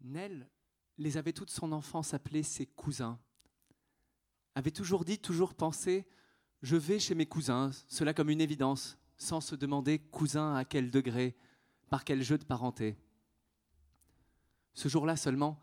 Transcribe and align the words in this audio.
Nell 0.00 0.48
les 0.98 1.16
avait 1.16 1.32
toute 1.32 1.50
son 1.50 1.72
enfance 1.72 2.14
appelés 2.14 2.42
ses 2.42 2.66
cousins. 2.66 3.18
Avait 4.54 4.70
toujours 4.70 5.04
dit, 5.04 5.18
toujours 5.18 5.54
pensé, 5.54 6.06
je 6.62 6.76
vais 6.76 6.98
chez 6.98 7.14
mes 7.14 7.26
cousins, 7.26 7.70
cela 7.88 8.12
comme 8.12 8.30
une 8.30 8.40
évidence, 8.40 8.98
sans 9.16 9.40
se 9.40 9.54
demander 9.54 9.98
cousin 9.98 10.54
à 10.54 10.64
quel 10.64 10.90
degré, 10.90 11.36
par 11.88 12.04
quel 12.04 12.22
jeu 12.22 12.38
de 12.38 12.44
parenté. 12.44 12.96
Ce 14.74 14.88
jour-là 14.88 15.16
seulement, 15.16 15.58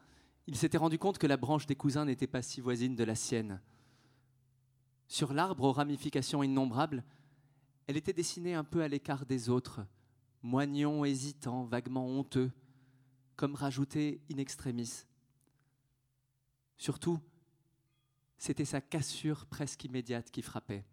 il 0.47 0.55
s'était 0.55 0.77
rendu 0.77 0.97
compte 0.97 1.17
que 1.17 1.27
la 1.27 1.37
branche 1.37 1.65
des 1.65 1.75
cousins 1.75 2.05
n'était 2.05 2.27
pas 2.27 2.41
si 2.41 2.61
voisine 2.61 2.95
de 2.95 3.03
la 3.03 3.15
sienne. 3.15 3.61
Sur 5.07 5.33
l'arbre 5.33 5.63
aux 5.65 5.71
ramifications 5.71 6.43
innombrables, 6.43 7.03
elle 7.87 7.97
était 7.97 8.13
dessinée 8.13 8.53
un 8.53 8.63
peu 8.63 8.81
à 8.81 8.87
l'écart 8.87 9.25
des 9.25 9.49
autres, 9.49 9.85
moignon 10.41 11.05
hésitant, 11.05 11.63
vaguement 11.65 12.07
honteux, 12.07 12.51
comme 13.37 13.55
rajouté 13.55 14.19
in 14.31 14.37
extremis. 14.37 15.05
Surtout, 16.75 17.19
c'était 18.37 18.65
sa 18.65 18.81
cassure 18.81 19.45
presque 19.45 19.85
immédiate 19.85 20.29
qui 20.31 20.41
frappait. 20.41 20.83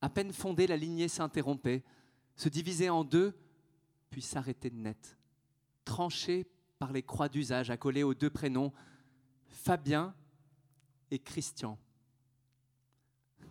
À 0.00 0.10
peine 0.10 0.32
fondée, 0.32 0.66
la 0.66 0.76
lignée 0.76 1.08
s'interrompait, 1.08 1.84
se 2.34 2.48
divisait 2.48 2.90
en 2.90 3.04
deux, 3.04 3.34
puis 4.10 4.20
s'arrêtait 4.20 4.70
net, 4.70 5.16
tranchée 5.84 6.46
par 6.78 6.92
les 6.92 7.02
croix 7.02 7.28
d'usage 7.28 7.70
accolées 7.70 8.02
aux 8.02 8.14
deux 8.14 8.30
prénoms, 8.30 8.72
Fabien 9.48 10.14
et 11.10 11.18
Christian. 11.18 11.78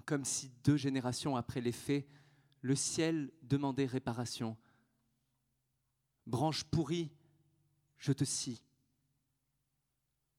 Comme 0.06 0.26
si 0.26 0.52
deux 0.64 0.78
générations 0.78 1.36
après 1.36 1.62
les 1.62 1.72
faits, 1.72 2.08
le 2.62 2.76
ciel 2.76 3.31
demandait 3.42 3.86
réparation. 3.86 4.56
Branche 6.28 6.64
pourrie, 6.64 7.12
je 7.98 8.13
te 8.13 8.23
scie. 8.23 8.62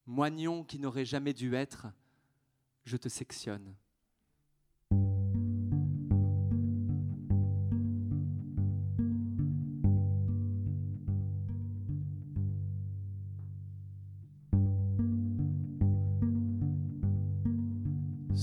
Moignon 0.07 0.65
qui 0.65 0.79
n'aurait 0.79 1.05
jamais 1.05 1.33
dû 1.33 1.55
être, 1.55 1.89
je 2.85 2.97
te 2.97 3.09
sectionne. 3.09 3.75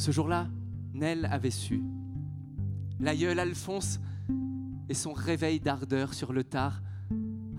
Ce 0.04 0.12
jour-là, 0.12 0.50
Nell 0.94 1.26
avait 1.32 1.50
su. 1.50 1.82
L'aïeul 3.00 3.40
Alphonse 3.40 4.02
et 4.90 4.94
son 4.94 5.14
réveil 5.14 5.62
d'ardeur 5.62 6.14
sur 6.14 6.34
le 6.34 6.44
tard, 6.44 6.82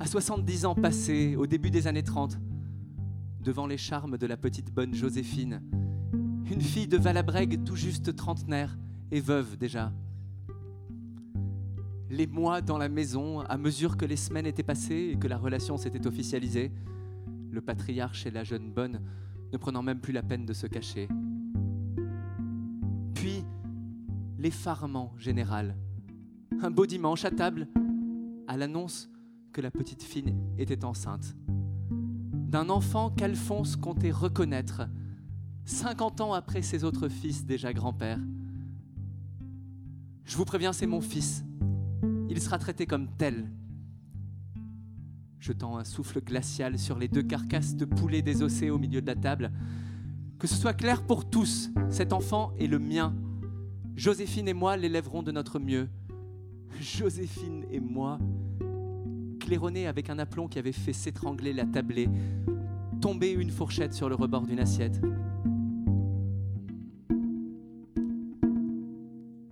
à 0.00 0.06
70 0.06 0.66
ans 0.66 0.74
passés, 0.74 1.36
au 1.36 1.46
début 1.46 1.70
des 1.70 1.86
années 1.86 2.02
30, 2.02 2.38
devant 3.40 3.66
les 3.66 3.76
charmes 3.76 4.18
de 4.18 4.26
la 4.26 4.36
petite 4.36 4.72
bonne 4.72 4.94
Joséphine, 4.94 5.62
une 6.50 6.60
fille 6.60 6.88
de 6.88 6.96
Valabrègue 6.96 7.64
tout 7.64 7.76
juste 7.76 8.14
trentenaire 8.16 8.76
et 9.10 9.20
veuve 9.20 9.56
déjà. 9.56 9.92
Les 12.10 12.26
mois 12.26 12.60
dans 12.60 12.78
la 12.78 12.88
maison, 12.88 13.40
à 13.40 13.56
mesure 13.56 13.96
que 13.96 14.04
les 14.04 14.16
semaines 14.16 14.46
étaient 14.46 14.62
passées 14.62 15.12
et 15.12 15.16
que 15.16 15.28
la 15.28 15.38
relation 15.38 15.76
s'était 15.76 16.06
officialisée, 16.06 16.72
le 17.50 17.60
patriarche 17.60 18.26
et 18.26 18.30
la 18.30 18.44
jeune 18.44 18.72
bonne 18.72 19.00
ne 19.52 19.58
prenant 19.58 19.82
même 19.82 20.00
plus 20.00 20.12
la 20.12 20.22
peine 20.22 20.44
de 20.44 20.52
se 20.52 20.66
cacher. 20.66 21.08
Puis, 23.14 23.44
l'effarement 24.38 25.14
général. 25.16 25.76
Un 26.60 26.70
beau 26.70 26.86
dimanche 26.86 27.24
à 27.24 27.30
table, 27.30 27.68
à 28.46 28.56
l'annonce 28.56 29.08
que 29.54 29.60
la 29.60 29.70
petite 29.70 30.02
fille 30.02 30.34
était 30.58 30.84
enceinte. 30.84 31.36
D'un 31.88 32.68
enfant 32.68 33.08
qu'Alphonse 33.08 33.76
comptait 33.76 34.10
reconnaître 34.10 34.88
50 35.64 36.20
ans 36.20 36.34
après 36.34 36.60
ses 36.60 36.82
autres 36.82 37.08
fils 37.08 37.46
déjà 37.46 37.72
grands-pères. 37.72 38.18
Je 40.24 40.36
vous 40.36 40.44
préviens, 40.44 40.72
c'est 40.72 40.88
mon 40.88 41.00
fils. 41.00 41.44
Il 42.28 42.40
sera 42.40 42.58
traité 42.58 42.84
comme 42.84 43.08
tel. 43.16 43.48
Jetant 45.38 45.78
un 45.78 45.84
souffle 45.84 46.20
glacial 46.20 46.76
sur 46.76 46.98
les 46.98 47.08
deux 47.08 47.22
carcasses 47.22 47.76
de 47.76 47.84
poulet 47.84 48.22
désossées 48.22 48.70
au 48.70 48.78
milieu 48.78 49.00
de 49.00 49.06
la 49.06 49.16
table. 49.16 49.52
Que 50.40 50.48
ce 50.48 50.56
soit 50.56 50.74
clair 50.74 51.06
pour 51.06 51.30
tous, 51.30 51.70
cet 51.90 52.12
enfant 52.12 52.52
est 52.58 52.66
le 52.66 52.80
mien. 52.80 53.14
Joséphine 53.94 54.48
et 54.48 54.54
moi 54.54 54.76
l'élèverons 54.76 55.22
de 55.22 55.30
notre 55.30 55.60
mieux. 55.60 55.88
Joséphine 56.80 57.64
et 57.70 57.78
moi, 57.78 58.18
claironnés 59.44 59.86
avec 59.86 60.08
un 60.08 60.18
aplomb 60.18 60.48
qui 60.48 60.58
avait 60.58 60.72
fait 60.72 60.94
s'étrangler 60.94 61.52
la 61.52 61.66
tablée, 61.66 62.08
tomber 63.00 63.30
une 63.30 63.50
fourchette 63.50 63.92
sur 63.92 64.08
le 64.08 64.14
rebord 64.14 64.46
d'une 64.46 64.58
assiette. 64.58 65.00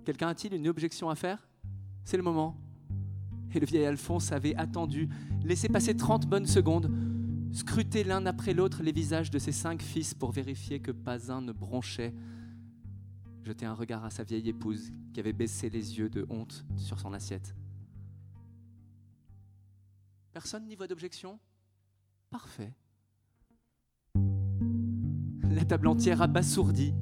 Quelqu'un 0.03 0.29
a-t-il 0.29 0.55
une 0.55 0.67
objection 0.67 1.09
à 1.09 1.15
faire? 1.15 1.47
C'est 2.03 2.17
le 2.17 2.23
moment. 2.23 2.57
Et 3.53 3.59
le 3.59 3.67
vieil 3.67 3.85
Alphonse 3.85 4.31
avait 4.31 4.55
attendu, 4.55 5.09
laissé 5.43 5.69
passer 5.69 5.95
30 5.95 6.25
bonnes 6.25 6.47
secondes, 6.47 6.91
scruté 7.51 8.03
l'un 8.03 8.25
après 8.25 8.55
l'autre 8.55 8.81
les 8.81 8.91
visages 8.91 9.29
de 9.29 9.37
ses 9.37 9.51
cinq 9.51 9.83
fils 9.83 10.15
pour 10.15 10.31
vérifier 10.31 10.79
que 10.79 10.91
pas 10.91 11.31
un 11.31 11.41
ne 11.41 11.51
bronchait, 11.51 12.15
jeter 13.43 13.67
un 13.67 13.73
regard 13.73 14.03
à 14.03 14.09
sa 14.09 14.23
vieille 14.23 14.49
épouse 14.49 14.91
qui 15.13 15.19
avait 15.19 15.33
baissé 15.33 15.69
les 15.69 15.99
yeux 15.99 16.09
de 16.09 16.25
honte 16.29 16.65
sur 16.77 16.99
son 16.99 17.13
assiette. 17.13 17.53
Personne 20.33 20.65
n'y 20.67 20.75
voit 20.75 20.87
d'objection? 20.87 21.39
Parfait. 22.29 22.73
La 25.49 25.63
table 25.65 25.87
entière 25.87 26.21
abasourdie 26.21 26.93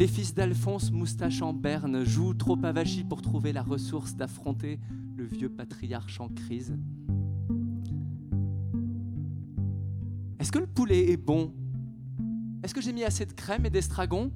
les 0.00 0.08
fils 0.08 0.32
d'Alphonse, 0.32 0.90
moustache 0.90 1.42
en 1.42 1.52
berne, 1.52 2.04
jouent 2.04 2.32
trop 2.32 2.58
avachis 2.64 3.04
pour 3.04 3.20
trouver 3.20 3.52
la 3.52 3.62
ressource 3.62 4.14
d'affronter 4.14 4.80
le 5.14 5.26
vieux 5.26 5.50
patriarche 5.50 6.20
en 6.20 6.30
crise. 6.30 6.74
Est-ce 10.38 10.50
que 10.50 10.58
le 10.58 10.66
poulet 10.66 11.10
est 11.10 11.18
bon? 11.18 11.52
Est-ce 12.62 12.72
que 12.72 12.80
j'ai 12.80 12.94
mis 12.94 13.04
assez 13.04 13.26
de 13.26 13.34
crème 13.34 13.66
et 13.66 13.70
d'estragon? 13.70 14.32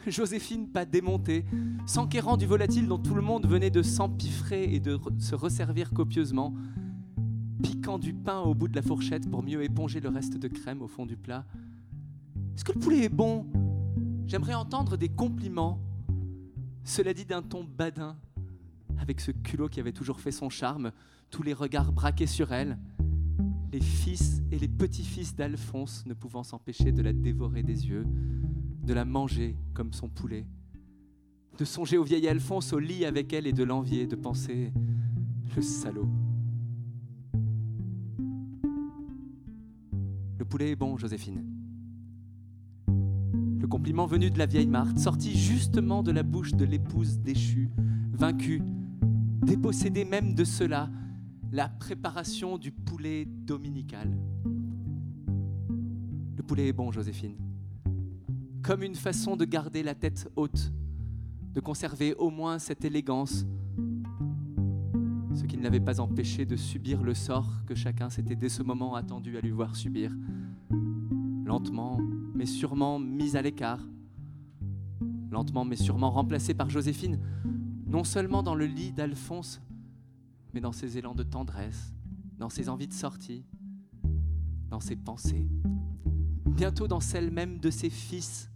Joséphine, 0.06 0.68
pas 0.68 0.84
démontée, 0.84 1.44
s'enquérant 1.86 2.36
du 2.36 2.46
volatile 2.46 2.88
dont 2.88 2.98
tout 2.98 3.14
le 3.14 3.22
monde 3.22 3.46
venait 3.46 3.70
de 3.70 3.82
s'empiffrer 3.82 4.72
et 4.72 4.80
de 4.80 4.98
se 5.18 5.34
resservir 5.34 5.90
copieusement, 5.92 6.54
piquant 7.62 7.98
du 7.98 8.14
pain 8.14 8.40
au 8.40 8.54
bout 8.54 8.68
de 8.68 8.76
la 8.76 8.82
fourchette 8.82 9.30
pour 9.30 9.42
mieux 9.42 9.62
éponger 9.62 10.00
le 10.00 10.08
reste 10.08 10.38
de 10.38 10.48
crème 10.48 10.80
au 10.80 10.88
fond 10.88 11.04
du 11.04 11.16
plat. 11.16 11.44
Est-ce 12.54 12.64
que 12.64 12.72
le 12.72 12.78
poulet 12.78 13.04
est 13.04 13.08
bon? 13.10 13.46
J'aimerais 14.26 14.54
entendre 14.54 14.96
des 14.96 15.08
compliments, 15.08 15.80
cela 16.84 17.12
dit 17.12 17.26
d'un 17.26 17.42
ton 17.42 17.64
badin, 17.64 18.16
avec 18.98 19.20
ce 19.20 19.32
culot 19.32 19.68
qui 19.68 19.80
avait 19.80 19.92
toujours 19.92 20.20
fait 20.20 20.32
son 20.32 20.48
charme, 20.48 20.92
tous 21.30 21.42
les 21.42 21.52
regards 21.52 21.92
braqués 21.92 22.26
sur 22.26 22.52
elle, 22.52 22.78
les 23.72 23.80
fils 23.80 24.42
et 24.50 24.58
les 24.58 24.68
petits-fils 24.68 25.34
d'Alphonse 25.34 26.04
ne 26.06 26.14
pouvant 26.14 26.42
s'empêcher 26.42 26.90
de 26.90 27.02
la 27.02 27.12
dévorer 27.12 27.62
des 27.62 27.86
yeux, 27.86 28.04
de 28.82 28.94
la 28.94 29.04
manger 29.04 29.56
comme 29.74 29.92
son 29.92 30.08
poulet, 30.08 30.46
de 31.58 31.64
songer 31.64 31.98
au 31.98 32.04
vieil 32.04 32.26
Alphonse 32.28 32.72
au 32.72 32.78
lit 32.78 33.04
avec 33.04 33.32
elle 33.32 33.46
et 33.46 33.52
de 33.52 33.64
l'envier, 33.64 34.06
de 34.06 34.16
penser 34.16 34.72
le 35.54 35.62
salaud. 35.62 36.08
Le 40.38 40.44
poulet 40.44 40.70
est 40.70 40.76
bon, 40.76 40.96
Joséphine 40.96 41.50
compliment 43.70 44.04
venu 44.04 44.30
de 44.30 44.38
la 44.38 44.46
vieille 44.46 44.66
Marthe, 44.66 44.98
sorti 44.98 45.38
justement 45.38 46.02
de 46.02 46.10
la 46.10 46.24
bouche 46.24 46.52
de 46.52 46.64
l'épouse 46.64 47.18
déchue, 47.20 47.70
vaincue, 48.12 48.60
dépossédée 49.42 50.04
même 50.04 50.34
de 50.34 50.44
cela, 50.44 50.90
la 51.52 51.68
préparation 51.68 52.58
du 52.58 52.72
poulet 52.72 53.24
dominical. 53.24 54.10
Le 56.36 56.42
poulet 56.42 56.68
est 56.68 56.72
bon, 56.72 56.90
Joséphine. 56.90 57.36
Comme 58.62 58.82
une 58.82 58.94
façon 58.94 59.36
de 59.36 59.44
garder 59.44 59.82
la 59.82 59.94
tête 59.94 60.30
haute, 60.36 60.72
de 61.54 61.60
conserver 61.60 62.14
au 62.14 62.30
moins 62.30 62.58
cette 62.58 62.84
élégance, 62.84 63.46
ce 65.34 65.44
qui 65.44 65.56
ne 65.56 65.62
l'avait 65.62 65.80
pas 65.80 66.00
empêché 66.00 66.44
de 66.44 66.56
subir 66.56 67.02
le 67.02 67.14
sort 67.14 67.64
que 67.66 67.74
chacun 67.74 68.10
s'était 68.10 68.36
dès 68.36 68.48
ce 68.48 68.62
moment 68.62 68.94
attendu 68.94 69.36
à 69.38 69.40
lui 69.40 69.50
voir 69.50 69.76
subir. 69.76 70.14
Lentement, 71.44 71.98
mais 72.34 72.46
sûrement 72.46 72.98
mise 72.98 73.34
à 73.34 73.42
l'écart, 73.42 73.80
lentement 75.30 75.64
mais 75.64 75.76
sûrement 75.76 76.10
remplacée 76.10 76.54
par 76.54 76.68
Joséphine, 76.68 77.18
non 77.86 78.04
seulement 78.04 78.42
dans 78.42 78.54
le 78.54 78.66
lit 78.66 78.92
d'Alphonse, 78.92 79.62
mais 80.52 80.60
dans 80.60 80.72
ses 80.72 80.98
élans 80.98 81.14
de 81.14 81.22
tendresse, 81.22 81.92
dans 82.38 82.50
ses 82.50 82.68
envies 82.68 82.88
de 82.88 82.92
sortie, 82.92 83.44
dans 84.68 84.80
ses 84.80 84.96
pensées, 84.96 85.48
bientôt 86.46 86.88
dans 86.88 87.00
celles 87.00 87.30
même 87.30 87.58
de 87.58 87.70
ses 87.70 87.90
fils 87.90 88.49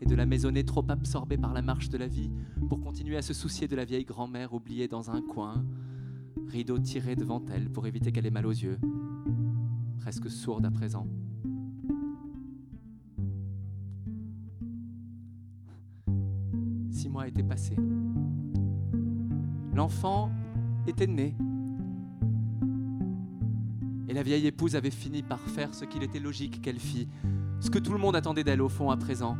et 0.00 0.06
de 0.06 0.14
la 0.14 0.26
maisonnée 0.26 0.64
trop 0.64 0.84
absorbée 0.88 1.36
par 1.36 1.52
la 1.52 1.62
marche 1.62 1.88
de 1.88 1.98
la 1.98 2.06
vie 2.06 2.30
pour 2.68 2.80
continuer 2.80 3.16
à 3.16 3.22
se 3.22 3.34
soucier 3.34 3.68
de 3.68 3.76
la 3.76 3.84
vieille 3.84 4.04
grand-mère 4.04 4.54
oubliée 4.54 4.88
dans 4.88 5.10
un 5.10 5.20
coin, 5.20 5.64
rideau 6.48 6.78
tiré 6.78 7.16
devant 7.16 7.44
elle 7.52 7.70
pour 7.70 7.86
éviter 7.86 8.10
qu'elle 8.10 8.26
ait 8.26 8.30
mal 8.30 8.46
aux 8.46 8.50
yeux. 8.50 8.78
presque 10.00 10.30
sourde 10.30 10.64
à 10.64 10.70
présent. 10.70 11.06
Six 16.90 17.08
mois 17.08 17.28
étaient 17.28 17.42
passés. 17.42 17.76
L'enfant 19.74 20.30
était 20.86 21.06
né. 21.06 21.36
Et 24.08 24.12
la 24.12 24.22
vieille 24.22 24.46
épouse 24.46 24.74
avait 24.74 24.90
fini 24.90 25.22
par 25.22 25.38
faire 25.40 25.74
ce 25.74 25.84
qu'il 25.84 26.02
était 26.02 26.18
logique 26.18 26.60
qu'elle 26.60 26.80
fît, 26.80 27.08
ce 27.60 27.70
que 27.70 27.78
tout 27.78 27.92
le 27.92 27.98
monde 27.98 28.16
attendait 28.16 28.42
d'elle 28.42 28.62
au 28.62 28.68
fond 28.68 28.90
à 28.90 28.96
présent. 28.96 29.36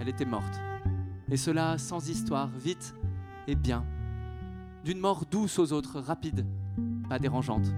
Elle 0.00 0.08
était 0.08 0.24
morte. 0.24 0.60
Et 1.30 1.36
cela 1.36 1.76
sans 1.76 2.08
histoire, 2.08 2.48
vite 2.48 2.94
et 3.46 3.54
bien. 3.54 3.84
D'une 4.82 4.98
mort 4.98 5.26
douce 5.30 5.58
aux 5.58 5.72
autres, 5.72 6.00
rapide, 6.00 6.46
pas 7.08 7.18
dérangeante. 7.18 7.70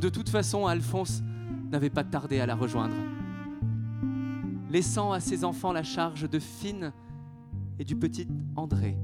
De 0.00 0.08
toute 0.08 0.30
façon, 0.30 0.66
Alphonse 0.66 1.22
n'avait 1.70 1.90
pas 1.90 2.04
tardé 2.04 2.40
à 2.40 2.46
la 2.46 2.54
rejoindre, 2.54 2.96
laissant 4.70 5.12
à 5.12 5.20
ses 5.20 5.44
enfants 5.44 5.72
la 5.72 5.82
charge 5.82 6.28
de 6.28 6.38
Fine 6.38 6.92
et 7.78 7.84
du 7.84 7.94
petit 7.94 8.26
André. 8.56 8.96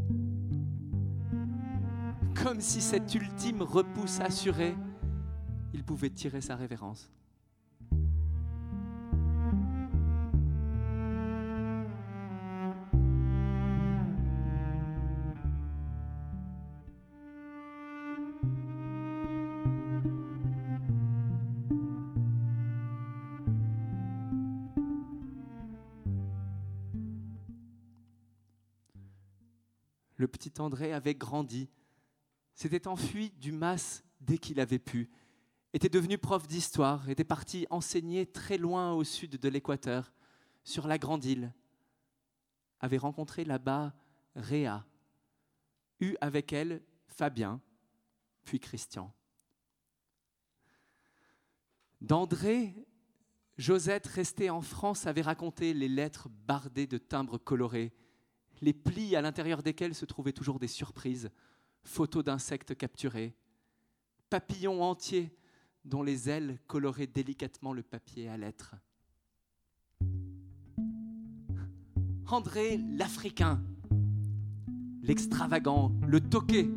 Comme 2.43 2.61
si 2.61 2.81
cette 2.81 3.14
ultime 3.14 3.62
repousse 3.62 4.20
assurée, 4.20 4.75
il 5.75 5.85
pouvait 5.85 6.11
tirer 6.11 6.40
sa 6.40 6.56
révérence. 6.56 7.12
Petit 30.38 30.61
André 30.61 30.93
avait 30.93 31.17
grandi, 31.17 31.69
s'était 32.55 32.87
enfui 32.87 33.31
du 33.31 33.52
mas 33.52 34.05
dès 34.20 34.38
qu'il 34.38 34.61
avait 34.61 34.79
pu, 34.79 35.11
était 35.73 35.88
devenu 35.88 36.17
prof 36.17 36.46
d'histoire, 36.46 37.08
était 37.11 37.25
parti 37.25 37.67
enseigner 37.70 38.25
très 38.25 38.56
loin 38.56 38.93
au 38.93 39.05
sud 39.05 39.37
de 39.37 39.49
l'équateur, 39.49 40.12
sur 40.62 40.87
la 40.87 40.99
grande 40.99 41.25
île, 41.25 41.52
avait 42.81 42.99
rencontré 42.99 43.44
là-bas 43.44 43.94
Réa, 44.37 44.87
eut 46.00 46.17
avec 46.20 46.52
elle 46.52 46.82
Fabien, 47.06 47.61
puis 48.44 48.61
Christian. 48.61 49.12
D'André, 52.00 52.75
Josette, 53.56 54.06
restée 54.06 54.50
en 54.50 54.61
France, 54.61 55.06
avait 55.06 55.23
raconté 55.23 55.75
les 55.75 55.88
lettres 55.88 56.29
bardées 56.29 56.87
de 56.87 56.99
timbres 56.99 57.38
colorés, 57.38 57.93
les 58.60 58.72
plis 58.72 59.16
à 59.16 59.22
l'intérieur 59.22 59.62
desquels 59.62 59.94
se 59.94 60.05
trouvaient 60.05 60.32
toujours 60.32 60.58
des 60.58 60.69
surprises, 60.69 61.31
photos 61.82 62.25
d'insectes 62.25 62.76
capturés, 62.76 63.34
papillons 64.31 64.82
entiers 64.82 65.34
dont 65.84 66.02
les 66.02 66.28
ailes 66.28 66.58
coloraient 66.66 67.06
délicatement 67.06 67.72
le 67.72 67.82
papier 67.82 68.28
à 68.28 68.37
lettres. 68.37 68.75
André 72.26 72.78
l'Africain, 72.90 73.62
l'extravagant, 75.02 75.93
le 76.06 76.20
toqué, 76.20 76.70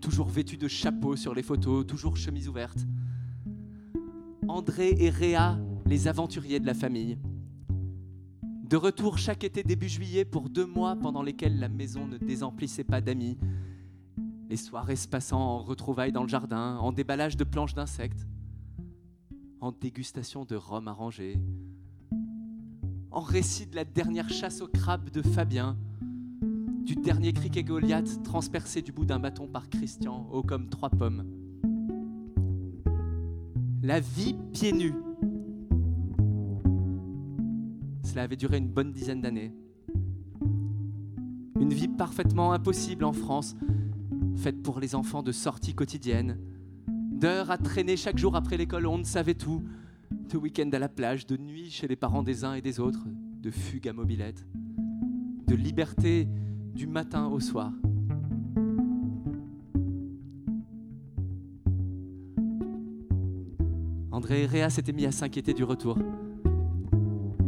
toujours 0.00 0.28
vêtu 0.28 0.56
de 0.56 0.66
chapeau 0.66 1.14
sur 1.14 1.32
les 1.32 1.44
photos, 1.44 1.86
toujours 1.86 2.16
chemise 2.16 2.48
ouverte. 2.48 2.78
André 4.48 4.96
et 4.98 5.10
Réa, 5.10 5.58
les 5.86 6.08
aventuriers 6.08 6.58
de 6.58 6.66
la 6.66 6.74
famille. 6.74 7.18
De 8.72 8.78
retour 8.78 9.18
chaque 9.18 9.44
été 9.44 9.62
début 9.62 9.90
juillet 9.90 10.24
pour 10.24 10.48
deux 10.48 10.64
mois 10.64 10.96
pendant 10.96 11.22
lesquels 11.22 11.60
la 11.60 11.68
maison 11.68 12.06
ne 12.06 12.16
désemplissait 12.16 12.84
pas 12.84 13.02
d'amis. 13.02 13.36
Les 14.48 14.56
soirées 14.56 14.96
se 14.96 15.06
passant 15.06 15.40
en 15.40 15.58
retrouvailles 15.58 16.10
dans 16.10 16.22
le 16.22 16.28
jardin, 16.30 16.78
en 16.78 16.90
déballage 16.90 17.36
de 17.36 17.44
planches 17.44 17.74
d'insectes, 17.74 18.26
en 19.60 19.72
dégustation 19.72 20.46
de 20.46 20.56
rhum 20.56 20.88
arrangé, 20.88 21.38
en 23.10 23.20
récit 23.20 23.66
de 23.66 23.76
la 23.76 23.84
dernière 23.84 24.30
chasse 24.30 24.62
au 24.62 24.68
crabe 24.68 25.10
de 25.10 25.20
Fabien, 25.20 25.76
du 26.40 26.94
dernier 26.94 27.34
criquet 27.34 27.64
Goliath 27.64 28.22
transpercé 28.22 28.80
du 28.80 28.90
bout 28.90 29.04
d'un 29.04 29.18
bâton 29.18 29.48
par 29.48 29.68
Christian, 29.68 30.26
haut 30.32 30.42
comme 30.42 30.70
trois 30.70 30.88
pommes. 30.88 31.26
La 33.82 34.00
vie 34.00 34.34
pieds 34.54 34.72
nus 34.72 34.94
cela 38.12 38.24
avait 38.24 38.36
duré 38.36 38.58
une 38.58 38.68
bonne 38.68 38.92
dizaine 38.92 39.22
d'années. 39.22 39.54
Une 41.58 41.72
vie 41.72 41.88
parfaitement 41.88 42.52
impossible 42.52 43.04
en 43.04 43.14
France, 43.14 43.56
faite 44.36 44.62
pour 44.62 44.80
les 44.80 44.94
enfants 44.94 45.22
de 45.22 45.32
sorties 45.32 45.72
quotidiennes, 45.72 46.38
d'heures 46.86 47.50
à 47.50 47.56
traîner 47.56 47.96
chaque 47.96 48.18
jour 48.18 48.36
après 48.36 48.58
l'école, 48.58 48.86
on 48.86 48.98
ne 48.98 49.04
savait 49.04 49.32
tout, 49.32 49.62
de 50.30 50.36
week-end 50.36 50.68
à 50.74 50.78
la 50.78 50.90
plage, 50.90 51.26
de 51.26 51.38
nuit 51.38 51.70
chez 51.70 51.88
les 51.88 51.96
parents 51.96 52.22
des 52.22 52.44
uns 52.44 52.52
et 52.52 52.60
des 52.60 52.80
autres, 52.80 53.02
de 53.40 53.50
fugue 53.50 53.88
à 53.88 53.94
mobilette, 53.94 54.46
de 55.46 55.54
liberté 55.54 56.28
du 56.74 56.86
matin 56.86 57.28
au 57.28 57.40
soir. 57.40 57.72
André 64.10 64.42
et 64.42 64.46
Réa 64.46 64.68
s'étaient 64.68 64.92
mis 64.92 65.06
à 65.06 65.12
s'inquiéter 65.12 65.54
du 65.54 65.64
retour 65.64 65.96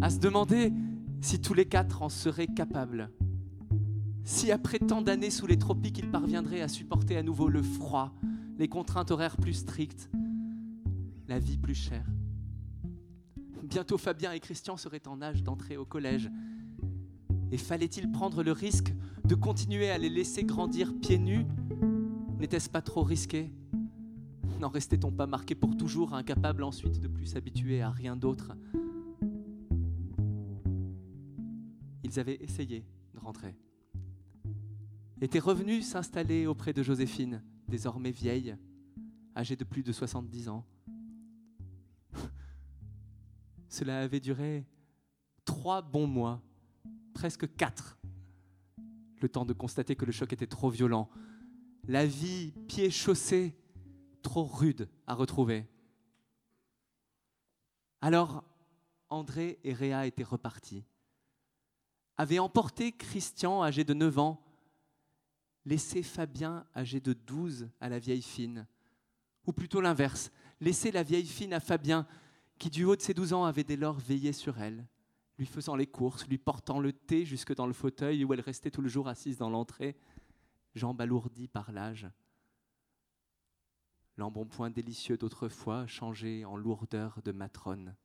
à 0.04 0.10
se 0.10 0.18
demander 0.18 0.70
si 1.22 1.40
tous 1.40 1.54
les 1.54 1.64
quatre 1.64 2.02
en 2.02 2.10
seraient 2.10 2.46
capables. 2.46 3.10
Si 4.22 4.52
après 4.52 4.78
tant 4.78 5.00
d'années 5.00 5.30
sous 5.30 5.46
les 5.46 5.58
tropiques, 5.58 5.98
ils 5.98 6.10
parviendraient 6.10 6.60
à 6.60 6.68
supporter 6.68 7.16
à 7.16 7.22
nouveau 7.22 7.48
le 7.48 7.62
froid, 7.62 8.12
les 8.58 8.68
contraintes 8.68 9.10
horaires 9.10 9.38
plus 9.38 9.54
strictes, 9.54 10.10
la 11.26 11.38
vie 11.38 11.56
plus 11.56 11.74
chère. 11.74 12.04
Bientôt 13.62 13.96
Fabien 13.96 14.32
et 14.32 14.40
Christian 14.40 14.76
seraient 14.76 15.08
en 15.08 15.22
âge 15.22 15.42
d'entrer 15.42 15.78
au 15.78 15.86
collège. 15.86 16.30
Et 17.50 17.56
fallait-il 17.56 18.12
prendre 18.12 18.42
le 18.42 18.52
risque 18.52 18.92
de 19.24 19.34
continuer 19.34 19.88
à 19.88 19.96
les 19.96 20.10
laisser 20.10 20.44
grandir 20.44 20.92
pieds 21.00 21.18
nus? 21.18 21.46
N'était-ce 22.38 22.69
pas 22.69 22.82
trop 22.82 23.05
risqué? 23.05 23.50
N'en 24.60 24.69
restait-on 24.69 25.12
pas 25.12 25.26
marqué 25.26 25.55
pour 25.55 25.79
toujours, 25.79 26.12
incapable 26.12 26.62
ensuite 26.62 27.00
de 27.00 27.08
plus 27.08 27.24
s'habituer 27.24 27.81
à 27.81 27.88
rien 27.88 28.17
d'autre? 28.17 28.52
Avaient 32.18 32.42
essayé 32.42 32.84
de 33.12 33.18
rentrer. 33.18 33.56
Étaient 35.20 35.38
revenus 35.38 35.86
s'installer 35.86 36.46
auprès 36.46 36.72
de 36.72 36.82
Joséphine, 36.82 37.42
désormais 37.68 38.10
vieille, 38.10 38.56
âgée 39.36 39.56
de 39.56 39.64
plus 39.64 39.82
de 39.82 39.92
70 39.92 40.48
ans. 40.48 40.66
Cela 43.68 44.02
avait 44.02 44.20
duré 44.20 44.66
trois 45.44 45.82
bons 45.82 46.06
mois, 46.06 46.42
presque 47.14 47.54
quatre, 47.56 47.98
le 49.20 49.28
temps 49.28 49.44
de 49.44 49.52
constater 49.52 49.96
que 49.96 50.04
le 50.04 50.12
choc 50.12 50.32
était 50.32 50.46
trop 50.46 50.70
violent, 50.70 51.08
la 51.86 52.06
vie 52.06 52.52
pieds 52.68 52.90
chaussés 52.90 53.56
trop 54.22 54.44
rude 54.44 54.88
à 55.06 55.14
retrouver. 55.14 55.66
Alors, 58.00 58.44
André 59.08 59.58
et 59.64 59.72
Réa 59.72 60.06
étaient 60.06 60.24
repartis 60.24 60.84
avait 62.16 62.38
emporté 62.38 62.92
Christian, 62.92 63.62
âgé 63.62 63.84
de 63.84 63.94
9 63.94 64.18
ans, 64.18 64.44
laissé 65.64 66.02
Fabien, 66.02 66.66
âgé 66.74 67.00
de 67.00 67.12
12, 67.12 67.68
à 67.80 67.88
la 67.88 67.98
vieille 67.98 68.22
fine. 68.22 68.66
Ou 69.46 69.52
plutôt 69.52 69.80
l'inverse, 69.80 70.30
laisser 70.60 70.90
la 70.90 71.02
vieille 71.02 71.26
fine 71.26 71.52
à 71.52 71.60
Fabien, 71.60 72.06
qui 72.58 72.70
du 72.70 72.84
haut 72.84 72.96
de 72.96 73.02
ses 73.02 73.14
12 73.14 73.32
ans 73.32 73.44
avait 73.44 73.64
dès 73.64 73.76
lors 73.76 73.98
veillé 73.98 74.32
sur 74.32 74.58
elle, 74.60 74.86
lui 75.38 75.46
faisant 75.46 75.76
les 75.76 75.86
courses, 75.86 76.26
lui 76.26 76.38
portant 76.38 76.78
le 76.78 76.92
thé 76.92 77.24
jusque 77.24 77.54
dans 77.54 77.66
le 77.66 77.72
fauteuil 77.72 78.24
où 78.24 78.32
elle 78.32 78.40
restait 78.40 78.70
tout 78.70 78.82
le 78.82 78.88
jour 78.88 79.08
assise 79.08 79.38
dans 79.38 79.50
l'entrée, 79.50 79.96
jambes 80.74 81.00
alourdies 81.00 81.48
par 81.48 81.72
l'âge. 81.72 82.06
L'embonpoint 84.16 84.70
délicieux 84.70 85.16
d'autrefois 85.16 85.86
changé 85.86 86.44
en 86.44 86.56
lourdeur 86.56 87.20
de 87.24 87.32
matrone. 87.32 87.96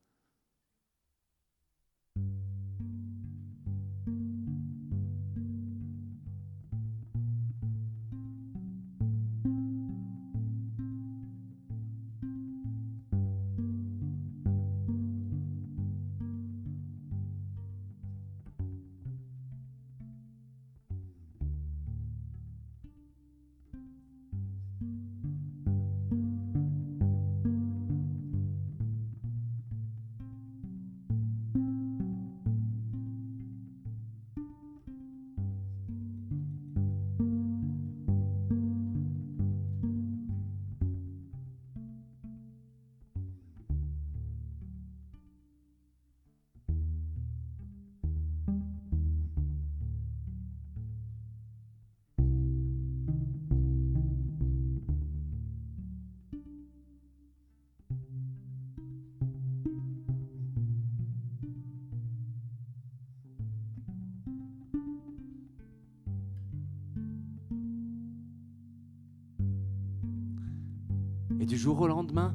Jour 71.60 71.82
au 71.82 71.88
lendemain, 71.88 72.34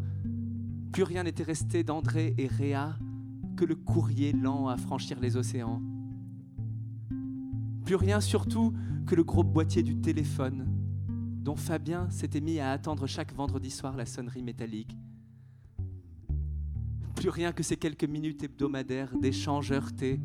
plus 0.92 1.02
rien 1.02 1.22
n'était 1.22 1.44
resté 1.44 1.82
d'André 1.82 2.34
et 2.36 2.46
Réa 2.46 2.98
que 3.56 3.64
le 3.64 3.74
courrier 3.74 4.32
lent 4.32 4.68
à 4.68 4.76
franchir 4.76 5.18
les 5.18 5.38
océans. 5.38 5.80
Plus 7.86 7.94
rien 7.94 8.20
surtout 8.20 8.74
que 9.06 9.14
le 9.14 9.24
gros 9.24 9.42
boîtier 9.42 9.82
du 9.82 9.96
téléphone 9.96 10.66
dont 11.42 11.56
Fabien 11.56 12.10
s'était 12.10 12.42
mis 12.42 12.60
à 12.60 12.70
attendre 12.70 13.06
chaque 13.06 13.32
vendredi 13.32 13.70
soir 13.70 13.96
la 13.96 14.04
sonnerie 14.04 14.42
métallique. 14.42 14.94
Plus 17.16 17.30
rien 17.30 17.52
que 17.52 17.62
ces 17.62 17.78
quelques 17.78 18.04
minutes 18.04 18.42
hebdomadaires 18.42 19.16
d'échanges 19.16 19.72
heurtés, 19.72 20.20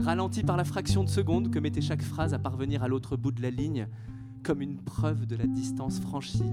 ralentis 0.00 0.44
par 0.44 0.56
la 0.56 0.64
fraction 0.64 1.04
de 1.04 1.10
seconde 1.10 1.50
que 1.50 1.58
mettait 1.58 1.82
chaque 1.82 2.02
phrase 2.02 2.32
à 2.32 2.38
parvenir 2.38 2.82
à 2.82 2.88
l'autre 2.88 3.18
bout 3.18 3.32
de 3.32 3.42
la 3.42 3.50
ligne, 3.50 3.86
comme 4.42 4.62
une 4.62 4.78
preuve 4.82 5.26
de 5.26 5.36
la 5.36 5.46
distance 5.46 6.00
franchie. 6.00 6.52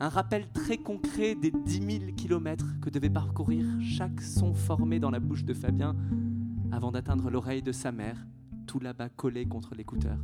Un 0.00 0.08
rappel 0.08 0.48
très 0.52 0.78
concret 0.78 1.34
des 1.34 1.52
10 1.52 1.98
000 2.00 2.12
kilomètres 2.16 2.80
que 2.80 2.90
devait 2.90 3.10
parcourir 3.10 3.64
chaque 3.80 4.20
son 4.20 4.52
formé 4.52 4.98
dans 4.98 5.10
la 5.10 5.20
bouche 5.20 5.44
de 5.44 5.54
Fabien 5.54 5.94
avant 6.72 6.90
d'atteindre 6.90 7.30
l'oreille 7.30 7.62
de 7.62 7.70
sa 7.70 7.92
mère, 7.92 8.26
tout 8.66 8.80
là-bas 8.80 9.08
collé 9.08 9.46
contre 9.46 9.74
l'écouteur. 9.76 10.18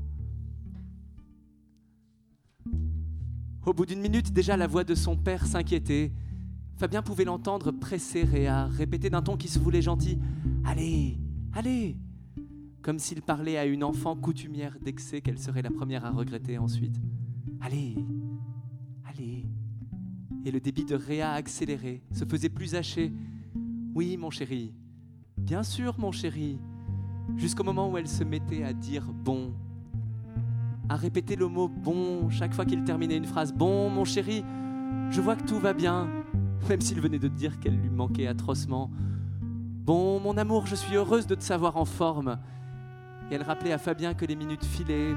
Au 3.65 3.73
bout 3.73 3.87
d'une 3.87 4.01
minute, 4.01 4.33
déjà 4.33 4.57
la 4.57 4.67
voix 4.67 4.83
de 4.83 4.97
son 4.97 5.17
père 5.17 5.47
s'inquiétait. 5.47 6.13
Fabien 6.77 7.03
pouvait 7.03 7.25
l'entendre 7.25 7.71
presser 7.71 8.25
Réa, 8.25 8.67
répéter 8.67 9.11
d'un 9.11 9.23
ton 9.23 9.37
qui 9.37 9.49
se 9.49 9.59
voulait 9.59 9.83
gentil 9.83 10.19
Allez, 10.65 11.19
allez 11.53 11.97
Comme 12.83 12.99
s'il 12.99 13.23
parlait 13.23 13.59
à 13.59 13.67
une 13.67 13.85
enfant 13.85 14.17
coutumière 14.17 14.79
d'excès 14.81 15.21
qu'elle 15.21 15.39
serait 15.39 15.63
la 15.63 15.71
première 15.71 16.05
à 16.05 16.11
regretter 16.11 16.59
ensuite. 16.59 16.97
Allez, 17.61 17.97
allez 19.05 19.47
Et 20.45 20.51
le 20.51 20.61
débit 20.61 20.85
de 20.85 20.95
Réa 20.95 21.33
accéléré, 21.33 22.03
se 22.13 22.25
faisait 22.25 22.49
plus 22.49 22.75
haché. 22.75 23.13
Oui, 23.95 24.17
mon 24.17 24.31
chéri, 24.31 24.73
bien 25.37 25.63
sûr, 25.63 25.97
mon 25.99 26.13
chéri. 26.13 26.59
Jusqu'au 27.37 27.65
moment 27.65 27.91
où 27.91 27.99
elle 27.99 28.09
se 28.09 28.25
mettait 28.25 28.65
à 28.65 28.73
dire 28.73 29.13
bon 29.13 29.53
à 30.91 30.97
répéter 30.97 31.37
le 31.37 31.47
mot 31.47 31.69
bon 31.69 32.29
chaque 32.31 32.53
fois 32.53 32.65
qu'il 32.65 32.83
terminait 32.83 33.17
une 33.17 33.25
phrase. 33.25 33.53
Bon, 33.53 33.89
mon 33.89 34.05
chéri, 34.05 34.45
je 35.11 35.21
vois 35.21 35.37
que 35.37 35.45
tout 35.45 35.61
va 35.61 35.73
bien, 35.73 36.09
même 36.69 36.81
s'il 36.81 37.01
venait 37.01 37.21
de 37.21 37.29
dire 37.29 37.61
qu'elle 37.61 37.77
lui 37.77 37.89
manquait 37.89 38.27
atrocement. 38.27 38.91
Bon, 39.41 40.19
mon 40.19 40.37
amour, 40.37 40.67
je 40.67 40.75
suis 40.75 40.97
heureuse 40.97 41.29
de 41.29 41.37
te 41.37 41.45
savoir 41.45 41.77
en 41.77 41.85
forme. 41.85 42.39
Et 43.31 43.37
elle 43.37 43.45
rappelait 43.45 43.73
à 43.73 43.79
Fabien 43.79 44.15
que 44.15 44.25
les 44.25 44.35
minutes 44.35 44.65
filaient. 44.65 45.15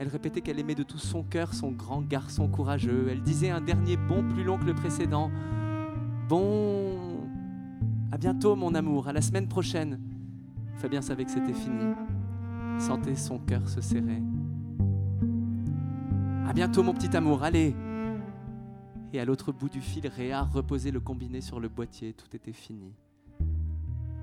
Elle 0.00 0.08
répétait 0.08 0.40
qu'elle 0.40 0.58
aimait 0.58 0.74
de 0.74 0.82
tout 0.82 0.98
son 0.98 1.22
cœur 1.22 1.54
son 1.54 1.70
grand 1.70 2.02
garçon 2.02 2.48
courageux. 2.48 3.06
Elle 3.08 3.22
disait 3.22 3.50
un 3.50 3.60
dernier 3.60 3.96
bon 3.96 4.26
plus 4.28 4.42
long 4.42 4.58
que 4.58 4.64
le 4.64 4.74
précédent. 4.74 5.30
Bon, 6.28 7.20
à 8.10 8.18
bientôt 8.18 8.56
mon 8.56 8.74
amour, 8.74 9.06
à 9.06 9.12
la 9.12 9.20
semaine 9.20 9.46
prochaine. 9.46 10.00
Fabien 10.78 11.02
savait 11.02 11.24
que 11.24 11.30
c'était 11.30 11.52
fini 11.52 11.94
sentait 12.80 13.14
son 13.14 13.38
cœur 13.38 13.68
se 13.68 13.80
serrer. 13.80 14.22
À 16.46 16.52
bientôt, 16.52 16.82
mon 16.82 16.94
petit 16.94 17.14
amour, 17.16 17.42
allez. 17.44 17.74
Et 19.12 19.20
à 19.20 19.24
l'autre 19.24 19.52
bout 19.52 19.68
du 19.68 19.80
fil, 19.80 20.06
Réa 20.06 20.42
reposait 20.42 20.90
le 20.90 21.00
combiné 21.00 21.40
sur 21.40 21.60
le 21.60 21.68
boîtier. 21.68 22.12
Tout 22.12 22.34
était 22.34 22.52
fini. 22.52 22.92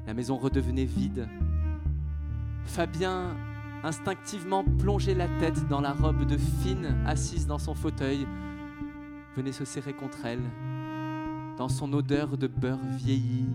La 0.05 0.13
maison 0.13 0.37
redevenait 0.37 0.85
vide. 0.85 1.27
Fabien 2.65 3.35
instinctivement 3.87 4.65
plongeait 4.65 5.13
la 5.13 5.29
tête 5.39 5.65
dans 5.69 5.79
la 5.79 5.93
robe 5.93 6.25
de 6.25 6.37
Fine 6.37 6.97
assise 7.05 7.47
dans 7.47 7.57
son 7.57 7.73
fauteuil, 7.73 8.27
venait 9.35 9.53
se 9.53 9.63
serrer 9.63 9.93
contre 9.93 10.25
elle, 10.25 10.43
dans 11.57 11.69
son 11.69 11.93
odeur 11.93 12.37
de 12.37 12.47
beurre 12.47 12.83
vieilli, 12.97 13.45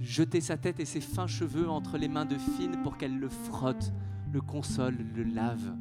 jeter 0.00 0.40
sa 0.40 0.56
tête 0.56 0.80
et 0.80 0.86
ses 0.86 1.02
fins 1.02 1.26
cheveux 1.26 1.68
entre 1.68 1.98
les 1.98 2.08
mains 2.08 2.24
de 2.24 2.38
Fine 2.38 2.80
pour 2.82 2.96
qu'elle 2.96 3.18
le 3.18 3.28
frotte, 3.28 3.92
le 4.32 4.40
console, 4.40 4.96
le 5.14 5.24
lave. 5.24 5.76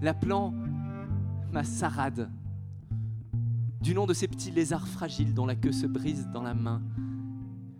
L'appelant 0.00 0.54
ma 1.52 1.64
sarade, 1.64 2.30
du 3.82 3.94
nom 3.94 4.06
de 4.06 4.14
ces 4.14 4.26
petits 4.26 4.50
lézards 4.50 4.88
fragiles 4.88 5.34
dont 5.34 5.46
la 5.46 5.54
queue 5.54 5.72
se 5.72 5.86
brise 5.86 6.28
dans 6.32 6.42
la 6.42 6.54
main. 6.54 6.80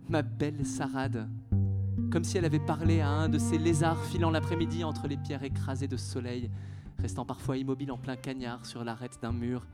Ma 0.09 0.21
belle 0.21 0.63
sarade, 0.63 1.27
comme 2.09 2.23
si 2.23 2.37
elle 2.37 2.45
avait 2.45 2.59
parlé 2.59 3.01
à 3.01 3.09
un 3.09 3.29
de 3.29 3.37
ces 3.37 3.57
lézards 3.57 4.03
filant 4.05 4.31
l'après-midi 4.31 4.83
entre 4.83 5.07
les 5.07 5.17
pierres 5.17 5.43
écrasées 5.43 5.87
de 5.87 5.97
soleil, 5.97 6.49
restant 6.99 7.25
parfois 7.25 7.57
immobile 7.57 7.91
en 7.91 7.97
plein 7.97 8.15
cagnard 8.15 8.65
sur 8.65 8.83
l'arête 8.83 9.19
d'un 9.21 9.33
mur, 9.33 9.67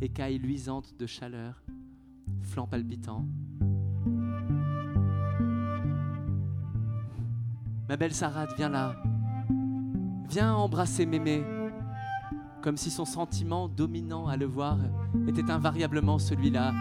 écailles 0.00 0.38
luisantes 0.38 0.94
de 0.98 1.06
chaleur 1.06 1.62
flanc 2.42 2.66
palpitant. 2.66 3.24
Ma 7.88 7.96
belle 7.96 8.14
Sarah, 8.14 8.46
viens 8.56 8.68
là. 8.68 8.96
Viens 10.28 10.54
embrasser 10.54 11.06
Mémé, 11.06 11.44
comme 12.62 12.76
si 12.76 12.90
son 12.90 13.04
sentiment 13.04 13.68
dominant 13.68 14.26
à 14.26 14.36
le 14.36 14.46
voir 14.46 14.78
était 15.28 15.50
invariablement 15.50 16.18
celui-là. 16.18 16.74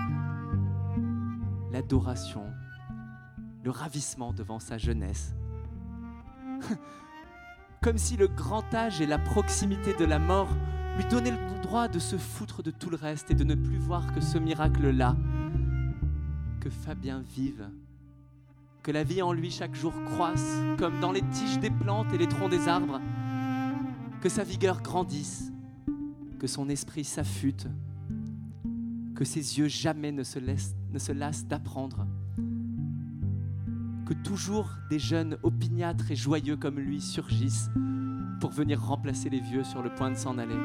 L'adoration, 1.71 2.43
le 3.65 3.71
ravissement 3.71 4.31
devant 4.31 4.59
sa 4.59 4.77
jeunesse. 4.77 5.33
comme 7.85 7.97
si 7.99 8.17
le 8.17 8.27
grand 8.27 8.73
âge 8.73 8.99
et 8.99 9.05
la 9.05 9.19
proximité 9.19 9.93
de 9.93 10.05
la 10.05 10.17
mort 10.17 10.49
lui 10.97 11.05
donnaient 11.05 11.29
le 11.29 11.61
droit 11.61 11.87
de 11.87 11.99
se 11.99 12.17
foutre 12.17 12.63
de 12.63 12.71
tout 12.71 12.89
le 12.89 12.95
reste 12.95 13.29
et 13.29 13.35
de 13.35 13.43
ne 13.43 13.53
plus 13.53 13.77
voir 13.77 14.11
que 14.13 14.21
ce 14.21 14.39
miracle-là, 14.39 15.15
que 16.61 16.69
Fabien 16.71 17.21
vive, 17.21 17.69
que 18.81 18.91
la 18.91 19.03
vie 19.03 19.21
en 19.21 19.33
lui 19.33 19.51
chaque 19.51 19.75
jour 19.75 19.93
croisse, 20.05 20.61
comme 20.79 20.99
dans 20.99 21.11
les 21.11 21.21
tiges 21.29 21.59
des 21.59 21.69
plantes 21.69 22.11
et 22.11 22.17
les 22.17 22.27
troncs 22.27 22.49
des 22.49 22.67
arbres, 22.67 22.99
que 24.21 24.29
sa 24.29 24.43
vigueur 24.43 24.81
grandisse, 24.81 25.51
que 26.39 26.47
son 26.47 26.69
esprit 26.69 27.03
s'affûte, 27.03 27.67
que 29.15 29.25
ses 29.25 29.59
yeux 29.59 29.67
jamais 29.67 30.11
ne 30.11 30.23
se, 30.23 31.11
lassent 31.11 31.45
d'apprendre, 31.45 32.07
que 34.05 34.13
toujours 34.13 34.69
des 34.89 34.99
jeunes 34.99 35.37
opiniâtres 35.41 36.11
et 36.11 36.15
joyeux 36.15 36.57
comme 36.57 36.79
lui 36.79 37.01
surgissent 37.01 37.69
pour 38.39 38.51
venir 38.51 38.81
remplacer 38.81 39.29
les 39.29 39.39
vieux 39.39 39.63
sur 39.63 39.81
le 39.81 39.93
point 39.93 40.11
de 40.11 40.15
s'en 40.15 40.37
aller. 40.37 40.55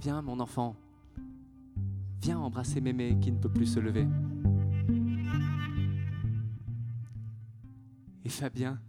Viens, 0.00 0.22
mon 0.22 0.38
enfant. 0.38 0.76
Viens 2.22 2.38
embrasser 2.38 2.80
Mémé 2.80 3.18
qui 3.20 3.32
ne 3.32 3.38
peut 3.38 3.52
plus 3.52 3.66
se 3.66 3.80
lever. 3.80 4.06
Et 8.24 8.28
Fabien, 8.28 8.80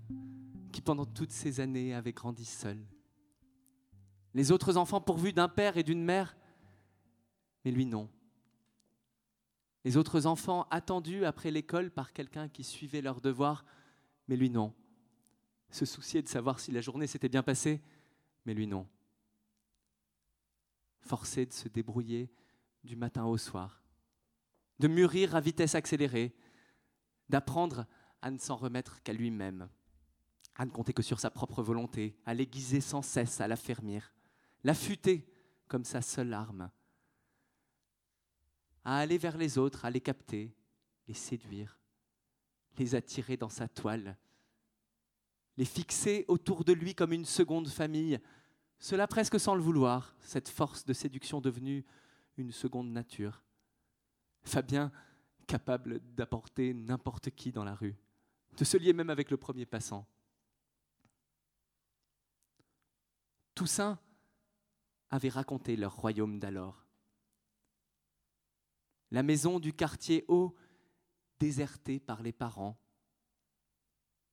qui 0.71 0.81
pendant 0.81 1.05
toutes 1.05 1.31
ces 1.31 1.59
années 1.59 1.95
avait 1.95 2.13
grandi 2.13 2.45
seul. 2.45 2.77
Les 4.33 4.51
autres 4.51 4.77
enfants 4.77 5.01
pourvus 5.01 5.33
d'un 5.33 5.49
père 5.49 5.77
et 5.77 5.83
d'une 5.83 6.03
mère, 6.03 6.37
mais 7.65 7.71
lui 7.71 7.85
non. 7.85 8.09
Les 9.83 9.97
autres 9.97 10.25
enfants 10.25 10.67
attendus 10.69 11.25
après 11.25 11.51
l'école 11.51 11.89
par 11.89 12.13
quelqu'un 12.13 12.49
qui 12.49 12.63
suivait 12.63 13.01
leurs 13.01 13.21
devoirs, 13.21 13.65
mais 14.27 14.35
lui 14.35 14.49
non. 14.49 14.73
Se 15.71 15.85
soucier 15.85 16.21
de 16.21 16.27
savoir 16.27 16.59
si 16.59 16.71
la 16.71 16.81
journée 16.81 17.07
s'était 17.07 17.29
bien 17.29 17.43
passée, 17.43 17.81
mais 18.45 18.53
lui 18.53 18.67
non. 18.67 18.87
Forcé 20.99 21.45
de 21.45 21.53
se 21.53 21.69
débrouiller 21.69 22.29
du 22.83 22.95
matin 22.95 23.25
au 23.25 23.37
soir, 23.37 23.81
de 24.79 24.87
mûrir 24.87 25.35
à 25.35 25.41
vitesse 25.41 25.75
accélérée, 25.75 26.35
d'apprendre 27.29 27.85
à 28.21 28.31
ne 28.31 28.37
s'en 28.37 28.55
remettre 28.55 29.01
qu'à 29.03 29.13
lui-même, 29.13 29.69
à 30.55 30.65
ne 30.65 30.71
compter 30.71 30.93
que 30.93 31.03
sur 31.03 31.19
sa 31.19 31.29
propre 31.29 31.63
volonté, 31.63 32.17
à 32.25 32.33
l'aiguiser 32.33 32.81
sans 32.81 33.01
cesse, 33.01 33.39
à 33.39 33.47
l'affermir, 33.47 34.11
l'affûter 34.63 35.25
comme 35.67 35.85
sa 35.85 36.01
seule 36.01 36.33
arme, 36.33 36.71
à 38.83 38.97
aller 38.97 39.17
vers 39.17 39.37
les 39.37 39.57
autres, 39.57 39.85
à 39.85 39.89
les 39.89 40.01
capter, 40.01 40.55
les 41.07 41.13
séduire, 41.13 41.79
les 42.77 42.95
attirer 42.95 43.37
dans 43.37 43.49
sa 43.49 43.67
toile, 43.67 44.17
les 45.57 45.65
fixer 45.65 46.25
autour 46.27 46.63
de 46.63 46.73
lui 46.73 46.95
comme 46.95 47.13
une 47.13 47.25
seconde 47.25 47.67
famille, 47.67 48.19
cela 48.79 49.07
presque 49.07 49.39
sans 49.39 49.55
le 49.55 49.61
vouloir, 49.61 50.15
cette 50.21 50.49
force 50.49 50.85
de 50.85 50.93
séduction 50.93 51.41
devenue 51.41 51.85
une 52.37 52.51
seconde 52.51 52.91
nature. 52.91 53.43
Fabien, 54.43 54.91
capable 55.47 55.99
d'apporter 56.15 56.73
n'importe 56.73 57.31
qui 57.31 57.51
dans 57.51 57.65
la 57.65 57.75
rue, 57.75 57.97
de 58.57 58.63
se 58.63 58.77
lier 58.77 58.93
même 58.93 59.09
avec 59.09 59.29
le 59.31 59.37
premier 59.37 59.65
passant. 59.65 60.07
Toussaint 63.53 63.99
avait 65.09 65.29
raconté 65.29 65.75
leur 65.75 65.95
royaume 65.95 66.39
d'alors. 66.39 66.85
La 69.11 69.23
maison 69.23 69.59
du 69.59 69.73
quartier 69.73 70.25
haut 70.27 70.55
déserté 71.39 71.99
par 71.99 72.21
les 72.21 72.31
parents. 72.31 72.77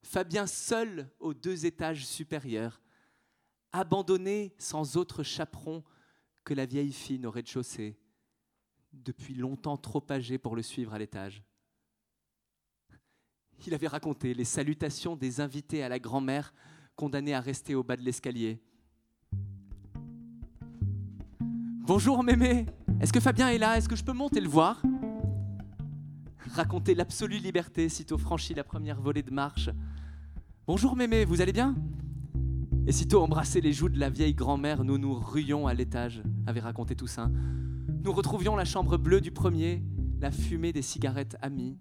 Fabien 0.02 0.46
seul 0.46 1.10
aux 1.18 1.34
deux 1.34 1.66
étages 1.66 2.06
supérieurs, 2.06 2.80
abandonné 3.72 4.54
sans 4.58 4.96
autre 4.96 5.22
chaperon 5.22 5.82
que 6.44 6.54
la 6.54 6.66
vieille 6.66 6.92
fille 6.92 7.24
au 7.26 7.30
rez-de-chaussée, 7.30 7.98
depuis 8.92 9.34
longtemps 9.34 9.76
trop 9.76 10.04
âgée 10.10 10.38
pour 10.38 10.56
le 10.56 10.62
suivre 10.62 10.94
à 10.94 10.98
l'étage. 10.98 11.42
Il 13.66 13.74
avait 13.74 13.88
raconté 13.88 14.34
les 14.34 14.44
salutations 14.44 15.16
des 15.16 15.40
invités 15.40 15.82
à 15.82 15.88
la 15.88 15.98
grand-mère 15.98 16.54
condamnée 16.94 17.34
à 17.34 17.40
rester 17.40 17.74
au 17.74 17.82
bas 17.82 17.96
de 17.96 18.02
l'escalier. 18.02 18.62
Bonjour 21.86 22.24
mémé, 22.24 22.66
est-ce 23.00 23.12
que 23.12 23.20
Fabien 23.20 23.48
est 23.50 23.58
là? 23.58 23.76
Est-ce 23.78 23.88
que 23.88 23.94
je 23.94 24.02
peux 24.02 24.12
monter 24.12 24.40
le 24.40 24.48
voir? 24.48 24.82
Raconter 26.52 26.96
l'absolue 26.96 27.38
liberté 27.38 27.88
sitôt 27.88 28.18
franchi 28.18 28.54
la 28.54 28.64
première 28.64 29.00
volée 29.00 29.22
de 29.22 29.30
marche. 29.30 29.70
Bonjour 30.66 30.96
mémé, 30.96 31.24
vous 31.24 31.42
allez 31.42 31.52
bien? 31.52 31.76
Et 32.88 32.92
sitôt 32.92 33.22
embrasser 33.22 33.60
les 33.60 33.72
joues 33.72 33.88
de 33.88 34.00
la 34.00 34.10
vieille 34.10 34.34
grand-mère, 34.34 34.82
nous 34.82 34.98
nous 34.98 35.14
ruions 35.14 35.68
à 35.68 35.74
l'étage, 35.74 36.24
avait 36.48 36.58
raconté 36.58 36.96
Toussaint. 36.96 37.30
Nous 38.02 38.12
retrouvions 38.12 38.56
la 38.56 38.64
chambre 38.64 38.96
bleue 38.96 39.20
du 39.20 39.30
premier, 39.30 39.80
la 40.20 40.32
fumée 40.32 40.72
des 40.72 40.82
cigarettes 40.82 41.36
amies, 41.40 41.78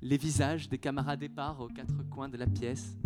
les 0.00 0.16
visages 0.16 0.68
des 0.68 0.78
camarades 0.78 1.24
épars 1.24 1.58
aux 1.58 1.68
quatre 1.68 2.08
coins 2.08 2.28
de 2.28 2.36
la 2.36 2.46
pièce, 2.46 2.96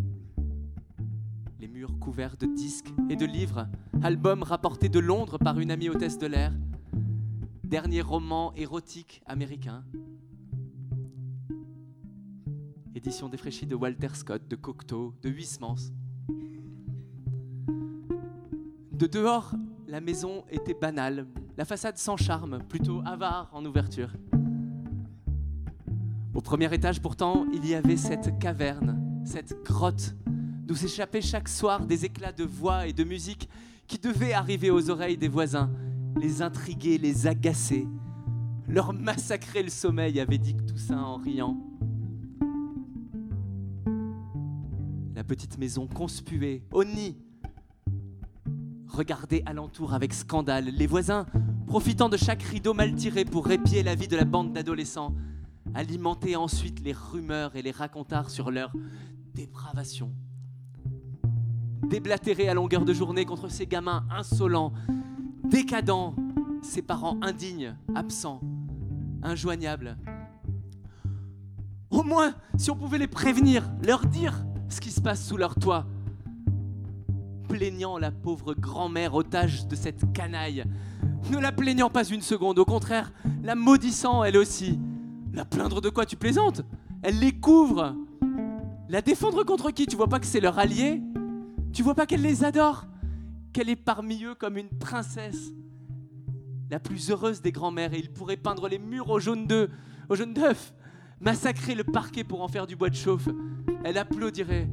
les 1.61 1.67
murs 1.69 1.99
couverts 1.99 2.37
de 2.37 2.47
disques 2.47 2.93
et 3.11 3.17
de 3.17 3.27
livres, 3.27 3.67
albums 4.03 4.45
rapportés 4.45 4.89
de 4.89 5.01
Londres 5.01 5.39
par 5.39 5.59
une 5.59 5.73
amie 5.73 5.89
hôtesse 5.89 6.17
de 6.19 6.27
l'air, 6.27 6.53
dernier 7.65 8.01
roman 8.01 8.55
érotique 8.55 9.23
américain, 9.27 9.85
édition 12.95 13.29
défraîchie 13.29 13.67
de 13.67 13.75
Walter 13.75 14.11
Scott, 14.15 14.47
de 14.47 14.55
Cocteau, 14.55 15.15
de 15.23 15.31
Huysmans. 15.31 15.93
De 18.93 19.07
dehors, 19.07 19.53
la 19.89 20.01
maison 20.01 20.45
était 20.51 20.75
banale, 20.75 21.27
la 21.57 21.65
façade 21.65 21.99
sans 21.99 22.17
charme, 22.17 22.61
plutôt 22.69 23.03
avare 23.05 23.51
en 23.53 23.65
ouverture. 23.65 24.13
Au 26.35 26.41
premier 26.41 26.73
étage, 26.73 27.03
pourtant, 27.03 27.47
il 27.53 27.67
y 27.67 27.75
avait 27.75 27.97
cette 27.97 28.39
caverne, 28.39 29.23
cette 29.25 29.65
grotte, 29.65 30.15
d'où 30.69 30.77
s'échappaient 30.77 31.23
chaque 31.23 31.49
soir 31.49 31.87
des 31.87 32.05
éclats 32.05 32.31
de 32.31 32.45
voix 32.45 32.87
et 32.87 32.93
de 32.93 33.03
musique 33.03 33.49
qui 33.87 33.99
devaient 33.99 34.35
arriver 34.35 34.71
aux 34.71 34.91
oreilles 34.91 35.17
des 35.17 35.27
voisins, 35.27 35.71
les 36.21 36.43
intriguer, 36.43 36.99
les 36.99 37.27
agacer, 37.27 37.89
leur 38.69 38.93
massacrer 38.93 39.63
le 39.63 39.71
sommeil, 39.71 40.21
avait 40.21 40.37
dit 40.37 40.55
Toussaint 40.55 41.03
en 41.03 41.17
riant. 41.17 41.57
La 45.15 45.25
petite 45.25 45.57
maison 45.57 45.87
conspuée, 45.87 46.63
au 46.71 46.85
nid, 46.85 47.17
regardait 48.87 49.43
alentour 49.47 49.95
avec 49.95 50.13
scandale, 50.13 50.67
les 50.67 50.87
voisins 50.87 51.25
profitant 51.67 52.11
de 52.11 52.19
chaque 52.19 52.43
rideau 52.43 52.75
mal 52.75 52.95
tiré 52.95 53.25
pour 53.25 53.51
épier 53.51 53.83
la 53.83 53.95
vie 53.95 54.09
de 54.09 54.17
la 54.17 54.27
bande 54.27 54.53
d'adolescents, 54.53 55.15
alimenter 55.75 56.37
ensuite 56.37 56.81
les 56.81 56.93
rumeurs 56.93 57.57
et 57.57 57.63
les 57.63 57.71
racontards 57.71 58.29
sur 58.29 58.51
leur 58.51 58.71
dépravation. 59.35 60.13
Déblatérer 61.87 62.49
à 62.49 62.55
longueur 62.55 62.85
de 62.85 62.93
journée 62.93 63.25
contre 63.25 63.49
ces 63.49 63.67
gamins 63.67 64.05
insolents, 64.11 64.73
décadents, 65.45 66.15
ces 66.63 66.83
parents 66.83 67.19
indignes, 67.23 67.75
absents, 67.95 68.41
injoignables. 69.23 69.97
Au 71.91 72.03
moins, 72.03 72.35
si 72.57 72.71
on 72.71 72.77
pouvait 72.77 72.99
les 72.99 73.07
prévenir, 73.07 73.71
leur 73.83 74.05
dire 74.05 74.45
ce 74.69 74.81
qui 74.81 74.91
se 74.91 75.01
passe 75.01 75.27
sous 75.27 75.37
leur 75.37 75.55
toit, 75.55 75.87
plaignant 77.49 77.97
la 77.97 78.11
pauvre 78.11 78.55
grand-mère 78.55 79.15
otage 79.15 79.67
de 79.67 79.75
cette 79.75 80.13
canaille, 80.13 80.65
ne 81.31 81.39
la 81.39 81.53
plaignant 81.53 81.91
pas 81.91 82.05
une 82.05 82.21
seconde, 82.21 82.59
au 82.59 82.65
contraire, 82.65 83.13
la 83.43 83.55
maudissant 83.55 84.23
elle 84.25 84.37
aussi, 84.37 84.79
la 85.33 85.45
plaindre 85.45 85.81
de 85.81 85.89
quoi 85.89 86.05
tu 86.05 86.17
plaisantes? 86.17 86.63
Elle 87.03 87.19
les 87.19 87.33
couvre. 87.33 87.95
La 88.89 89.01
défendre 89.03 89.45
contre 89.45 89.71
qui? 89.71 89.87
Tu 89.87 89.97
vois 89.97 90.09
pas 90.09 90.21
que 90.21 90.27
c'est 90.27 90.41
leur 90.41 90.59
allié? 90.59 91.03
Tu 91.73 91.83
vois 91.83 91.95
pas 91.95 92.07
qu'elle 92.07 92.23
les 92.23 92.45
adore? 92.45 92.87
Qu'elle 93.53 93.69
est 93.69 93.77
parmi 93.77 94.25
eux 94.25 94.35
comme 94.35 94.57
une 94.57 94.69
princesse 94.69 95.53
La 96.71 96.81
plus 96.81 97.11
heureuse 97.11 97.41
des 97.41 97.53
grands-mères 97.53 97.95
et 97.95 97.99
il 97.99 98.13
pourrait 98.13 98.37
peindre 98.37 98.69
les 98.69 98.79
murs 98.79 99.11
au 99.11 99.19
jaune 99.21 99.47
d'œuf, 99.47 99.71
au 100.09 100.17
jaune 100.17 100.35
d'œuf, 100.35 100.75
massacrer 101.21 101.75
le 101.75 101.85
parquet 101.85 102.25
pour 102.25 102.43
en 102.43 102.49
faire 102.49 102.67
du 102.67 102.77
bois 102.77 102.91
de 102.91 102.95
chauffe. 102.95 103.29
Elle 103.85 103.99
applaudirait. 103.99 104.69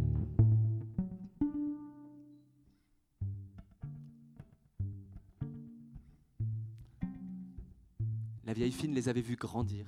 La 8.46 8.54
vieille 8.54 8.72
fine 8.72 8.94
les 8.94 9.10
avait 9.10 9.22
vus 9.22 9.36
grandir 9.36 9.86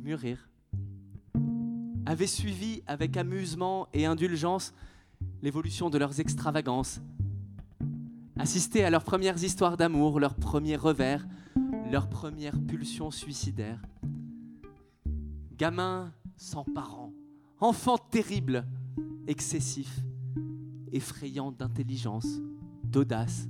mûrir, 0.00 0.48
avaient 2.06 2.26
suivi 2.26 2.82
avec 2.86 3.16
amusement 3.16 3.88
et 3.92 4.06
indulgence 4.06 4.74
l'évolution 5.42 5.90
de 5.90 5.98
leurs 5.98 6.20
extravagances, 6.20 7.00
assisté 8.38 8.84
à 8.84 8.90
leurs 8.90 9.04
premières 9.04 9.42
histoires 9.42 9.76
d'amour, 9.76 10.20
leurs 10.20 10.34
premiers 10.34 10.76
revers, 10.76 11.26
leurs 11.90 12.08
premières 12.08 12.58
pulsions 12.60 13.10
suicidaires. 13.10 13.80
Gamins 15.56 16.12
sans 16.36 16.64
parents, 16.64 17.12
enfants 17.58 17.98
terribles, 17.98 18.66
excessifs, 19.26 20.00
effrayants 20.92 21.52
d'intelligence, 21.52 22.26
d'audace, 22.84 23.48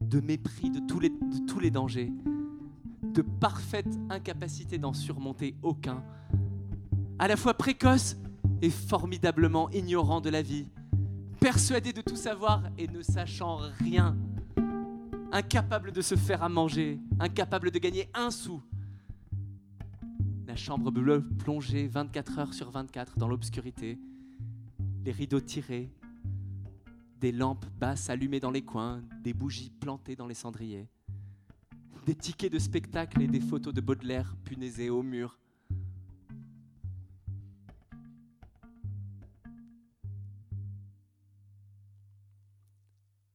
de 0.00 0.20
mépris 0.20 0.70
de 0.70 0.80
tous 0.80 1.00
les, 1.00 1.08
de 1.08 1.46
tous 1.46 1.60
les 1.60 1.70
dangers, 1.70 2.12
de 3.02 3.22
parfaite 3.22 3.98
incapacité 4.10 4.78
d'en 4.78 4.92
surmonter 4.92 5.56
aucun, 5.62 6.04
à 7.18 7.28
la 7.28 7.36
fois 7.36 7.54
précoce 7.54 8.16
et 8.62 8.70
formidablement 8.70 9.70
ignorant 9.70 10.20
de 10.20 10.30
la 10.30 10.42
vie, 10.42 10.66
persuadé 11.40 11.92
de 11.92 12.00
tout 12.00 12.16
savoir 12.16 12.62
et 12.78 12.88
ne 12.88 13.02
sachant 13.02 13.58
rien, 13.78 14.16
incapable 15.32 15.92
de 15.92 16.00
se 16.00 16.14
faire 16.14 16.42
à 16.42 16.48
manger, 16.48 16.98
incapable 17.20 17.70
de 17.70 17.78
gagner 17.78 18.08
un 18.14 18.30
sou. 18.30 18.62
La 20.46 20.56
chambre 20.56 20.90
bleue 20.90 21.26
plongée 21.38 21.88
24 21.88 22.38
heures 22.38 22.54
sur 22.54 22.70
24 22.70 23.18
dans 23.18 23.28
l'obscurité, 23.28 23.98
les 25.04 25.12
rideaux 25.12 25.40
tirés, 25.40 25.90
des 27.20 27.32
lampes 27.32 27.66
basses 27.78 28.10
allumées 28.10 28.40
dans 28.40 28.50
les 28.50 28.62
coins, 28.62 29.02
des 29.22 29.34
bougies 29.34 29.70
plantées 29.70 30.16
dans 30.16 30.26
les 30.26 30.34
cendriers 30.34 30.88
des 32.06 32.14
tickets 32.14 32.52
de 32.52 32.60
spectacle 32.60 33.20
et 33.20 33.26
des 33.26 33.40
photos 33.40 33.74
de 33.74 33.80
Baudelaire 33.80 34.36
punaisées 34.44 34.90
au 34.90 35.02
mur. 35.02 35.40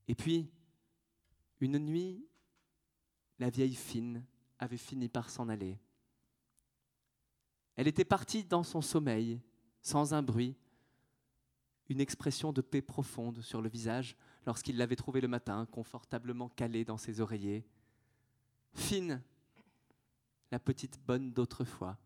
Et 0.08 0.16
puis, 0.16 0.50
une 1.60 1.78
nuit, 1.78 2.26
la 3.40 3.50
vieille 3.50 3.76
fine 3.76 4.24
avait 4.60 4.78
fini 4.78 5.10
par 5.10 5.30
s'en 5.30 5.50
aller. 5.50 5.80
Elle 7.76 7.88
était 7.88 8.06
partie 8.06 8.44
dans 8.44 8.64
son 8.64 8.82
sommeil, 8.82 9.40
sans 9.82 10.14
un 10.14 10.22
bruit, 10.22 10.56
une 11.90 12.02
expression 12.02 12.54
de 12.54 12.62
paix 12.62 12.82
profonde 12.82 13.42
sur 13.42 13.62
le 13.62 13.70
visage 13.70 14.16
lorsqu'il 14.46 14.78
l'avait 14.78 14.96
trouvée 14.96 15.22
le 15.22 15.28
matin, 15.28 15.66
confortablement 15.72 16.50
calée 16.50 16.86
dans 16.86 16.98
ses 16.98 17.22
oreillers, 17.22 17.66
Fine, 18.74 19.22
la 20.52 20.60
petite 20.60 21.00
bonne 21.06 21.32
d'autrefois. 21.34 21.98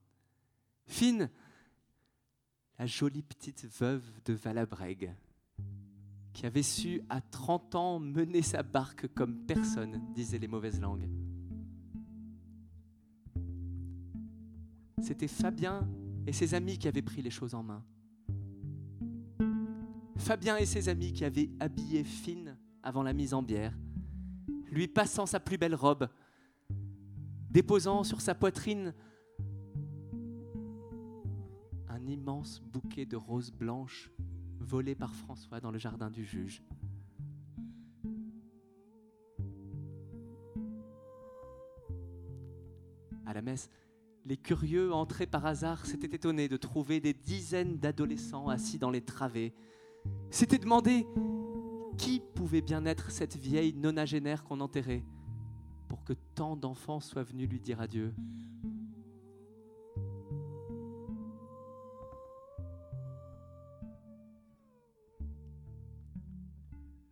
Fine, 0.87 1.29
la 2.77 2.85
jolie 2.85 3.21
petite 3.21 3.65
veuve 3.65 4.03
de 4.23 4.33
Valabrègue, 4.33 5.13
qui 6.35 6.45
avait 6.45 6.63
su 6.63 7.01
à 7.09 7.21
30 7.21 7.75
ans 7.75 7.97
mener 7.97 8.41
sa 8.41 8.61
barque 8.61 9.07
comme 9.13 9.45
personne, 9.45 10.01
disaient 10.13 10.37
les 10.37 10.49
mauvaises 10.49 10.81
langues. 10.81 11.09
C'était 15.01 15.29
Fabien 15.29 15.87
et 16.27 16.33
ses 16.33 16.53
amis 16.53 16.77
qui 16.77 16.89
avaient 16.89 17.01
pris 17.01 17.21
les 17.21 17.29
choses 17.29 17.55
en 17.55 17.63
main. 17.63 17.85
Fabien 20.17 20.57
et 20.57 20.65
ses 20.65 20.89
amis 20.89 21.13
qui 21.13 21.23
avaient 21.23 21.49
habillé 21.61 22.03
Fine 22.03 22.57
avant 22.83 23.01
la 23.01 23.13
mise 23.13 23.33
en 23.33 23.41
bière, 23.41 23.73
lui 24.69 24.89
passant 24.89 25.25
sa 25.25 25.39
plus 25.39 25.57
belle 25.57 25.75
robe, 25.75 26.09
déposant 27.49 28.03
sur 28.03 28.19
sa 28.19 28.35
poitrine 28.35 28.93
un 31.87 32.05
immense 32.07 32.59
bouquet 32.59 33.05
de 33.05 33.15
roses 33.15 33.51
blanches 33.51 34.11
volé 34.65 34.95
par 34.95 35.13
François 35.15 35.59
dans 35.59 35.71
le 35.71 35.77
jardin 35.77 36.09
du 36.09 36.25
juge. 36.25 36.61
À 43.25 43.33
la 43.33 43.41
messe, 43.41 43.69
Les 44.27 44.37
curieux 44.37 44.91
entrés 44.91 45.27
par 45.27 45.45
hasard 45.45 45.85
s'étaient 45.85 46.15
étonnés 46.15 46.47
de 46.47 46.57
trouver 46.57 46.99
des 46.99 47.13
dizaines 47.13 47.77
d'adolescents 47.77 48.49
assis 48.49 48.79
dans 48.79 48.89
les 48.89 49.01
travées. 49.01 49.53
S'étaient 50.31 50.57
demandé 50.57 51.05
qui 51.99 52.21
pouvait 52.33 52.61
bien 52.61 52.85
être 52.85 53.11
cette 53.11 53.35
vieille 53.35 53.73
nonagénaire 53.73 54.43
qu'on 54.43 54.61
enterrait 54.61 55.03
pour 55.87 56.03
que 56.03 56.13
tant 56.33 56.55
d'enfants 56.55 56.99
soient 56.99 57.23
venus 57.23 57.47
lui 57.47 57.59
dire 57.59 57.79
adieu. 57.79 58.13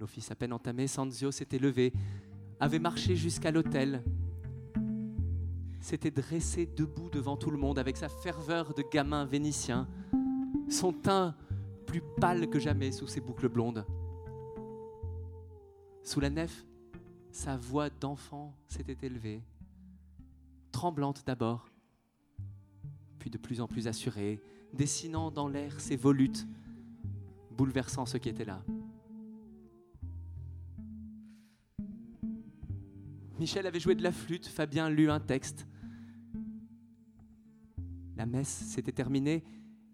L'office 0.04 0.32
à 0.32 0.36
peine 0.36 0.52
entamé, 0.52 0.86
Sanzio 0.88 1.32
s'était 1.32 1.60
levé, 1.60 1.94
avait 2.60 2.78
marché 2.78 3.16
jusqu'à 3.16 3.52
l'hôtel, 3.52 4.04
s'était 5.80 6.12
dressé 6.12 6.66
debout 6.66 7.10
devant 7.10 7.38
tout 7.38 7.50
le 7.50 7.58
monde 7.58 7.80
avec 7.80 7.96
sa 7.96 8.10
ferveur 8.10 8.74
de 8.74 8.84
gamin 8.92 9.24
vénitien, 9.24 9.88
son 10.68 10.92
teint 10.92 11.38
plus 11.88 12.02
pâle 12.20 12.50
que 12.50 12.60
jamais 12.60 12.92
sous 12.92 13.08
ses 13.08 13.22
boucles 13.22 13.48
blondes. 13.48 13.86
Sous 16.04 16.20
la 16.20 16.30
nef, 16.30 16.66
sa 17.32 17.56
voix 17.56 17.90
d'enfant 17.90 18.58
s'était 18.68 19.08
élevée, 19.08 19.42
tremblante 20.74 21.24
d'abord, 21.26 21.70
puis 23.20 23.30
de 23.30 23.38
plus 23.38 23.62
en 23.62 23.70
plus 23.70 23.88
assurée, 23.88 24.42
dessinant 24.74 25.32
dans 25.32 25.48
l'air 25.48 25.80
ses 25.80 25.96
volutes, 25.96 26.46
bouleversant 27.52 28.06
ce 28.06 28.18
qui 28.18 28.28
était 28.28 28.44
là. 28.44 28.62
Michel 33.40 33.66
avait 33.66 33.80
joué 33.80 33.96
de 33.96 34.04
la 34.04 34.12
flûte, 34.12 34.48
Fabien 34.48 34.90
lut 34.90 35.10
un 35.10 35.20
texte. 35.20 35.68
La 38.16 38.26
messe 38.26 38.48
s'était 38.48 38.92
terminée 38.92 39.44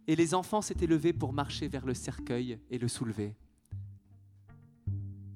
et 0.07 0.15
les 0.15 0.33
enfants 0.33 0.61
s'étaient 0.61 0.87
levés 0.87 1.13
pour 1.13 1.33
marcher 1.33 1.67
vers 1.67 1.85
le 1.85 1.93
cercueil 1.93 2.59
et 2.69 2.77
le 2.77 2.87
soulever. 2.87 3.35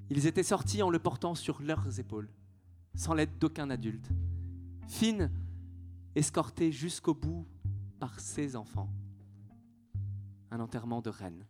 Ils 0.10 0.28
étaient 0.28 0.44
sortis 0.44 0.84
en 0.84 0.90
le 0.90 1.00
portant 1.00 1.34
sur 1.34 1.62
leurs 1.62 2.00
épaules, 2.00 2.30
sans 2.94 3.14
l'aide 3.14 3.38
d'aucun 3.40 3.70
adulte. 3.70 4.10
Fine, 4.88 5.32
escortée 6.16 6.72
jusqu'au 6.72 7.14
bout 7.14 7.48
par 8.00 8.20
ses 8.20 8.56
enfants. 8.56 8.90
Un 10.52 10.60
enterrement 10.60 11.02
de 11.02 11.10
reine. 11.10 11.46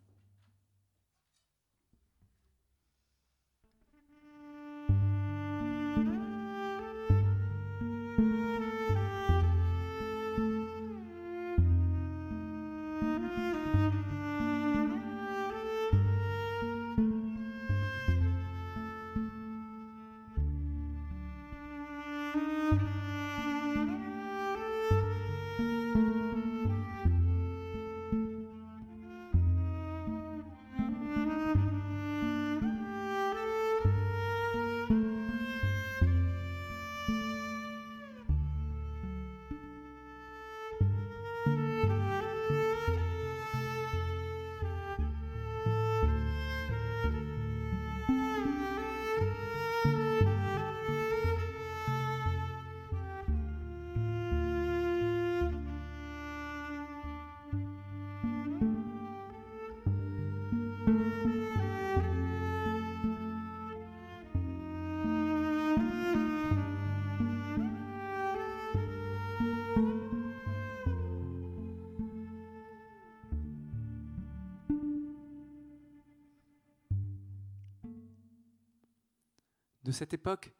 Cette 79.94 80.14
époque 80.14 80.52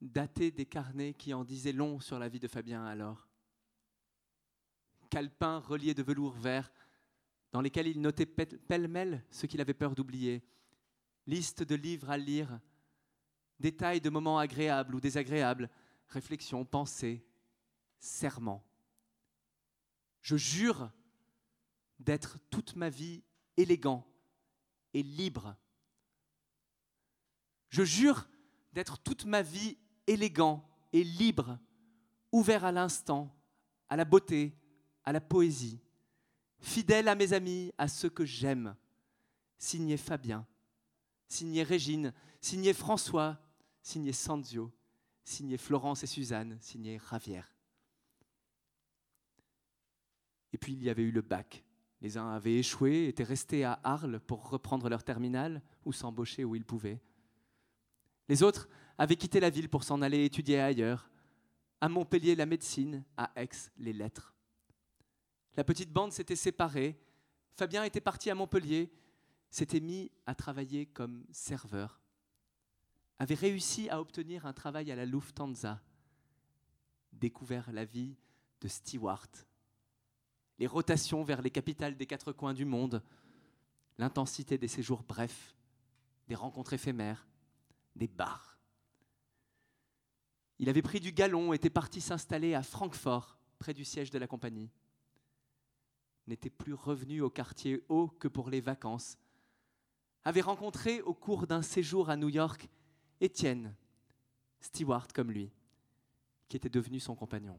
datée 0.00 0.50
des 0.50 0.66
carnets 0.66 1.14
qui 1.14 1.32
en 1.32 1.44
disaient 1.44 1.72
long 1.72 2.00
sur 2.00 2.18
la 2.18 2.28
vie 2.28 2.40
de 2.40 2.48
Fabien 2.48 2.84
alors. 2.84 3.28
Calepins 5.10 5.58
reliés 5.58 5.94
de 5.94 6.02
velours 6.02 6.34
vert, 6.34 6.72
dans 7.52 7.60
lesquels 7.60 7.86
il 7.86 8.00
notait 8.00 8.26
pêle-mêle 8.26 9.24
ce 9.30 9.46
qu'il 9.46 9.60
avait 9.60 9.74
peur 9.74 9.94
d'oublier, 9.94 10.42
liste 11.26 11.62
de 11.62 11.74
livres 11.74 12.10
à 12.10 12.18
lire, 12.18 12.60
détails 13.60 14.00
de 14.00 14.10
moments 14.10 14.38
agréables 14.38 14.94
ou 14.94 15.00
désagréables, 15.00 15.70
réflexions, 16.08 16.64
pensées, 16.64 17.24
serments. 17.98 18.66
Je 20.20 20.36
jure 20.36 20.90
d'être 21.98 22.38
toute 22.50 22.76
ma 22.76 22.90
vie 22.90 23.22
élégant 23.56 24.06
et 24.92 25.02
libre. 25.02 25.56
Je 27.68 27.84
jure 27.84 28.28
d'être 28.74 28.98
toute 28.98 29.24
ma 29.24 29.40
vie 29.40 29.78
élégant 30.06 30.68
et 30.92 31.04
libre, 31.04 31.58
ouvert 32.32 32.64
à 32.64 32.72
l'instant, 32.72 33.34
à 33.88 33.96
la 33.96 34.04
beauté, 34.04 34.52
à 35.04 35.12
la 35.12 35.20
poésie, 35.20 35.80
fidèle 36.58 37.08
à 37.08 37.14
mes 37.14 37.32
amis, 37.32 37.72
à 37.78 37.88
ceux 37.88 38.10
que 38.10 38.24
j'aime. 38.24 38.74
Signé 39.56 39.96
Fabien, 39.96 40.46
signé 41.28 41.62
Régine, 41.62 42.12
signé 42.40 42.72
François, 42.72 43.38
signé 43.80 44.12
Sanzio, 44.12 44.72
signé 45.22 45.56
Florence 45.56 46.02
et 46.02 46.08
Suzanne, 46.08 46.58
signé 46.60 46.98
Ravière. 46.98 47.54
Et 50.52 50.58
puis 50.58 50.72
il 50.72 50.82
y 50.82 50.90
avait 50.90 51.02
eu 51.02 51.12
le 51.12 51.22
bac. 51.22 51.64
Les 52.00 52.18
uns 52.18 52.30
avaient 52.30 52.56
échoué, 52.56 53.06
étaient 53.08 53.24
restés 53.24 53.64
à 53.64 53.80
Arles 53.82 54.20
pour 54.20 54.50
reprendre 54.50 54.88
leur 54.88 55.04
terminal 55.04 55.62
ou 55.84 55.92
s'embaucher 55.92 56.44
où 56.44 56.54
ils 56.54 56.64
pouvaient. 56.64 57.00
Les 58.28 58.42
autres 58.42 58.68
avaient 58.98 59.16
quitté 59.16 59.40
la 59.40 59.50
ville 59.50 59.68
pour 59.68 59.84
s'en 59.84 60.02
aller 60.02 60.24
étudier 60.24 60.60
ailleurs, 60.60 61.10
à 61.80 61.88
Montpellier 61.88 62.34
la 62.34 62.46
médecine, 62.46 63.04
à 63.16 63.30
Aix 63.36 63.50
les 63.76 63.92
lettres. 63.92 64.34
La 65.56 65.64
petite 65.64 65.92
bande 65.92 66.12
s'était 66.12 66.36
séparée, 66.36 66.98
Fabien 67.56 67.84
était 67.84 68.00
parti 68.00 68.30
à 68.30 68.34
Montpellier, 68.34 68.90
s'était 69.50 69.80
mis 69.80 70.10
à 70.26 70.34
travailler 70.34 70.86
comme 70.86 71.24
serveur, 71.30 72.00
avait 73.18 73.34
réussi 73.34 73.88
à 73.88 74.00
obtenir 74.00 74.46
un 74.46 74.52
travail 74.52 74.90
à 74.90 74.96
la 74.96 75.04
Lufthansa, 75.04 75.80
découvert 77.12 77.70
la 77.70 77.84
vie 77.84 78.16
de 78.60 78.68
Stewart, 78.68 79.28
les 80.58 80.66
rotations 80.66 81.22
vers 81.22 81.42
les 81.42 81.50
capitales 81.50 81.96
des 81.96 82.06
quatre 82.06 82.32
coins 82.32 82.54
du 82.54 82.64
monde, 82.64 83.02
l'intensité 83.98 84.58
des 84.58 84.68
séjours 84.68 85.02
brefs, 85.02 85.54
des 86.28 86.34
rencontres 86.34 86.72
éphémères, 86.72 87.26
des 87.96 88.08
bars. 88.08 88.58
Il 90.58 90.68
avait 90.68 90.82
pris 90.82 91.00
du 91.00 91.12
galon, 91.12 91.52
était 91.52 91.70
parti 91.70 92.00
s'installer 92.00 92.54
à 92.54 92.62
Francfort, 92.62 93.38
près 93.58 93.74
du 93.74 93.84
siège 93.84 94.10
de 94.10 94.18
la 94.18 94.26
compagnie. 94.26 94.70
N'était 96.26 96.50
plus 96.50 96.74
revenu 96.74 97.20
au 97.20 97.30
quartier 97.30 97.84
haut 97.88 98.08
que 98.08 98.28
pour 98.28 98.50
les 98.50 98.60
vacances. 98.60 99.18
Avait 100.24 100.40
rencontré 100.40 101.02
au 101.02 101.12
cours 101.12 101.46
d'un 101.46 101.62
séjour 101.62 102.08
à 102.08 102.16
New 102.16 102.28
York 102.28 102.68
Étienne, 103.20 103.74
steward 104.60 105.12
comme 105.12 105.30
lui, 105.30 105.52
qui 106.48 106.56
était 106.56 106.70
devenu 106.70 107.00
son 107.00 107.14
compagnon. 107.14 107.58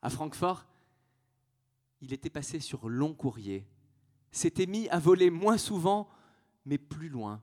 À 0.00 0.10
Francfort, 0.10 0.64
il 2.00 2.12
était 2.12 2.30
passé 2.30 2.60
sur 2.60 2.88
long 2.88 3.14
courrier, 3.14 3.66
s'était 4.30 4.66
mis 4.66 4.88
à 4.90 4.98
voler 4.98 5.30
moins 5.30 5.58
souvent, 5.58 6.08
mais 6.64 6.78
plus 6.78 7.08
loin 7.08 7.42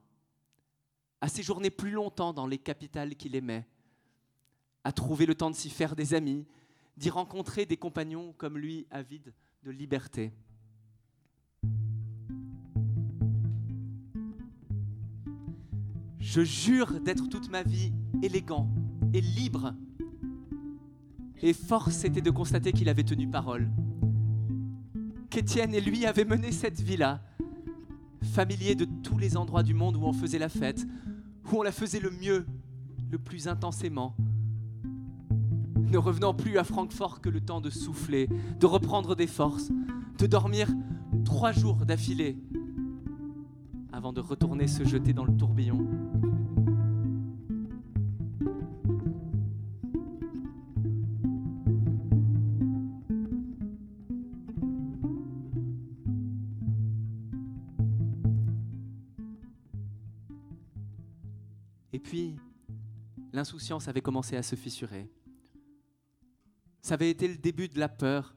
à 1.26 1.28
séjourner 1.28 1.70
plus 1.70 1.90
longtemps 1.90 2.32
dans 2.32 2.46
les 2.46 2.56
capitales 2.56 3.16
qu'il 3.16 3.34
aimait, 3.34 3.66
à 4.84 4.92
trouver 4.92 5.26
le 5.26 5.34
temps 5.34 5.50
de 5.50 5.56
s'y 5.56 5.70
faire 5.70 5.96
des 5.96 6.14
amis, 6.14 6.46
d'y 6.96 7.10
rencontrer 7.10 7.66
des 7.66 7.76
compagnons 7.76 8.32
comme 8.38 8.56
lui, 8.56 8.86
avides 8.92 9.34
de 9.64 9.72
liberté. 9.72 10.32
Je 16.20 16.42
jure 16.42 17.00
d'être 17.00 17.28
toute 17.28 17.50
ma 17.50 17.64
vie 17.64 17.92
élégant 18.22 18.70
et 19.12 19.20
libre. 19.20 19.74
Et 21.42 21.52
force 21.52 22.04
était 22.04 22.20
de 22.20 22.30
constater 22.30 22.70
qu'il 22.70 22.88
avait 22.88 23.02
tenu 23.02 23.28
parole. 23.28 23.68
Qu'Étienne 25.28 25.74
et 25.74 25.80
lui 25.80 26.06
avaient 26.06 26.24
mené 26.24 26.52
cette 26.52 26.80
vie-là, 26.80 27.20
familier 28.22 28.76
de 28.76 28.84
tous 28.84 29.18
les 29.18 29.36
endroits 29.36 29.64
du 29.64 29.74
monde 29.74 29.96
où 29.96 30.04
on 30.04 30.12
faisait 30.12 30.38
la 30.38 30.48
fête, 30.48 30.86
où 31.52 31.58
on 31.58 31.62
la 31.62 31.72
faisait 31.72 32.00
le 32.00 32.10
mieux, 32.10 32.46
le 33.10 33.18
plus 33.18 33.48
intensément, 33.48 34.16
ne 35.76 35.98
revenant 35.98 36.34
plus 36.34 36.58
à 36.58 36.64
Francfort 36.64 37.20
que 37.20 37.28
le 37.28 37.40
temps 37.40 37.60
de 37.60 37.70
souffler, 37.70 38.28
de 38.58 38.66
reprendre 38.66 39.14
des 39.14 39.26
forces, 39.26 39.70
de 40.18 40.26
dormir 40.26 40.68
trois 41.24 41.52
jours 41.52 41.86
d'affilée, 41.86 42.36
avant 43.92 44.12
de 44.12 44.20
retourner 44.20 44.66
se 44.66 44.84
jeter 44.84 45.12
dans 45.12 45.24
le 45.24 45.36
tourbillon. 45.36 45.86
Puis, 62.06 62.36
l'insouciance 63.32 63.88
avait 63.88 64.00
commencé 64.00 64.36
à 64.36 64.42
se 64.44 64.54
fissurer. 64.54 65.10
Ça 66.80 66.94
avait 66.94 67.10
été 67.10 67.26
le 67.26 67.36
début 67.36 67.66
de 67.66 67.80
la 67.80 67.88
peur, 67.88 68.36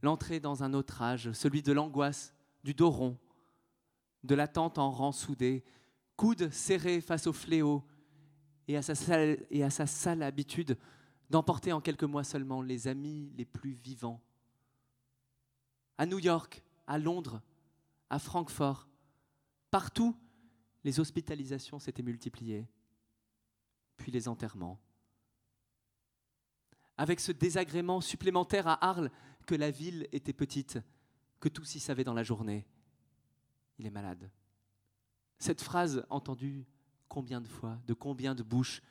l'entrée 0.00 0.40
dans 0.40 0.64
un 0.64 0.72
autre 0.72 1.02
âge, 1.02 1.30
celui 1.32 1.60
de 1.60 1.72
l'angoisse, 1.72 2.34
du 2.64 2.72
dos 2.72 2.88
rond, 2.88 3.18
de 4.24 4.34
l'attente 4.34 4.78
en 4.78 4.90
rang 4.90 5.12
soudé, 5.12 5.62
coude 6.16 6.50
serré 6.50 7.02
face 7.02 7.26
au 7.26 7.34
fléau 7.34 7.84
et 8.66 8.78
à 8.78 8.82
sa 8.82 8.94
sale, 8.94 9.44
et 9.50 9.62
à 9.62 9.68
sa 9.68 9.86
sale 9.86 10.22
habitude 10.22 10.78
d'emporter 11.28 11.74
en 11.74 11.82
quelques 11.82 12.04
mois 12.04 12.24
seulement 12.24 12.62
les 12.62 12.88
amis 12.88 13.30
les 13.36 13.44
plus 13.44 13.72
vivants. 13.72 14.22
À 15.98 16.06
New 16.06 16.18
York, 16.18 16.62
à 16.86 16.96
Londres, 16.96 17.42
à 18.08 18.18
Francfort, 18.18 18.88
partout, 19.70 20.16
les 20.84 21.00
hospitalisations 21.00 21.78
s'étaient 21.78 22.02
multipliées, 22.02 22.66
puis 23.96 24.10
les 24.10 24.28
enterrements 24.28 24.80
avec 27.00 27.18
ce 27.18 27.32
désagrément 27.32 28.02
supplémentaire 28.02 28.68
à 28.68 28.86
Arles 28.86 29.10
que 29.46 29.54
la 29.54 29.70
ville 29.70 30.06
était 30.12 30.34
petite, 30.34 30.78
que 31.40 31.48
tous 31.48 31.74
y 31.74 31.80
savaient 31.80 32.04
dans 32.04 32.12
la 32.12 32.22
journée. 32.22 32.66
Il 33.78 33.86
est 33.86 33.90
malade. 33.90 34.30
Cette 35.38 35.62
phrase 35.62 36.04
entendue 36.10 36.66
combien 37.08 37.40
de 37.40 37.48
fois, 37.48 37.80
de 37.86 37.94
combien 37.94 38.34
de 38.34 38.42
bouches 38.42 38.82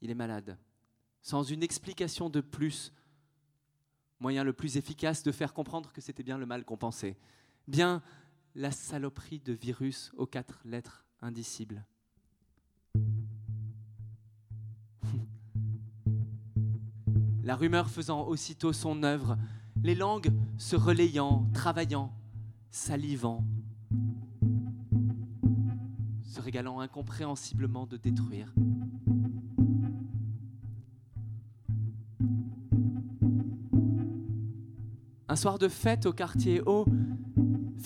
Il 0.00 0.10
est 0.10 0.16
malade. 0.16 0.58
Sans 1.22 1.44
une 1.44 1.62
explication 1.62 2.28
de 2.28 2.40
plus, 2.40 2.92
moyen 4.18 4.42
le 4.42 4.52
plus 4.52 4.76
efficace 4.76 5.22
de 5.22 5.30
faire 5.30 5.54
comprendre 5.54 5.92
que 5.92 6.00
c'était 6.00 6.24
bien 6.24 6.38
le 6.38 6.46
mal 6.46 6.64
qu'on 6.64 6.76
pensait, 6.76 7.16
bien 7.68 8.02
la 8.56 8.70
saloperie 8.70 9.40
de 9.40 9.52
virus 9.52 10.12
aux 10.16 10.26
quatre 10.26 10.62
lettres 10.64 11.04
indicibles. 11.20 11.84
la 17.44 17.54
rumeur 17.54 17.90
faisant 17.90 18.26
aussitôt 18.26 18.72
son 18.72 19.02
œuvre, 19.02 19.36
les 19.82 19.94
langues 19.94 20.32
se 20.56 20.74
relayant, 20.74 21.46
travaillant, 21.52 22.14
salivant, 22.70 23.44
se 26.24 26.40
régalant 26.40 26.80
incompréhensiblement 26.80 27.86
de 27.86 27.98
détruire. 27.98 28.54
Un 35.28 35.36
soir 35.36 35.58
de 35.58 35.68
fête 35.68 36.06
au 36.06 36.14
quartier 36.14 36.62
haut, 36.62 36.86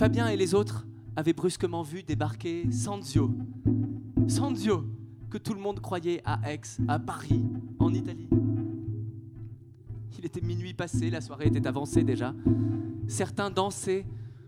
Fabien 0.00 0.28
et 0.28 0.36
les 0.38 0.54
autres 0.54 0.86
avaient 1.14 1.34
brusquement 1.34 1.82
vu 1.82 2.02
débarquer 2.02 2.72
Sanzio. 2.72 3.34
Sanzio, 4.28 4.86
que 5.28 5.36
tout 5.36 5.52
le 5.52 5.60
monde 5.60 5.80
croyait 5.80 6.22
à 6.24 6.40
Aix, 6.50 6.62
à 6.88 6.98
Paris, 6.98 7.44
en 7.78 7.92
Italie. 7.92 8.30
Il 10.18 10.24
était 10.24 10.40
minuit 10.40 10.72
passé, 10.72 11.10
la 11.10 11.20
soirée 11.20 11.48
était 11.48 11.66
avancée 11.66 12.02
déjà. 12.02 12.32
Certains 13.08 13.50
dansaient, 13.50 14.06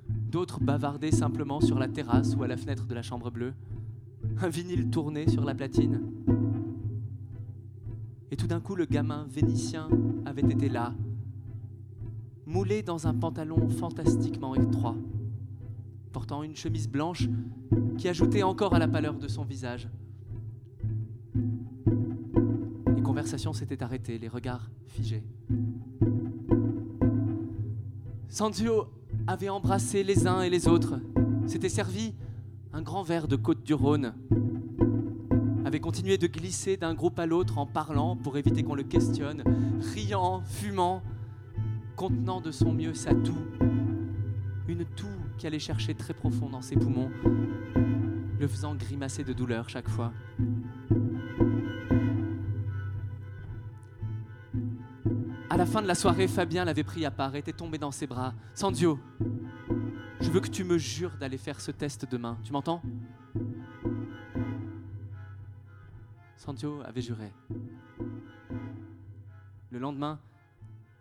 d'autres 0.09 0.59
bavardaient 0.59 1.13
simplement 1.13 1.61
sur 1.61 1.79
la 1.79 1.87
terrasse 1.87 2.35
ou 2.35 2.43
à 2.43 2.49
la 2.49 2.57
fenêtre 2.57 2.87
de 2.87 2.95
la 2.95 3.03
chambre 3.03 3.31
bleue. 3.31 3.53
Un 4.41 4.49
vinyle 4.49 4.89
tournait 4.89 5.29
sur 5.29 5.45
la 5.45 5.55
platine. 5.55 6.01
Et 8.31 8.37
tout 8.37 8.47
d'un 8.47 8.61
coup, 8.61 8.75
le 8.75 8.87
gamin 8.87 9.27
vénitien 9.29 9.91
avait 10.25 10.51
été 10.51 10.71
là, 10.71 10.95
moulé 12.47 12.83
dans 12.83 13.07
un 13.07 13.13
pantalon 13.13 13.69
fantastiquement 13.69 14.55
étroit, 14.55 14.97
portant 16.13 16.43
une 16.43 16.55
chemise 16.55 16.89
blanche 16.89 17.29
qui 17.99 18.09
ajoutait 18.09 18.43
encore 18.43 18.75
à 18.75 18.79
la 18.79 18.87
pâleur 18.87 19.15
de 19.15 19.29
son 19.29 19.45
visage. 19.45 19.89
Les 22.95 23.03
conversations 23.03 23.53
s'étaient 23.53 23.83
arrêtées, 23.83 24.19
les 24.19 24.29
regards 24.29 24.71
figés. 24.87 25.25
Sanzio 28.29 28.87
avait 29.27 29.49
embrassé 29.49 30.05
les 30.05 30.27
uns 30.27 30.43
et 30.43 30.51
les 30.51 30.69
autres, 30.69 31.01
s'était 31.47 31.69
servi 31.69 32.15
un 32.73 32.83
grand 32.83 33.03
verre 33.03 33.29
de 33.29 33.37
Côte 33.37 33.63
du 33.63 33.75
Rhône, 33.75 34.15
avait 35.65 35.81
continué 35.81 36.19
de 36.19 36.27
glisser 36.27 36.77
d'un 36.77 36.95
groupe 36.95 37.19
à 37.19 37.27
l'autre 37.27 37.59
en 37.59 37.67
parlant 37.67 38.17
pour 38.17 38.37
éviter 38.37 38.63
qu'on 38.63 38.75
le 38.75 38.83
questionne, 38.83 39.43
riant, 39.95 40.43
fumant, 40.45 41.03
contenant 41.97 42.41
de 42.41 42.51
son 42.51 42.73
mieux 42.73 42.95
sa 42.95 43.15
toux, 43.15 43.37
une 44.67 44.85
toux 44.85 45.07
qui 45.39 45.47
allait 45.47 45.59
chercher 45.59 45.95
très 45.95 46.15
profond 46.15 46.49
dans 46.49 46.63
ses 46.63 46.77
poumons, 46.77 47.11
le 48.39 48.49
faisant 48.49 48.75
grimacer 48.75 49.25
de 49.25 49.33
douleur 49.33 49.69
chaque 49.69 49.89
fois. 49.89 50.13
À 55.51 55.57
la 55.57 55.67
fin 55.67 55.83
de 55.83 55.87
la 55.87 55.95
soirée, 55.95 56.29
Fabien 56.29 56.65
l'avait 56.65 56.83
pris 56.83 57.05
à 57.05 57.11
part, 57.11 57.37
était 57.37 57.53
tombé 57.53 57.77
dans 57.77 57.91
ses 57.91 58.07
bras. 58.07 58.33
Sandio, 58.55 58.99
je 60.21 60.31
veux 60.31 60.41
que 60.41 60.49
tu 60.49 60.65
me 60.65 60.79
jures 60.79 61.17
d'aller 61.19 61.37
faire 61.37 61.61
ce 61.61 61.71
test 61.71 62.11
demain. 62.11 62.39
Tu 62.43 62.53
m'entends? 62.53 62.81
Sandio 66.37 66.81
avait 66.85 67.03
juré. 67.03 67.33
Le 69.71 69.79
lendemain, 69.79 70.19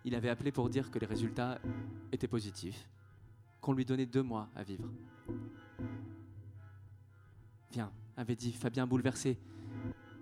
il 0.04 0.16
avait 0.16 0.30
appelé 0.30 0.52
pour 0.52 0.70
dire 0.70 0.92
que 0.92 1.00
les 1.00 1.06
résultats 1.06 1.60
étaient 2.12 2.28
positifs, 2.28 2.90
qu'on 3.62 3.74
lui 3.74 3.86
donnait 3.86 4.06
deux 4.06 4.24
mois 4.24 4.50
à 4.56 4.64
vivre. 4.64 4.90
Viens, 7.72 7.92
avait 8.18 8.36
dit 8.36 8.52
Fabien 8.52 8.86
bouleversé. 8.88 9.40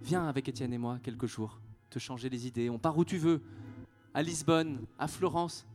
Viens 0.01 0.27
avec 0.27 0.47
Étienne 0.47 0.73
et 0.73 0.77
moi 0.77 0.99
quelques 1.01 1.25
jours, 1.25 1.59
te 1.89 1.99
changer 1.99 2.29
les 2.29 2.45
idées. 2.45 2.69
On 2.69 2.77
part 2.77 2.97
où 2.97 3.05
tu 3.05 3.17
veux 3.17 3.41
à 4.13 4.21
Lisbonne, 4.21 4.85
à 4.97 5.07
Florence, 5.07 5.65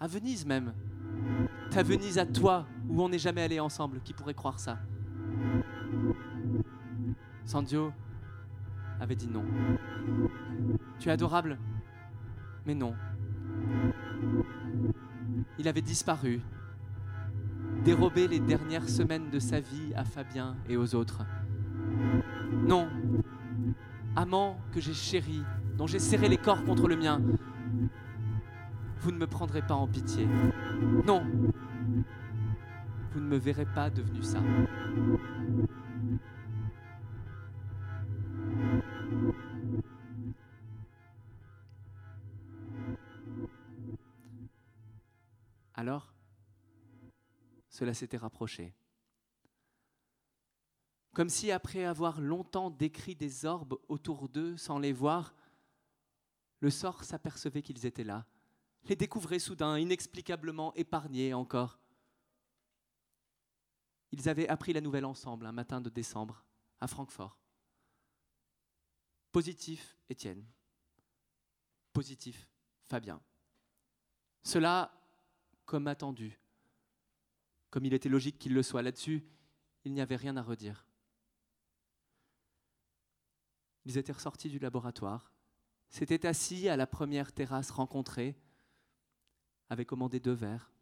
à 0.00 0.06
Venise 0.06 0.46
même. 0.46 0.72
Ta 1.70 1.82
Venise 1.82 2.18
à 2.18 2.26
toi, 2.26 2.66
où 2.88 3.02
on 3.02 3.08
n'est 3.08 3.18
jamais 3.18 3.42
allé 3.42 3.60
ensemble, 3.60 4.00
qui 4.00 4.12
pourrait 4.12 4.34
croire 4.34 4.58
ça? 4.58 4.78
Sandio 7.44 7.92
avait 9.00 9.16
dit 9.16 9.28
non. 9.28 9.44
Tu 10.98 11.08
es 11.08 11.12
adorable, 11.12 11.58
mais 12.64 12.74
non. 12.74 12.94
Il 15.58 15.68
avait 15.68 15.82
disparu, 15.82 16.40
dérobé 17.86 18.26
les 18.26 18.40
dernières 18.40 18.88
semaines 18.88 19.30
de 19.30 19.38
sa 19.38 19.60
vie 19.60 19.94
à 19.94 20.04
Fabien 20.04 20.56
et 20.68 20.76
aux 20.76 20.96
autres. 20.96 21.24
Non, 22.66 22.88
amant 24.16 24.58
que 24.72 24.80
j'ai 24.80 24.92
chéri, 24.92 25.44
dont 25.78 25.86
j'ai 25.86 26.00
serré 26.00 26.28
les 26.28 26.36
corps 26.36 26.64
contre 26.64 26.88
le 26.88 26.96
mien, 26.96 27.22
vous 28.98 29.12
ne 29.12 29.18
me 29.18 29.28
prendrez 29.28 29.62
pas 29.62 29.74
en 29.74 29.86
pitié. 29.86 30.26
Non, 31.06 31.22
vous 33.12 33.20
ne 33.20 33.26
me 33.26 33.36
verrez 33.36 33.66
pas 33.66 33.88
devenu 33.88 34.20
ça. 34.20 34.40
Cela 47.76 47.92
s'était 47.92 48.16
rapproché. 48.16 48.74
Comme 51.14 51.28
si 51.28 51.50
après 51.50 51.84
avoir 51.84 52.22
longtemps 52.22 52.70
décrit 52.70 53.14
des 53.14 53.44
orbes 53.44 53.78
autour 53.88 54.30
d'eux 54.30 54.56
sans 54.56 54.78
les 54.78 54.94
voir, 54.94 55.34
le 56.60 56.70
sort 56.70 57.04
s'apercevait 57.04 57.60
qu'ils 57.60 57.84
étaient 57.84 58.02
là, 58.02 58.26
les 58.84 58.96
découvrait 58.96 59.38
soudain, 59.38 59.78
inexplicablement 59.78 60.72
épargnés 60.74 61.34
encore. 61.34 61.78
Ils 64.10 64.26
avaient 64.26 64.48
appris 64.48 64.72
la 64.72 64.80
nouvelle 64.80 65.04
ensemble 65.04 65.44
un 65.44 65.52
matin 65.52 65.82
de 65.82 65.90
décembre 65.90 66.46
à 66.80 66.86
Francfort. 66.86 67.38
Positif, 69.32 69.98
Étienne. 70.08 70.46
positif, 71.92 72.48
Fabien. 72.88 73.20
Cela, 74.42 74.98
comme 75.66 75.88
attendu, 75.88 76.38
comme 77.70 77.84
il 77.84 77.94
était 77.94 78.08
logique 78.08 78.38
qu'il 78.38 78.54
le 78.54 78.62
soit 78.62 78.82
là-dessus, 78.82 79.24
il 79.84 79.92
n'y 79.92 80.00
avait 80.00 80.16
rien 80.16 80.36
à 80.36 80.42
redire. 80.42 80.86
Ils 83.84 83.98
étaient 83.98 84.12
ressortis 84.12 84.48
du 84.48 84.58
laboratoire, 84.58 85.32
s'étaient 85.88 86.26
assis 86.26 86.68
à 86.68 86.76
la 86.76 86.86
première 86.86 87.32
terrasse 87.32 87.70
rencontrée, 87.70 88.36
avaient 89.68 89.84
commandé 89.84 90.18
deux 90.18 90.32
verres. 90.32 90.72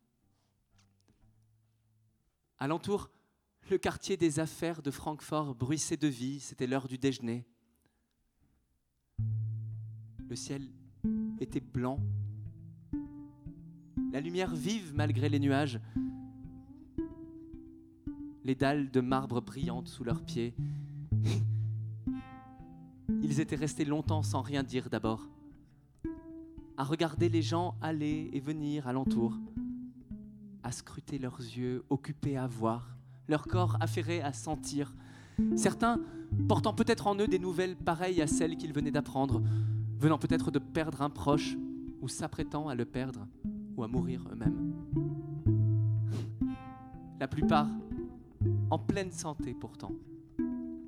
Alentour, 2.59 3.11
le 3.71 3.79
quartier 3.79 4.17
des 4.17 4.41
affaires 4.41 4.83
de 4.83 4.91
Francfort 4.91 5.55
bruissait 5.55 5.97
de 5.97 6.09
vie, 6.09 6.41
c'était 6.41 6.67
l'heure 6.67 6.89
du 6.89 6.99
déjeuner. 6.99 7.45
Le 10.29 10.37
ciel 10.37 10.71
était 11.41 11.61
blanc, 11.61 12.01
la 14.15 14.21
lumière 14.21 14.55
vive 14.55 14.95
malgré 14.95 15.29
les 15.29 15.41
nuages, 15.41 15.81
les 18.45 18.55
dalles 18.55 18.91
de 18.91 19.01
marbre 19.01 19.41
brillantes 19.41 19.89
sous 19.89 20.05
leurs 20.05 20.23
pieds. 20.23 20.55
Ils 23.23 23.41
étaient 23.41 23.57
restés 23.57 23.87
longtemps 23.87 24.23
sans 24.23 24.43
rien 24.43 24.63
dire 24.63 24.91
d'abord, 24.91 25.29
à 26.77 26.85
regarder 26.85 27.29
les 27.29 27.43
gens 27.43 27.75
aller 27.81 28.31
et 28.33 28.41
venir 28.41 28.87
alentour, 28.87 29.39
à 30.63 30.73
scruter 30.73 31.19
leurs 31.19 31.41
yeux, 31.41 31.85
occupés 31.89 32.37
à 32.37 32.47
voir, 32.47 32.97
leur 33.29 33.47
corps 33.47 33.77
affairé 33.81 34.21
à 34.21 34.33
sentir, 34.33 34.95
certains 35.57 36.01
portant 36.47 36.75
peut-être 36.75 37.07
en 37.07 37.17
eux 37.19 37.27
des 37.27 37.39
nouvelles 37.39 37.77
pareilles 37.77 38.21
à 38.21 38.27
celles 38.27 38.57
qu'ils 38.57 38.73
venaient 38.73 38.91
d'apprendre, 38.91 39.43
venant 39.99 40.19
peut-être 40.19 40.51
de 40.51 40.59
perdre 40.59 41.01
un 41.01 41.11
proche 41.11 41.57
ou 42.03 42.09
s'apprêtant 42.09 42.69
à 42.69 42.75
le 42.75 42.85
perdre 42.85 43.27
ou 43.77 43.83
à 43.83 43.89
mourir 43.89 44.29
eux-mêmes. 44.31 44.75
La 47.19 47.29
plupart 47.29 47.69
en 48.75 48.79
pleine 48.81 49.13
santé 49.13 49.55
pourtant, 49.55 49.93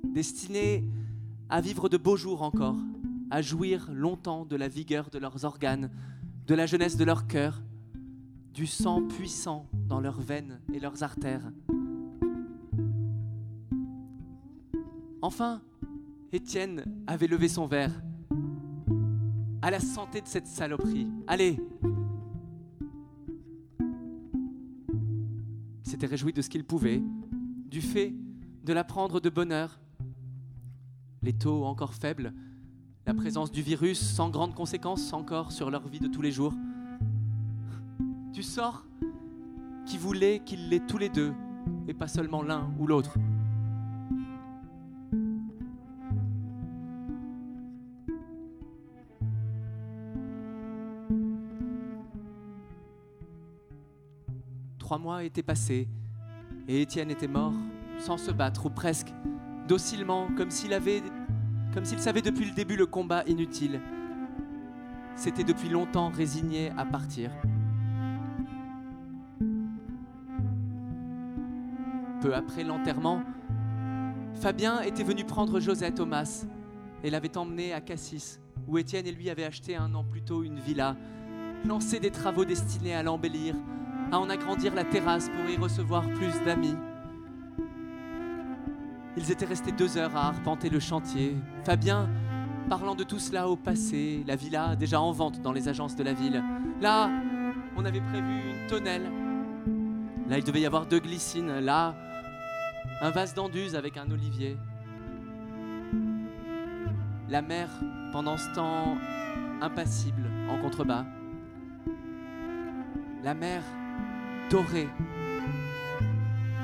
destinés 0.03 0.83
à 1.47 1.61
vivre 1.61 1.87
de 1.87 1.95
beaux 1.95 2.17
jours 2.17 2.41
encore, 2.41 2.75
à 3.31 3.41
jouir 3.41 3.89
longtemps 3.93 4.43
de 4.43 4.57
la 4.57 4.67
vigueur 4.67 5.09
de 5.09 5.17
leurs 5.17 5.45
organes, 5.45 5.89
de 6.47 6.53
la 6.53 6.65
jeunesse 6.65 6.97
de 6.97 7.05
leur 7.05 7.27
cœur, 7.27 7.63
du 8.53 8.67
sang 8.67 9.03
puissant 9.03 9.67
dans 9.87 10.01
leurs 10.01 10.19
veines 10.19 10.59
et 10.73 10.81
leurs 10.81 11.01
artères. 11.01 11.49
Enfin, 15.21 15.61
Étienne 16.33 16.83
avait 17.07 17.27
levé 17.27 17.47
son 17.47 17.67
verre. 17.67 18.03
À 19.61 19.71
la 19.71 19.79
santé 19.79 20.19
de 20.19 20.27
cette 20.27 20.47
saloperie. 20.47 21.07
Allez 21.25 21.57
s'était 25.87 26.05
réjoui 26.05 26.33
de 26.33 26.41
ce 26.41 26.49
qu'il 26.49 26.65
pouvait, 26.65 27.01
du 27.69 27.81
fait 27.81 28.13
de 28.63 28.73
la 28.73 28.83
prendre 28.83 29.19
de 29.19 29.29
bonheur. 29.29 29.79
Les 31.21 31.33
taux 31.33 31.65
encore 31.65 31.93
faibles, 31.93 32.33
la 33.05 33.13
présence 33.13 33.51
du 33.51 33.61
virus 33.61 33.99
sans 33.99 34.29
grandes 34.29 34.55
conséquences 34.55 35.11
encore 35.13 35.51
sur 35.51 35.69
leur 35.69 35.87
vie 35.87 35.99
de 35.99 36.07
tous 36.07 36.21
les 36.21 36.31
jours. 36.31 36.53
Du 38.31 38.43
sort 38.43 38.85
qui 39.85 39.97
voulait 39.97 40.41
qu'ils 40.45 40.69
l'aient 40.69 40.85
tous 40.85 40.97
les 40.97 41.09
deux 41.09 41.33
et 41.87 41.93
pas 41.93 42.07
seulement 42.07 42.41
l'un 42.41 42.69
ou 42.79 42.87
l'autre. 42.87 43.17
Trois 54.77 54.99
mois 54.99 55.25
étaient 55.25 55.43
passés 55.43 55.89
et 56.67 56.81
Étienne 56.81 57.11
était 57.11 57.27
mort 57.27 57.53
sans 57.99 58.17
se 58.17 58.31
battre 58.31 58.65
ou 58.65 58.69
presque, 58.69 59.13
docilement, 59.67 60.27
comme 60.37 60.51
s'il 60.51 60.71
savait 60.71 62.21
depuis 62.21 62.45
le 62.45 62.53
début 62.53 62.75
le 62.75 62.85
combat 62.85 63.23
inutile. 63.25 63.81
C'était 65.15 65.43
depuis 65.43 65.69
longtemps 65.69 66.09
résigné 66.09 66.71
à 66.77 66.85
partir. 66.85 67.31
Peu 72.21 72.35
après 72.35 72.63
l'enterrement, 72.63 73.23
Fabien 74.35 74.81
était 74.81 75.03
venu 75.03 75.23
prendre 75.23 75.59
Josette 75.59 75.95
Thomas 75.95 76.45
et 77.03 77.09
l'avait 77.09 77.37
emmené 77.37 77.73
à 77.73 77.81
Cassis, 77.81 78.39
où 78.67 78.77
Étienne 78.77 79.07
et 79.07 79.11
lui 79.11 79.29
avaient 79.29 79.45
acheté 79.45 79.75
un 79.75 79.95
an 79.95 80.03
plus 80.03 80.21
tôt 80.21 80.43
une 80.43 80.59
villa, 80.59 80.95
lancé 81.65 81.99
des 81.99 82.11
travaux 82.11 82.45
destinés 82.45 82.93
à 82.93 83.01
l'embellir, 83.01 83.55
à 84.11 84.19
en 84.19 84.29
agrandir 84.29 84.73
la 84.73 84.83
terrasse 84.83 85.29
pour 85.29 85.49
y 85.49 85.57
recevoir 85.57 86.03
plus 86.13 86.33
d'amis. 86.45 86.75
Ils 89.17 89.31
étaient 89.31 89.45
restés 89.45 89.71
deux 89.71 89.97
heures 89.97 90.15
à 90.15 90.27
arpenter 90.27 90.69
le 90.69 90.79
chantier. 90.79 91.35
Fabien 91.63 92.07
parlant 92.69 92.95
de 92.95 93.03
tout 93.03 93.19
cela 93.19 93.47
au 93.47 93.55
passé, 93.55 94.23
la 94.27 94.35
villa 94.35 94.75
déjà 94.75 94.99
en 94.99 95.11
vente 95.11 95.41
dans 95.41 95.53
les 95.53 95.69
agences 95.69 95.95
de 95.95 96.03
la 96.03 96.13
ville. 96.13 96.43
Là, 96.81 97.09
on 97.75 97.85
avait 97.85 98.01
prévu 98.01 98.41
une 98.51 98.67
tonnelle. 98.67 99.09
Là, 100.27 100.37
il 100.37 100.43
devait 100.43 100.61
y 100.61 100.65
avoir 100.65 100.85
deux 100.85 100.99
glycines. 100.99 101.59
Là, 101.59 101.95
un 103.01 103.09
vase 103.09 103.33
d'anduze 103.33 103.75
avec 103.75 103.97
un 103.97 104.09
olivier. 104.11 104.57
La 107.29 107.41
mer, 107.41 107.69
pendant 108.11 108.37
ce 108.37 108.53
temps, 108.53 108.97
impassible 109.61 110.29
en 110.49 110.61
contrebas. 110.61 111.05
La 113.23 113.33
mer 113.33 113.63
doré, 114.49 114.87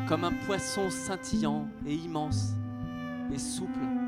comme 0.07 0.23
un 0.23 0.33
poisson 0.45 0.89
scintillant 0.89 1.67
et 1.85 1.93
immense 1.93 2.53
et 3.33 3.39
souple. 3.39 4.02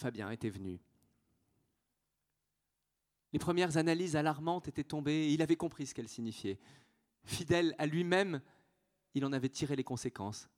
Fabien 0.00 0.30
était 0.30 0.48
venu. 0.48 0.80
Les 3.32 3.38
premières 3.38 3.76
analyses 3.76 4.16
alarmantes 4.16 4.66
étaient 4.66 4.82
tombées 4.82 5.26
et 5.26 5.32
il 5.34 5.42
avait 5.42 5.56
compris 5.56 5.86
ce 5.86 5.94
qu'elles 5.94 6.08
signifiaient. 6.08 6.58
Fidèle 7.22 7.74
à 7.78 7.86
lui-même, 7.86 8.40
il 9.14 9.26
en 9.26 9.32
avait 9.32 9.50
tiré 9.50 9.76
les 9.76 9.84
conséquences. 9.84 10.48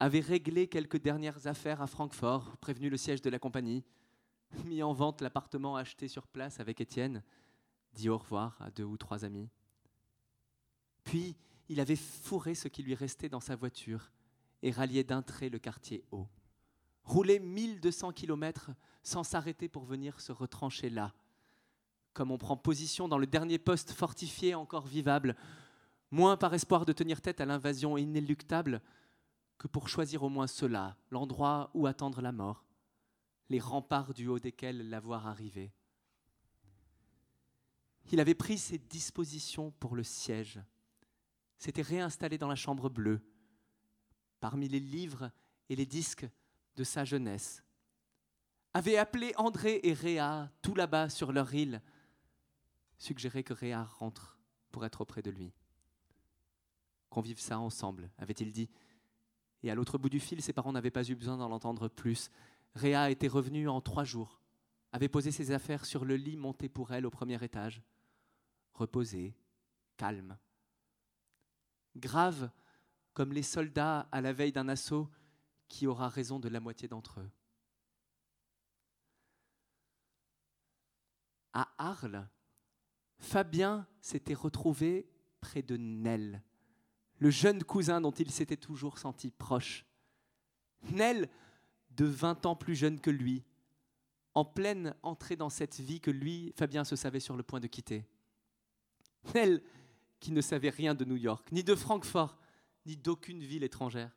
Avait 0.00 0.20
réglé 0.20 0.66
quelques 0.66 1.00
dernières 1.00 1.46
affaires 1.46 1.82
à 1.82 1.86
Francfort, 1.86 2.56
prévenu 2.56 2.88
le 2.88 2.96
siège 2.96 3.20
de 3.20 3.30
la 3.30 3.38
compagnie, 3.38 3.84
mis 4.64 4.82
en 4.82 4.94
vente 4.94 5.20
l'appartement 5.20 5.76
acheté 5.76 6.08
sur 6.08 6.26
place 6.26 6.58
avec 6.58 6.80
Étienne, 6.80 7.22
dit 7.92 8.08
au 8.08 8.16
revoir 8.16 8.56
à 8.60 8.70
deux 8.70 8.84
ou 8.84 8.96
trois 8.96 9.26
amis. 9.26 9.50
Puis, 11.04 11.36
il 11.68 11.80
avait 11.80 11.96
fourré 11.96 12.54
ce 12.54 12.68
qui 12.68 12.82
lui 12.82 12.94
restait 12.94 13.28
dans 13.28 13.40
sa 13.40 13.56
voiture 13.56 14.10
et 14.62 14.70
ralliait 14.70 15.04
d'un 15.04 15.22
trait 15.22 15.50
le 15.50 15.58
quartier 15.58 16.02
haut. 16.10 16.28
Rouler 17.04 17.40
1200 17.40 18.12
km 18.12 18.70
sans 19.02 19.24
s'arrêter 19.24 19.68
pour 19.68 19.84
venir 19.84 20.20
se 20.20 20.32
retrancher 20.32 20.90
là. 20.90 21.12
Comme 22.12 22.30
on 22.30 22.38
prend 22.38 22.56
position 22.56 23.08
dans 23.08 23.18
le 23.18 23.26
dernier 23.26 23.58
poste 23.58 23.92
fortifié 23.92 24.54
encore 24.54 24.86
vivable, 24.86 25.36
moins 26.10 26.36
par 26.36 26.54
espoir 26.54 26.84
de 26.84 26.92
tenir 26.92 27.20
tête 27.20 27.40
à 27.40 27.46
l'invasion 27.46 27.96
inéluctable 27.96 28.82
que 29.58 29.66
pour 29.66 29.88
choisir 29.88 30.22
au 30.22 30.28
moins 30.28 30.46
cela, 30.46 30.96
l'endroit 31.10 31.70
où 31.74 31.86
attendre 31.86 32.20
la 32.20 32.32
mort, 32.32 32.64
les 33.48 33.60
remparts 33.60 34.14
du 34.14 34.28
haut 34.28 34.38
desquels 34.38 34.88
la 34.88 35.00
voir 35.00 35.26
arriver. 35.26 35.72
Il 38.10 38.20
avait 38.20 38.34
pris 38.34 38.58
ses 38.58 38.78
dispositions 38.78 39.70
pour 39.80 39.96
le 39.96 40.02
siège, 40.02 40.60
s'était 41.58 41.82
réinstallé 41.82 42.38
dans 42.38 42.48
la 42.48 42.56
chambre 42.56 42.90
bleue, 42.90 43.20
parmi 44.40 44.68
les 44.68 44.80
livres 44.80 45.30
et 45.68 45.76
les 45.76 45.86
disques 45.86 46.26
de 46.76 46.84
sa 46.84 47.04
jeunesse, 47.04 47.62
avait 48.74 48.96
appelé 48.96 49.32
André 49.36 49.80
et 49.82 49.92
Réa 49.92 50.50
tout 50.62 50.74
là-bas 50.74 51.08
sur 51.10 51.32
leur 51.32 51.52
île, 51.54 51.82
suggéré 52.98 53.42
que 53.42 53.52
Réa 53.52 53.84
rentre 53.84 54.38
pour 54.70 54.84
être 54.84 55.02
auprès 55.02 55.22
de 55.22 55.30
lui. 55.30 55.52
Qu'on 57.10 57.20
vive 57.20 57.40
ça 57.40 57.58
ensemble, 57.58 58.10
avait-il 58.16 58.52
dit. 58.52 58.70
Et 59.62 59.70
à 59.70 59.74
l'autre 59.74 59.98
bout 59.98 60.08
du 60.08 60.20
fil, 60.20 60.40
ses 60.40 60.52
parents 60.52 60.72
n'avaient 60.72 60.90
pas 60.90 61.08
eu 61.08 61.14
besoin 61.14 61.36
d'en 61.36 61.52
entendre 61.52 61.88
plus. 61.88 62.30
Réa 62.74 63.10
était 63.10 63.28
revenue 63.28 63.68
en 63.68 63.80
trois 63.80 64.04
jours, 64.04 64.40
avait 64.92 65.08
posé 65.08 65.30
ses 65.30 65.50
affaires 65.50 65.84
sur 65.84 66.04
le 66.04 66.16
lit 66.16 66.36
monté 66.36 66.68
pour 66.68 66.92
elle 66.92 67.04
au 67.04 67.10
premier 67.10 67.42
étage, 67.44 67.82
reposée, 68.72 69.36
calme. 69.98 70.38
Grave 71.96 72.50
comme 73.12 73.32
les 73.32 73.42
soldats 73.42 74.08
à 74.10 74.22
la 74.22 74.32
veille 74.32 74.52
d'un 74.52 74.68
assaut 74.68 75.10
qui 75.72 75.86
aura 75.86 76.10
raison 76.10 76.38
de 76.38 76.50
la 76.50 76.60
moitié 76.60 76.86
d'entre 76.86 77.20
eux. 77.20 77.30
À 81.54 81.72
Arles, 81.78 82.28
Fabien 83.16 83.86
s'était 84.02 84.34
retrouvé 84.34 85.08
près 85.40 85.62
de 85.62 85.78
Nel, 85.78 86.42
le 87.16 87.30
jeune 87.30 87.64
cousin 87.64 88.02
dont 88.02 88.10
il 88.10 88.30
s'était 88.30 88.58
toujours 88.58 88.98
senti 88.98 89.30
proche. 89.30 89.86
Nel, 90.90 91.30
de 91.92 92.04
20 92.04 92.44
ans 92.44 92.54
plus 92.54 92.74
jeune 92.74 93.00
que 93.00 93.10
lui, 93.10 93.42
en 94.34 94.44
pleine 94.44 94.94
entrée 95.02 95.36
dans 95.36 95.50
cette 95.50 95.80
vie 95.80 96.02
que 96.02 96.10
lui, 96.10 96.52
Fabien, 96.54 96.84
se 96.84 96.96
savait 96.96 97.18
sur 97.18 97.34
le 97.34 97.42
point 97.42 97.60
de 97.60 97.66
quitter. 97.66 98.04
Nel, 99.34 99.62
qui 100.20 100.32
ne 100.32 100.42
savait 100.42 100.68
rien 100.68 100.94
de 100.94 101.06
New 101.06 101.16
York, 101.16 101.50
ni 101.50 101.64
de 101.64 101.74
Francfort, 101.74 102.38
ni 102.84 102.98
d'aucune 102.98 103.42
ville 103.42 103.64
étrangère, 103.64 104.14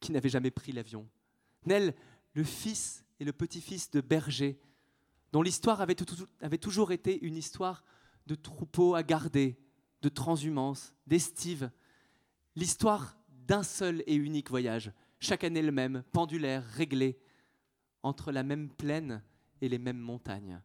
qui 0.00 0.12
n'avait 0.12 0.28
jamais 0.28 0.50
pris 0.50 0.72
l'avion. 0.72 1.08
Nel, 1.64 1.94
le 2.34 2.44
fils 2.44 3.04
et 3.18 3.24
le 3.24 3.32
petit-fils 3.32 3.90
de 3.90 4.00
berger, 4.00 4.60
dont 5.32 5.42
l'histoire 5.42 5.80
avait, 5.80 5.94
toujours 5.94 6.92
été 6.92 7.24
une 7.24 7.36
histoire 7.36 7.84
de 8.26 8.34
troupeaux 8.34 8.94
à 8.94 9.02
garder, 9.02 9.58
de 10.02 10.08
transhumance, 10.08 10.94
d'estive, 11.06 11.70
l'histoire 12.54 13.18
d'un 13.46 13.62
seul 13.62 14.02
et 14.06 14.14
unique 14.14 14.50
voyage, 14.50 14.92
chaque 15.20 15.44
année 15.44 15.62
le 15.62 15.72
même, 15.72 16.02
pendulaire, 16.12 16.64
réglé, 16.64 17.18
entre 18.02 18.32
la 18.32 18.42
même 18.42 18.68
plaine 18.68 19.22
et 19.60 19.68
les 19.68 19.78
mêmes 19.78 19.98
montagnes. 19.98 20.60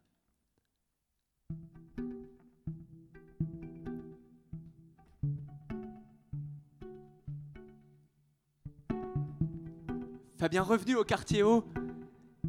Fabien 10.42 10.64
revenu 10.64 10.96
au 10.96 11.04
quartier 11.04 11.44
haut, 11.44 11.62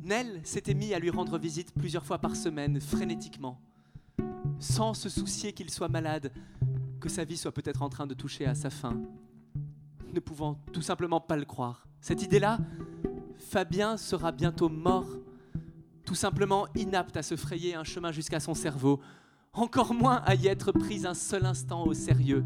Nell 0.02 0.41
s'était 0.44 0.74
mis 0.74 0.96
à 0.96 1.00
lui 1.00 1.12
rendre 1.12 1.38
visite 1.38 1.72
plusieurs 1.76 2.04
fois 2.04 2.18
par 2.18 2.36
semaine, 2.36 2.82
frénétiquement, 2.82 3.62
sans 4.58 4.96
se 4.96 5.10
soucier 5.10 5.54
qu'il 5.54 5.70
soit 5.70 5.89
malade, 5.89 6.32
que 7.00 7.08
sa 7.08 7.24
vie 7.24 7.38
soit 7.38 7.52
peut-être 7.52 7.84
en 7.84 7.89
train 7.89 8.08
de 8.08 8.16
toucher 8.16 8.48
à 8.48 8.56
sa 8.56 8.72
fin, 8.72 9.00
ne 10.12 10.20
pouvant 10.20 10.56
tout 10.72 10.82
simplement 10.82 11.22
pas 11.22 11.38
le 11.38 11.46
croire. 11.46 11.86
Cette 12.02 12.24
idée-là, 12.24 12.58
Fabien 13.38 13.96
sera 13.96 14.32
bientôt 14.32 14.70
mort, 14.70 15.20
tout 16.04 16.16
simplement 16.16 16.66
inapte 16.74 17.16
à 17.16 17.22
se 17.22 17.36
frayer 17.36 17.76
un 17.76 17.84
chemin 17.84 18.12
jusqu'à 18.12 18.39
son 18.39 18.56
cerveau, 18.56 19.02
encore 19.54 19.94
moins 19.94 20.24
à 20.26 20.34
y 20.34 20.48
être 20.48 20.72
pris 20.72 21.06
un 21.06 21.14
seul 21.14 21.46
instant 21.46 21.86
au 21.86 21.94
sérieux. 21.94 22.44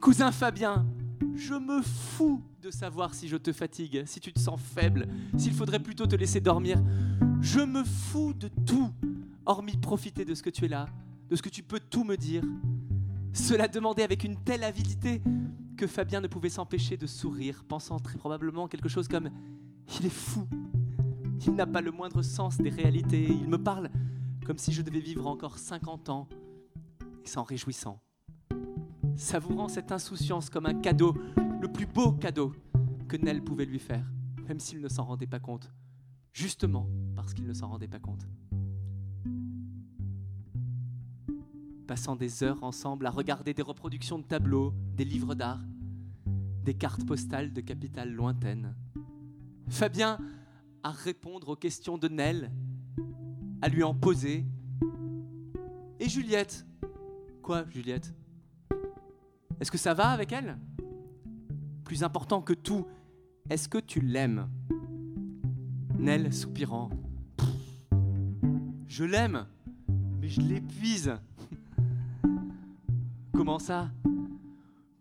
Cousin 0.00 0.30
Fabien, 0.30 0.86
je 1.34 1.54
me 1.54 1.82
fous 1.82 2.42
de 2.62 2.70
savoir 2.70 3.14
si 3.14 3.28
je 3.28 3.36
te 3.36 3.52
fatigue, 3.52 4.04
si 4.06 4.20
tu 4.20 4.32
te 4.32 4.38
sens 4.38 4.60
faible, 4.60 5.06
s'il 5.36 5.52
faudrait 5.52 5.78
plutôt 5.78 6.06
te 6.06 6.16
laisser 6.16 6.40
dormir. 6.40 6.82
Je 7.40 7.60
me 7.60 7.84
fous 7.84 8.34
de 8.34 8.48
tout, 8.66 8.92
hormis 9.46 9.76
profiter 9.76 10.24
de 10.24 10.34
ce 10.34 10.42
que 10.42 10.50
tu 10.50 10.64
es 10.64 10.68
là, 10.68 10.86
de 11.28 11.36
ce 11.36 11.42
que 11.42 11.48
tu 11.48 11.62
peux 11.62 11.80
tout 11.80 12.04
me 12.04 12.16
dire. 12.16 12.42
Cela 13.32 13.68
demandait 13.68 14.02
avec 14.02 14.24
une 14.24 14.36
telle 14.36 14.64
avidité 14.64 15.22
que 15.76 15.86
Fabien 15.86 16.20
ne 16.20 16.26
pouvait 16.26 16.48
s'empêcher 16.48 16.96
de 16.96 17.06
sourire, 17.06 17.62
pensant 17.68 17.98
très 17.98 18.18
probablement 18.18 18.66
quelque 18.66 18.88
chose 18.88 19.06
comme⁇ 19.06 19.26
Il 20.00 20.06
est 20.06 20.10
fou 20.10 20.46
Il 21.46 21.54
n'a 21.54 21.66
pas 21.66 21.80
le 21.80 21.92
moindre 21.92 22.22
sens 22.22 22.58
des 22.58 22.70
réalités, 22.70 23.28
il 23.28 23.48
me 23.48 23.62
parle 23.62 23.90
comme 24.48 24.56
si 24.56 24.72
je 24.72 24.80
devais 24.80 25.00
vivre 25.00 25.26
encore 25.26 25.58
50 25.58 26.08
ans, 26.08 26.26
et 27.22 27.28
s'en 27.28 27.42
réjouissant. 27.42 28.00
Savourant 29.18 29.66
cette 29.66 29.90
insouciance 29.90 30.48
comme 30.48 30.66
un 30.66 30.80
cadeau 30.80 31.12
le 31.60 31.66
plus 31.66 31.86
beau 31.86 32.12
cadeau 32.12 32.54
que 33.08 33.16
Nell 33.16 33.42
pouvait 33.42 33.64
lui 33.64 33.80
faire, 33.80 34.08
même 34.46 34.60
s'il 34.60 34.80
ne 34.80 34.86
s'en 34.86 35.02
rendait 35.02 35.26
pas 35.26 35.40
compte, 35.40 35.72
justement 36.32 36.88
parce 37.16 37.34
qu'il 37.34 37.44
ne 37.44 37.52
s'en 37.52 37.66
rendait 37.66 37.88
pas 37.88 37.98
compte. 37.98 38.28
Passant 41.88 42.14
des 42.14 42.44
heures 42.44 42.62
ensemble 42.62 43.06
à 43.06 43.10
regarder 43.10 43.54
des 43.54 43.62
reproductions 43.62 44.20
de 44.20 44.24
tableaux, 44.24 44.72
des 44.94 45.04
livres 45.04 45.34
d'art, 45.34 45.64
des 46.62 46.74
cartes 46.74 47.04
postales 47.04 47.52
de 47.52 47.60
capitales 47.60 48.12
lointaines. 48.12 48.76
Fabien 49.68 50.18
à 50.84 50.92
répondre 50.92 51.48
aux 51.48 51.56
questions 51.56 51.98
de 51.98 52.06
Nell, 52.06 52.52
à 53.62 53.68
lui 53.68 53.82
en 53.82 53.96
poser. 53.96 54.46
Et 55.98 56.08
Juliette? 56.08 56.64
Quoi, 57.42 57.68
Juliette? 57.68 58.14
Est-ce 59.60 59.70
que 59.70 59.78
ça 59.78 59.94
va 59.94 60.10
avec 60.10 60.32
elle? 60.32 60.56
Plus 61.84 62.04
important 62.04 62.42
que 62.42 62.52
tout, 62.52 62.86
est-ce 63.50 63.68
que 63.68 63.78
tu 63.78 64.00
l'aimes? 64.00 64.48
Nell 65.98 66.32
soupirant. 66.32 66.90
Je 68.86 69.04
l'aime, 69.04 69.46
mais 70.20 70.28
je 70.28 70.40
l'épuise. 70.40 71.14
Comment 73.32 73.58
ça? 73.58 73.90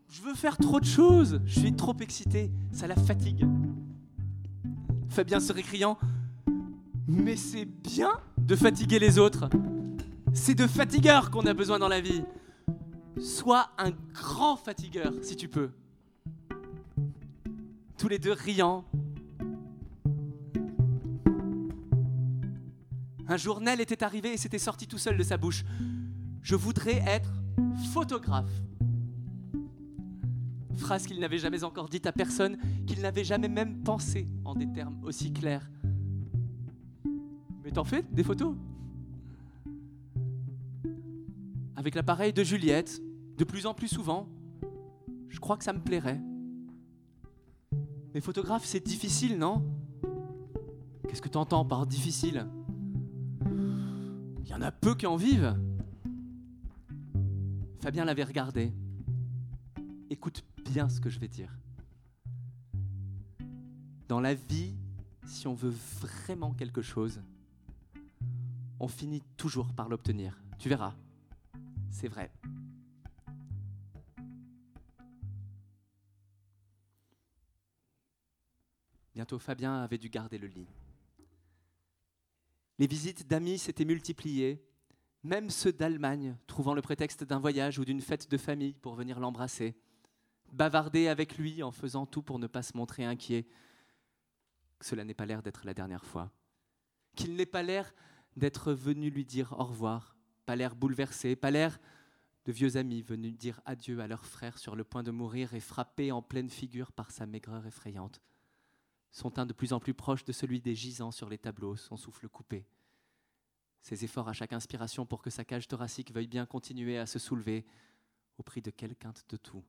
Je 0.09 0.21
veux 0.21 0.33
faire 0.33 0.57
trop 0.57 0.79
de 0.79 0.85
choses, 0.85 1.41
je 1.45 1.59
suis 1.59 1.73
trop 1.73 1.95
excité, 1.99 2.51
ça 2.71 2.87
la 2.87 2.95
fatigue. 2.95 3.45
Fabien 5.09 5.39
se 5.39 5.53
récriant 5.53 5.97
Mais 7.07 7.35
c'est 7.35 7.65
bien 7.65 8.11
de 8.37 8.55
fatiguer 8.55 8.99
les 8.99 9.19
autres. 9.19 9.49
C'est 10.33 10.55
de 10.55 10.67
fatigueurs 10.67 11.31
qu'on 11.31 11.45
a 11.45 11.53
besoin 11.53 11.79
dans 11.79 11.87
la 11.87 12.01
vie. 12.01 12.23
Sois 13.19 13.69
un 13.77 13.91
grand 14.13 14.55
fatigueur 14.55 15.13
si 15.21 15.35
tu 15.35 15.47
peux 15.47 15.71
tous 17.97 18.07
les 18.07 18.19
deux 18.19 18.31
riant. 18.31 18.85
Un 23.27 23.37
jour, 23.37 23.59
Nell 23.59 23.81
était 23.81 24.03
arrivé 24.03 24.33
et 24.33 24.37
s'était 24.37 24.59
sorti 24.59 24.87
tout 24.87 24.97
seul 24.97 25.17
de 25.17 25.23
sa 25.23 25.37
bouche. 25.37 25.65
Je 26.41 26.55
voudrais 26.55 27.03
être 27.05 27.33
photographe. 27.91 28.51
Phrase 30.77 31.07
qu'il 31.07 31.19
n'avait 31.19 31.39
jamais 31.39 31.63
encore 31.63 31.89
dite 31.89 32.05
à 32.05 32.11
personne, 32.11 32.57
qu'il 32.85 33.01
n'avait 33.01 33.23
jamais 33.23 33.49
même 33.49 33.81
pensé 33.83 34.27
en 34.45 34.53
des 34.53 34.71
termes 34.71 35.03
aussi 35.03 35.33
clairs. 35.33 35.69
Mais 37.63 37.71
t'en 37.71 37.83
fais 37.83 38.03
des 38.11 38.23
photos? 38.23 38.55
Avec 41.75 41.95
l'appareil 41.95 42.31
de 42.31 42.43
Juliette, 42.43 43.01
de 43.37 43.43
plus 43.43 43.65
en 43.65 43.73
plus 43.73 43.87
souvent, 43.87 44.27
je 45.29 45.39
crois 45.39 45.57
que 45.57 45.63
ça 45.63 45.73
me 45.73 45.79
plairait. 45.79 46.19
Mais 48.13 48.21
photographe, 48.21 48.65
c'est 48.65 48.85
difficile, 48.85 49.37
non? 49.37 49.63
Qu'est-ce 51.07 51.21
que 51.21 51.29
tu 51.29 51.37
entends 51.37 51.65
par 51.65 51.85
difficile? 51.85 52.47
Il 53.45 54.47
y 54.47 54.53
en 54.53 54.61
a 54.61 54.71
peu 54.71 54.95
qui 54.95 55.05
en 55.05 55.15
vivent. 55.15 55.55
Fabien 57.79 58.05
l'avait 58.05 58.23
regardé. 58.23 58.73
Écoute 60.09 60.43
bien 60.65 60.89
ce 60.89 60.99
que 60.99 61.09
je 61.09 61.19
vais 61.19 61.27
dire. 61.27 61.55
Dans 64.07 64.19
la 64.19 64.33
vie, 64.33 64.73
si 65.25 65.47
on 65.47 65.53
veut 65.53 65.73
vraiment 66.01 66.53
quelque 66.53 66.81
chose, 66.81 67.21
on 68.79 68.87
finit 68.87 69.21
toujours 69.35 69.73
par 69.73 69.89
l'obtenir. 69.89 70.41
Tu 70.57 70.69
verras. 70.69 70.95
C'est 71.91 72.07
vrai. 72.07 72.31
Bientôt 79.17 79.39
Fabien 79.39 79.81
avait 79.81 79.97
dû 79.97 80.09
garder 80.09 80.37
le 80.37 80.45
lit. 80.45 80.67
Les 82.77 82.85
visites 82.85 83.27
d'amis 83.27 83.57
s'étaient 83.57 83.83
multipliées, 83.83 84.63
même 85.23 85.49
ceux 85.49 85.73
d'Allemagne, 85.73 86.37
trouvant 86.45 86.75
le 86.75 86.83
prétexte 86.83 87.23
d'un 87.23 87.39
voyage 87.39 87.79
ou 87.79 87.83
d'une 87.83 87.99
fête 87.99 88.29
de 88.29 88.37
famille 88.37 88.75
pour 88.75 88.93
venir 88.93 89.19
l'embrasser, 89.19 89.75
bavarder 90.51 91.07
avec 91.07 91.39
lui 91.39 91.63
en 91.63 91.71
faisant 91.71 92.05
tout 92.05 92.21
pour 92.21 92.37
ne 92.37 92.45
pas 92.45 92.61
se 92.61 92.77
montrer 92.77 93.05
inquiet. 93.05 93.47
Cela 94.81 95.03
n'est 95.03 95.15
pas 95.15 95.25
l'air 95.25 95.41
d'être 95.41 95.65
la 95.65 95.73
dernière 95.73 96.05
fois. 96.05 96.31
Qu'il 97.15 97.35
n'ait 97.35 97.47
pas 97.47 97.63
l'air 97.63 97.95
d'être 98.35 98.71
venu 98.71 99.09
lui 99.09 99.25
dire 99.25 99.55
au 99.57 99.63
revoir, 99.63 100.15
pas 100.45 100.55
l'air 100.55 100.75
bouleversé, 100.75 101.35
pas 101.35 101.49
l'air 101.49 101.79
de 102.45 102.51
vieux 102.51 102.77
amis 102.77 103.01
venus 103.01 103.35
dire 103.35 103.61
adieu 103.65 103.99
à 103.99 104.05
leur 104.05 104.27
frère 104.27 104.59
sur 104.59 104.75
le 104.75 104.83
point 104.83 105.01
de 105.01 105.09
mourir 105.09 105.55
et 105.55 105.59
frappés 105.59 106.11
en 106.11 106.21
pleine 106.21 106.51
figure 106.51 106.91
par 106.91 107.09
sa 107.09 107.25
maigreur 107.25 107.65
effrayante. 107.65 108.21
Son 109.11 109.31
teint 109.31 109.45
de 109.45 109.53
plus 109.53 109.73
en 109.73 109.79
plus 109.79 109.93
proche 109.93 110.23
de 110.25 110.31
celui 110.31 110.61
des 110.61 110.75
gisants 110.75 111.11
sur 111.11 111.29
les 111.29 111.37
tableaux, 111.37 111.75
son 111.75 111.97
souffle 111.97 112.29
coupé. 112.29 112.67
Ses 113.81 114.03
efforts 114.03 114.27
à 114.27 114.33
chaque 114.33 114.53
inspiration 114.53 115.05
pour 115.05 115.21
que 115.21 115.29
sa 115.29 115.45
cage 115.45 115.67
thoracique 115.67 116.11
veuille 116.11 116.27
bien 116.27 116.45
continuer 116.45 116.97
à 116.97 117.05
se 117.05 117.19
soulever, 117.19 117.65
au 118.37 118.43
prix 118.43 118.61
de 118.61 118.69
quelle 118.69 118.95
quinte 118.95 119.25
de 119.29 119.37
tout, 119.37 119.63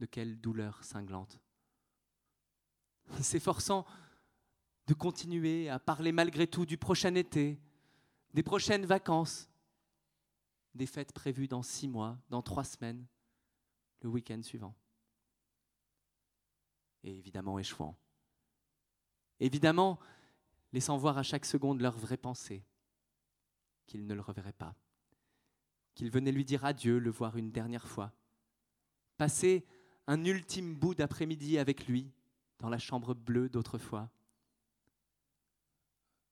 de 0.00 0.06
quelle 0.06 0.40
douleur 0.40 0.82
cinglante. 0.82 1.38
S'efforçant 3.20 3.86
de 4.86 4.94
continuer 4.94 5.68
à 5.68 5.78
parler 5.78 6.12
malgré 6.12 6.46
tout 6.46 6.66
du 6.66 6.76
prochain 6.76 7.14
été, 7.14 7.60
des 8.34 8.42
prochaines 8.42 8.86
vacances, 8.86 9.48
des 10.74 10.86
fêtes 10.86 11.12
prévues 11.12 11.48
dans 11.48 11.62
six 11.62 11.88
mois, 11.88 12.18
dans 12.30 12.42
trois 12.42 12.64
semaines, 12.64 13.06
le 14.00 14.08
week-end 14.08 14.42
suivant. 14.42 14.74
Et 17.04 17.16
évidemment 17.16 17.58
échouant. 17.58 17.96
Évidemment, 19.42 19.98
laissant 20.72 20.96
voir 20.96 21.18
à 21.18 21.24
chaque 21.24 21.44
seconde 21.44 21.80
leur 21.80 21.98
vraie 21.98 22.16
pensée, 22.16 22.62
qu'il 23.86 24.06
ne 24.06 24.14
le 24.14 24.20
reverrait 24.20 24.52
pas, 24.52 24.76
qu'il 25.96 26.12
venait 26.12 26.30
lui 26.30 26.44
dire 26.44 26.64
adieu, 26.64 27.00
le 27.00 27.10
voir 27.10 27.36
une 27.36 27.50
dernière 27.50 27.88
fois, 27.88 28.12
passer 29.16 29.66
un 30.06 30.24
ultime 30.24 30.76
bout 30.76 30.94
d'après-midi 30.94 31.58
avec 31.58 31.88
lui 31.88 32.12
dans 32.60 32.68
la 32.68 32.78
chambre 32.78 33.14
bleue 33.14 33.48
d'autrefois, 33.48 34.08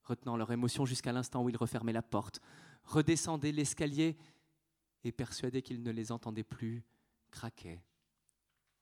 retenant 0.05 0.37
leur 0.37 0.53
émotion 0.53 0.87
jusqu'à 0.87 1.11
l'instant 1.11 1.43
où 1.43 1.49
il 1.49 1.57
refermait 1.57 1.93
la 1.93 2.03
porte, 2.03 2.41
redescendait 2.85 3.51
l'escalier 3.51 4.17
et 5.03 5.11
persuadé 5.11 5.63
qu'il 5.63 5.83
ne 5.83 5.91
les 5.91 6.13
entendait 6.13 6.45
plus, 6.45 6.85
craquait, 7.33 7.83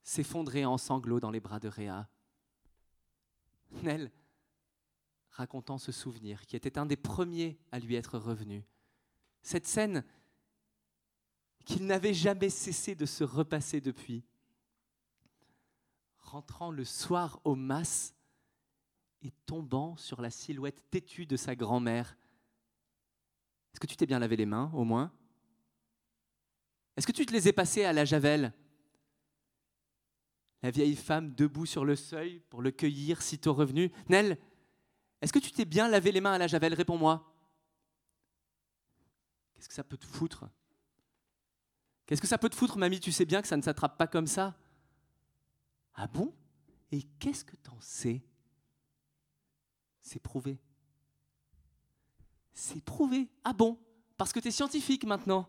s'effondrait 0.02 0.66
en 0.66 0.76
sanglots 0.76 1.18
dans 1.18 1.30
les 1.30 1.40
bras 1.40 1.60
de 1.60 1.68
Réa. 1.68 2.10
Racontant 5.38 5.78
ce 5.78 5.92
souvenir, 5.92 6.44
qui 6.46 6.56
était 6.56 6.78
un 6.78 6.84
des 6.84 6.96
premiers 6.96 7.60
à 7.70 7.78
lui 7.78 7.94
être 7.94 8.18
revenu, 8.18 8.64
cette 9.40 9.68
scène 9.68 10.04
qu'il 11.64 11.86
n'avait 11.86 12.12
jamais 12.12 12.50
cessé 12.50 12.96
de 12.96 13.06
se 13.06 13.22
repasser 13.22 13.80
depuis, 13.80 14.24
rentrant 16.18 16.72
le 16.72 16.84
soir 16.84 17.40
au 17.44 17.54
mas 17.54 18.16
et 19.22 19.30
tombant 19.46 19.96
sur 19.96 20.20
la 20.20 20.30
silhouette 20.30 20.82
têtue 20.90 21.24
de 21.24 21.36
sa 21.36 21.54
grand-mère. 21.54 22.16
Est-ce 23.72 23.80
que 23.80 23.86
tu 23.86 23.96
t'es 23.96 24.06
bien 24.06 24.18
lavé 24.18 24.34
les 24.34 24.46
mains, 24.46 24.72
au 24.74 24.82
moins? 24.82 25.12
Est-ce 26.96 27.06
que 27.06 27.12
tu 27.12 27.24
te 27.24 27.32
les 27.32 27.46
ai 27.46 27.52
passées 27.52 27.84
à 27.84 27.92
la 27.92 28.04
javel? 28.04 28.52
La 30.62 30.72
vieille 30.72 30.96
femme 30.96 31.32
debout 31.32 31.66
sur 31.66 31.84
le 31.84 31.94
seuil 31.94 32.40
pour 32.50 32.60
le 32.60 32.72
cueillir 32.72 33.22
sitôt 33.22 33.54
revenu. 33.54 33.92
Nell, 34.08 34.36
est-ce 35.20 35.32
que 35.32 35.38
tu 35.38 35.50
t'es 35.50 35.64
bien 35.64 35.88
lavé 35.88 36.12
les 36.12 36.20
mains 36.20 36.32
à 36.32 36.38
la 36.38 36.46
javel? 36.46 36.74
Réponds-moi. 36.74 37.32
Qu'est-ce 39.54 39.68
que 39.68 39.74
ça 39.74 39.84
peut 39.84 39.96
te 39.96 40.06
foutre? 40.06 40.48
Qu'est-ce 42.06 42.20
que 42.20 42.28
ça 42.28 42.38
peut 42.38 42.48
te 42.48 42.54
foutre, 42.54 42.78
mamie? 42.78 43.00
Tu 43.00 43.12
sais 43.12 43.24
bien 43.24 43.42
que 43.42 43.48
ça 43.48 43.56
ne 43.56 43.62
s'attrape 43.62 43.98
pas 43.98 44.06
comme 44.06 44.26
ça. 44.26 44.56
Ah 45.94 46.06
bon? 46.06 46.32
Et 46.92 47.02
qu'est-ce 47.18 47.44
que 47.44 47.56
t'en 47.56 47.78
sais? 47.80 48.22
C'est 50.00 50.20
prouvé. 50.20 50.58
C'est 52.54 52.82
prouvé. 52.82 53.28
Ah 53.44 53.52
bon? 53.52 53.78
Parce 54.16 54.32
que 54.32 54.40
tu 54.40 54.48
es 54.48 54.52
scientifique 54.52 55.04
maintenant. 55.04 55.48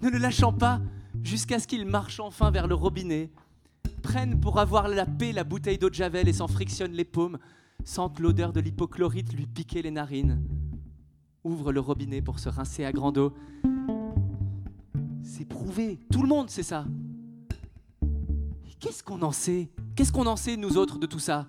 Ne 0.00 0.10
le 0.10 0.18
lâchant 0.18 0.52
pas 0.52 0.80
jusqu'à 1.22 1.58
ce 1.58 1.66
qu'il 1.66 1.86
marche 1.86 2.20
enfin 2.20 2.50
vers 2.50 2.66
le 2.66 2.74
robinet, 2.74 3.32
prenne 4.06 4.38
pour 4.38 4.60
avoir 4.60 4.86
la 4.86 5.04
paix 5.04 5.32
la 5.32 5.42
bouteille 5.42 5.78
d'eau 5.78 5.90
de 5.90 5.94
javel 5.94 6.28
et 6.28 6.32
s'en 6.32 6.46
frictionne 6.46 6.92
les 6.92 7.04
paumes, 7.04 7.38
sente 7.82 8.20
l'odeur 8.20 8.52
de 8.52 8.60
l'hypochlorite 8.60 9.32
lui 9.32 9.46
piquer 9.46 9.82
les 9.82 9.90
narines, 9.90 10.40
ouvre 11.42 11.72
le 11.72 11.80
robinet 11.80 12.22
pour 12.22 12.38
se 12.38 12.48
rincer 12.48 12.84
à 12.84 12.92
grande 12.92 13.18
eau. 13.18 13.34
C'est 15.24 15.44
prouvé. 15.44 15.98
Tout 16.12 16.22
le 16.22 16.28
monde 16.28 16.50
sait 16.50 16.62
ça. 16.62 16.86
Qu'est-ce 18.78 19.02
qu'on 19.02 19.22
en 19.22 19.32
sait? 19.32 19.70
Qu'est-ce 19.96 20.12
qu'on 20.12 20.26
en 20.26 20.36
sait, 20.36 20.56
nous 20.56 20.76
autres, 20.76 21.00
de 21.00 21.06
tout 21.06 21.18
ça? 21.18 21.44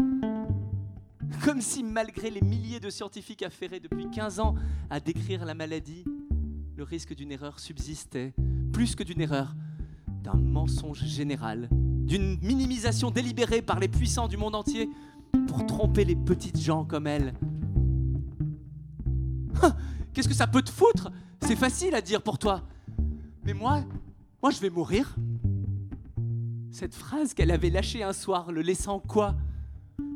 Comme 1.46 1.62
si 1.62 1.84
malgré 1.84 2.32
les 2.32 2.42
milliers 2.42 2.80
de 2.80 2.90
scientifiques 2.90 3.44
affairés 3.44 3.80
depuis 3.80 4.10
15 4.10 4.40
ans 4.40 4.56
à 4.90 5.00
décrire 5.00 5.46
la 5.46 5.54
maladie, 5.54 6.06
le 6.76 6.84
risque 6.84 7.14
d'une 7.14 7.32
erreur 7.32 7.60
subsistait, 7.60 8.34
plus 8.74 8.96
que 8.96 9.04
d'une 9.04 9.22
erreur, 9.22 9.54
d'un 10.24 10.38
mensonge 10.38 11.06
général, 11.06 11.70
d'une 12.08 12.40
minimisation 12.42 13.12
délibérée 13.12 13.62
par 13.62 13.80
les 13.80 13.90
puissants 13.90 14.30
du 14.30 14.38
monde 14.38 14.56
entier 14.56 14.90
pour 15.48 15.66
tromper 15.66 16.06
les 16.06 16.16
petites 16.16 16.60
gens 16.60 16.86
comme 16.86 17.06
elle. 17.06 17.34
Ah, 19.62 19.76
qu'est-ce 20.14 20.30
que 20.30 20.34
ça 20.34 20.48
peut 20.48 20.62
te 20.62 20.70
foutre? 20.70 21.12
C'est 21.42 21.58
facile 21.58 21.94
à 21.96 22.02
dire 22.02 22.22
pour 22.22 22.40
toi. 22.40 22.64
Mais 23.44 23.54
moi, 23.54 23.84
moi 24.42 24.52
je 24.52 24.60
vais 24.60 24.70
mourir. 24.70 25.16
Cette 26.72 26.96
phrase 26.96 27.34
qu'elle 27.34 27.52
avait 27.52 27.70
lâchée 27.70 28.04
un 28.04 28.14
soir, 28.14 28.52
le 28.52 28.62
laissant 28.62 29.00
quoi? 29.00 29.36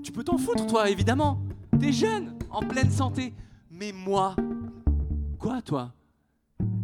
Tu 0.03 0.11
peux 0.11 0.23
t'en 0.23 0.37
foutre, 0.37 0.67
toi, 0.67 0.89
évidemment. 0.89 1.41
T'es 1.79 1.91
jeune, 1.91 2.37
en 2.49 2.61
pleine 2.61 2.91
santé. 2.91 3.33
Mais 3.69 3.91
moi, 3.91 4.35
quoi, 5.39 5.61
toi? 5.61 5.93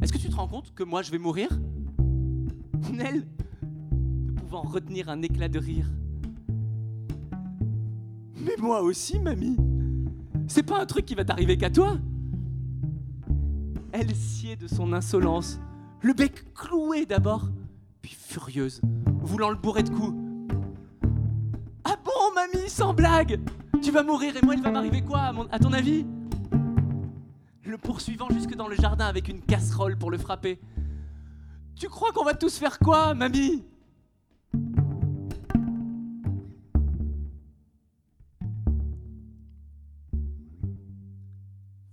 Est-ce 0.01 0.11
que 0.11 0.17
tu 0.17 0.29
te 0.29 0.35
rends 0.35 0.47
compte 0.47 0.73
que 0.73 0.83
moi, 0.83 1.01
je 1.01 1.11
vais 1.11 1.17
mourir? 1.17 1.47
Nell, 2.91 3.27
ne 3.36 3.36
pouvant 4.47 4.61
retenir 4.61 5.09
un 5.09 5.21
éclat 5.21 5.49
de 5.49 5.59
rire. 5.59 5.87
Mais 8.39 8.55
moi 8.59 8.81
aussi, 8.81 9.19
mamie. 9.19 9.57
C'est 10.47 10.63
pas 10.63 10.81
un 10.81 10.85
truc 10.85 11.05
qui 11.05 11.15
va 11.15 11.25
t'arriver 11.25 11.57
qu'à 11.57 11.69
toi. 11.69 11.97
Elle 13.91 14.13
sied 14.15 14.55
de 14.55 14.67
son 14.67 14.93
insolence, 14.93 15.59
le 16.01 16.13
bec 16.13 16.53
cloué 16.53 17.05
d'abord, 17.05 17.49
puis 18.01 18.15
furieuse, 18.17 18.81
voulant 19.21 19.49
le 19.49 19.55
bourrer 19.55 19.83
de 19.83 19.89
coups 19.89 20.13
mamie, 22.37 22.69
sans 22.69 22.93
blague? 22.93 23.39
Tu 23.81 23.91
vas 23.91 24.03
mourir 24.03 24.35
et 24.35 24.45
moi, 24.45 24.55
il 24.55 24.61
va 24.61 24.71
m'arriver 24.71 25.01
quoi, 25.01 25.33
à, 25.51 25.59
ton 25.59 25.73
avis? 25.73 26.05
Le 27.63 27.77
poursuivant 27.77 28.29
jusque 28.29 28.55
dans 28.55 28.67
le 28.67 28.75
jardin 28.75 29.05
avec 29.05 29.27
une 29.27 29.41
casserole 29.41 29.97
pour 29.97 30.11
le 30.11 30.17
frapper. 30.17 30.59
Tu 31.75 31.89
crois 31.89 32.11
qu'on 32.11 32.23
va 32.23 32.33
tous 32.33 32.57
faire 32.57 32.79
quoi, 32.79 33.13
mamie? 33.13 33.63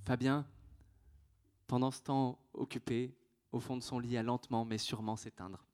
Fabien, 0.04 0.46
pendant 1.66 1.90
ce 1.90 2.02
temps 2.02 2.38
occupé, 2.52 3.16
au 3.52 3.60
fond 3.60 3.76
de 3.76 3.82
son 3.82 3.98
lit, 3.98 4.16
a 4.16 4.22
lentement 4.22 4.64
mais 4.64 4.78
sûrement 4.78 5.16
s'éteindre, 5.16 5.64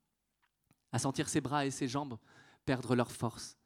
à 0.93 0.99
sentir 0.99 1.29
ses 1.29 1.41
bras 1.41 1.67
et 1.67 1.71
ses 1.71 1.89
jambes 1.89 2.19
perdre 2.65 2.95
leur 2.95 3.11
force, 3.11 3.57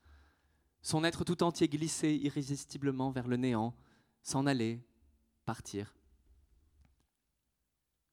son 0.81 1.05
être 1.05 1.25
tout 1.25 1.43
entier 1.43 1.69
glissait 1.69 2.17
irrésistiblement 2.17 3.11
vers 3.11 3.27
le 3.27 3.37
néant, 3.37 3.75
s'en 4.23 4.47
aller, 4.47 4.83
partir. 5.45 5.95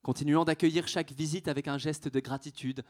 Continuant 0.02 0.46
d'accueillir 0.46 0.88
chaque 0.88 1.12
visite 1.12 1.48
avec 1.48 1.68
un 1.68 1.78
geste 1.78 2.08
de 2.08 2.20
gratitude, 2.20 2.84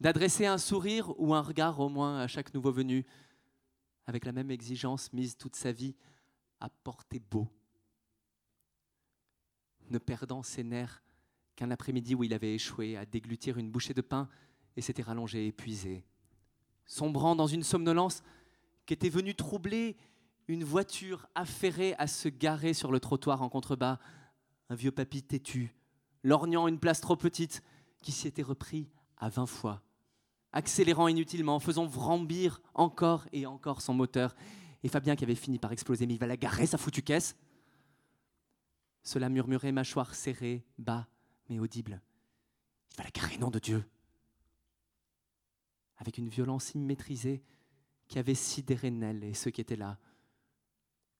d'adresser 0.00 0.46
un 0.46 0.58
sourire 0.58 1.18
ou 1.18 1.34
un 1.34 1.42
regard 1.42 1.80
au 1.80 1.88
moins 1.88 2.20
à 2.20 2.28
chaque 2.28 2.54
nouveau 2.54 2.72
venu, 2.72 3.04
avec 4.06 4.24
la 4.24 4.32
même 4.32 4.50
exigence 4.50 5.12
mise 5.12 5.36
toute 5.36 5.56
sa 5.56 5.72
vie 5.72 5.96
à 6.60 6.68
porter 6.68 7.18
beau, 7.18 7.48
ne 9.92 9.98
perdant 9.98 10.42
ses 10.42 10.64
nerfs 10.64 11.02
qu'un 11.54 11.70
après-midi 11.70 12.14
où 12.14 12.24
il 12.24 12.34
avait 12.34 12.54
échoué 12.54 12.96
à 12.96 13.06
déglutir 13.06 13.58
une 13.58 13.70
bouchée 13.70 13.94
de 13.94 14.00
pain 14.00 14.28
et 14.76 14.80
s'était 14.80 15.02
rallongé 15.02 15.46
épuisé, 15.46 16.04
sombrant 16.86 17.36
dans 17.36 17.46
une 17.46 17.62
somnolence 17.62 18.22
qui 18.86 18.94
était 18.94 19.08
venu 19.08 19.34
troubler 19.34 19.96
une 20.48 20.64
voiture 20.64 21.28
affairée 21.34 21.94
à 21.98 22.06
se 22.06 22.28
garer 22.28 22.74
sur 22.74 22.90
le 22.90 23.00
trottoir 23.00 23.42
en 23.42 23.48
contrebas, 23.48 23.98
un 24.70 24.74
vieux 24.74 24.90
papy 24.90 25.22
têtu, 25.22 25.74
lorgnant 26.24 26.66
une 26.68 26.78
place 26.78 27.00
trop 27.00 27.16
petite, 27.16 27.62
qui 28.00 28.12
s'y 28.12 28.26
était 28.26 28.42
repris 28.42 28.88
à 29.18 29.28
vingt 29.28 29.46
fois, 29.46 29.82
accélérant 30.52 31.06
inutilement, 31.06 31.60
faisant 31.60 31.86
vrambir 31.86 32.60
encore 32.74 33.26
et 33.32 33.46
encore 33.46 33.80
son 33.80 33.94
moteur, 33.94 34.34
et 34.82 34.88
Fabien 34.88 35.14
qui 35.14 35.24
avait 35.24 35.36
fini 35.36 35.58
par 35.58 35.70
exploser, 35.70 36.06
mais 36.06 36.14
il 36.14 36.18
va 36.18 36.26
la 36.26 36.36
garer, 36.36 36.66
sa 36.66 36.78
foutue 36.78 37.02
caisse. 37.02 37.36
Cela 39.02 39.28
murmurait, 39.28 39.72
mâchoire 39.72 40.14
serrée, 40.14 40.64
bas, 40.78 41.08
mais 41.48 41.58
audible. 41.58 42.00
Il 42.92 42.96
va 42.98 43.04
la 43.04 43.10
garer, 43.10 43.38
nom 43.38 43.50
de 43.50 43.58
Dieu. 43.58 43.84
Avec 45.96 46.18
une 46.18 46.28
violence 46.28 46.74
immaîtrisée, 46.74 47.42
qui 48.08 48.18
avait 48.18 48.34
sidéré 48.34 48.90
Nell 48.90 49.24
et 49.24 49.32
ceux 49.32 49.50
qui 49.50 49.62
étaient 49.62 49.74
là, 49.74 49.98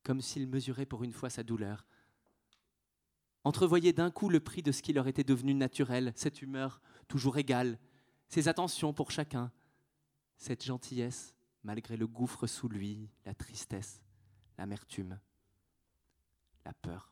comme 0.03 0.21
s'il 0.21 0.47
mesurait 0.47 0.85
pour 0.85 1.05
une 1.05 1.13
fois 1.13 1.31
sa 1.31 1.43
douleur. 1.43 1.87
entrevoyaient 3.45 3.95
d'un 3.95 4.11
coup 4.11 4.29
le 4.29 4.41
prix 4.41 4.63
de 4.63 4.73
ce 4.73 4.83
qui 4.83 4.93
leur 4.93 5.09
était 5.09 5.25
devenu 5.25 5.55
naturel, 5.55 6.13
cette 6.17 6.43
humeur 6.43 6.81
toujours 7.09 7.39
égale, 7.39 7.79
ces 8.29 8.47
attentions 8.49 8.93
pour 8.93 9.11
chacun, 9.11 9.51
cette 10.37 10.65
gentillesse 10.65 11.35
malgré 11.65 11.97
le 11.97 12.07
gouffre 12.07 12.47
sous 12.47 12.69
lui, 12.69 13.09
la 13.25 13.35
tristesse, 13.35 14.03
l'amertume, 14.59 15.19
la 16.65 16.73
peur. 16.75 17.12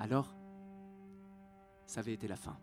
Alors, 0.00 0.34
ça 1.86 2.00
avait 2.00 2.14
été 2.14 2.26
la 2.26 2.36
fin. 2.36 2.56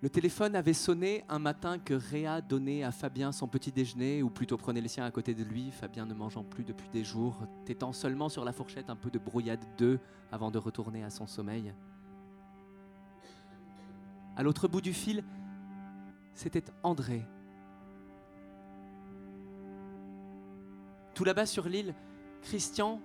Le 0.00 0.10
téléphone 0.10 0.56
avait 0.56 0.72
sonné 0.72 1.24
un 1.28 1.38
matin 1.38 1.78
que 1.78 1.94
Réa 1.94 2.40
donnait 2.40 2.82
à 2.82 2.90
Fabien 2.90 3.30
son 3.30 3.46
petit 3.46 3.70
déjeuner, 3.70 4.20
ou 4.24 4.30
plutôt 4.30 4.56
prenait 4.56 4.80
les 4.80 4.88
siens 4.88 5.04
à 5.04 5.12
côté 5.12 5.32
de 5.32 5.44
lui, 5.44 5.70
Fabien 5.70 6.06
ne 6.06 6.12
mangeant 6.12 6.42
plus 6.42 6.64
depuis 6.64 6.88
des 6.88 7.04
jours, 7.04 7.38
tétant 7.64 7.92
seulement 7.92 8.28
sur 8.28 8.44
la 8.44 8.52
fourchette 8.52 8.90
un 8.90 8.96
peu 8.96 9.10
de 9.10 9.20
brouillade 9.20 9.64
d'œufs 9.78 10.00
avant 10.32 10.50
de 10.50 10.58
retourner 10.58 11.04
à 11.04 11.10
son 11.10 11.28
sommeil. 11.28 11.72
À 14.34 14.42
l'autre 14.42 14.66
bout 14.66 14.80
du 14.80 14.92
fil, 14.92 15.22
c'était 16.34 16.64
André. 16.82 17.24
Tout 21.14 21.22
là-bas 21.22 21.46
sur 21.46 21.68
l'île, 21.68 21.94
Christian, 22.40 23.00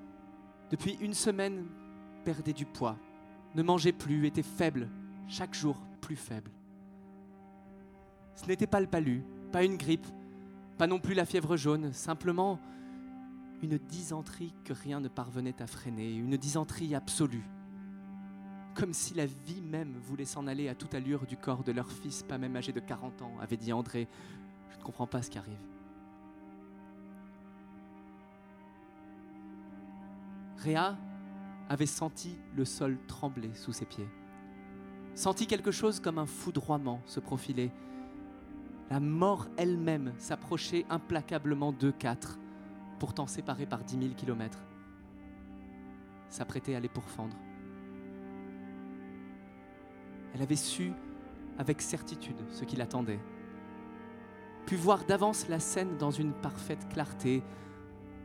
depuis 0.70 0.98
une 1.00 1.14
semaine, 1.14 1.66
perdait 2.26 2.54
du 2.54 2.66
poids, 2.66 2.98
ne 3.56 3.64
mangeait 3.64 3.92
plus, 3.92 4.28
était 4.28 4.44
faible, 4.44 4.90
chaque 5.28 5.54
jour 5.54 5.78
plus 6.02 6.16
faible. 6.16 6.52
Ce 8.36 8.46
n'était 8.46 8.68
pas 8.68 8.82
le 8.82 8.88
palu, 8.88 9.24
pas 9.52 9.64
une 9.64 9.78
grippe, 9.78 10.06
pas 10.78 10.88
non 10.88 11.00
plus 11.00 11.14
la 11.14 11.26
fièvre 11.26 11.58
jaune, 11.58 11.92
simplement 11.94 12.60
une 13.64 13.78
dysenterie 13.78 14.54
que 14.64 14.74
rien 14.74 15.00
ne 15.00 15.08
parvenait 15.08 15.62
à 15.62 15.68
freiner, 15.68 16.14
une 16.14 16.38
dysenterie 16.38 16.94
absolue. 16.94 17.46
Comme 18.76 18.94
si 18.94 19.16
la 19.16 19.26
vie 19.26 19.62
même 19.62 19.96
voulait 20.04 20.26
s'en 20.26 20.46
aller 20.46 20.70
à 20.70 20.76
toute 20.76 20.94
allure 20.94 21.26
du 21.26 21.36
corps 21.36 21.64
de 21.64 21.72
leur 21.72 21.92
fils, 21.92 22.22
pas 22.22 22.38
même 22.38 22.56
âgé 22.56 22.72
de 22.72 22.80
40 22.80 23.24
ans, 23.24 23.34
avait 23.42 23.58
dit 23.58 23.74
André. 23.74 24.08
Je 24.72 24.78
ne 24.78 24.84
comprends 24.84 25.08
pas 25.08 25.24
ce 25.24 25.32
qui 25.32 25.40
arrive. 25.40 25.58
Réa 30.68 30.98
avait 31.70 31.86
senti 31.86 32.38
le 32.54 32.66
sol 32.66 32.98
trembler 33.08 33.54
sous 33.54 33.72
ses 33.72 33.86
pieds, 33.86 34.10
senti 35.16 35.48
quelque 35.48 35.72
chose 35.72 36.02
comme 36.02 36.18
un 36.18 36.26
foudroiement 36.26 37.02
se 37.06 37.22
profiler, 37.22 37.72
la 38.90 39.00
mort 39.00 39.48
elle-même 39.56 40.14
s'approchait 40.18 40.86
implacablement 40.90 41.72
d'eux 41.72 41.94
quatre, 41.94 42.38
pourtant 43.00 43.28
séparés 43.28 43.66
par 43.66 43.86
dix 43.86 43.96
mille 43.96 44.16
kilomètres, 44.16 44.66
s'apprêtait 46.28 46.76
à 46.76 46.82
les 46.82 46.90
pourfendre. 46.90 47.38
Elle 50.34 50.42
avait 50.42 50.58
su 50.58 50.92
avec 51.58 51.82
certitude 51.82 52.44
ce 52.50 52.66
qui 52.66 52.76
l'attendait, 52.76 53.22
pu 54.66 54.76
voir 54.76 55.06
d'avance 55.06 55.48
la 55.48 55.62
scène 55.62 55.98
dans 55.98 56.12
une 56.12 56.34
parfaite 56.34 56.90
clarté, 56.90 57.42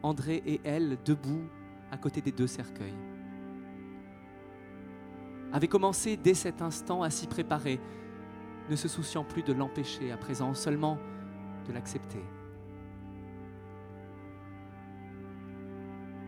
André 0.02 0.42
et 0.44 0.60
elle 0.64 0.98
debout 1.04 1.48
à 1.92 1.98
côté 1.98 2.20
des 2.22 2.32
deux 2.32 2.48
cercueils. 2.48 2.94
Avait 5.52 5.68
commencé 5.68 6.16
dès 6.16 6.34
cet 6.34 6.62
instant 6.62 7.02
à 7.02 7.10
s'y 7.10 7.26
préparer, 7.26 7.78
ne 8.70 8.76
se 8.76 8.88
souciant 8.88 9.22
plus 9.22 9.42
de 9.42 9.52
l'empêcher 9.52 10.10
à 10.10 10.16
présent, 10.16 10.54
seulement 10.54 10.98
de 11.68 11.72
l'accepter. 11.72 12.24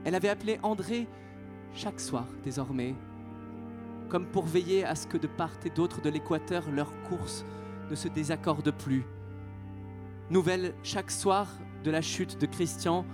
Elle 0.05 0.15
avait 0.15 0.29
appelé 0.29 0.61
André 0.63 1.09
chaque 1.73 1.99
soir 1.99 2.27
désormais, 2.45 2.95
comme 4.11 4.27
pour 4.27 4.45
veiller 4.45 4.85
à 4.85 4.95
ce 4.95 5.07
que 5.07 5.17
de 5.17 5.27
part 5.27 5.53
et 5.65 5.71
d'autre 5.71 6.03
de 6.03 6.11
l'équateur 6.11 6.71
leur 6.71 6.93
course 7.05 7.45
ne 7.91 7.95
se 7.95 8.09
désaccorde 8.09 8.71
plus. 8.71 9.05
Nouvelle 10.29 10.75
chaque 10.83 11.11
soir 11.11 11.49
de 11.83 11.91
la 11.91 12.03
chute 12.03 12.39
de 12.39 12.47
Christian, 12.47 13.07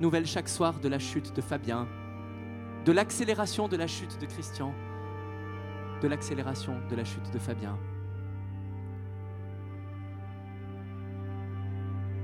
nouvelle 0.00 0.26
chaque 0.26 0.48
soir 0.48 0.78
de 0.80 0.88
la 0.88 0.98
chute 0.98 1.34
de 1.34 1.40
Fabien, 1.40 1.86
de 2.84 2.92
l'accélération 2.92 3.68
de 3.68 3.76
la 3.76 3.86
chute 3.86 4.20
de 4.20 4.26
Christian, 4.26 4.74
de 6.00 6.08
l'accélération 6.08 6.80
de 6.90 6.96
la 6.96 7.04
chute 7.04 7.30
de 7.32 7.38
Fabien. 7.38 7.78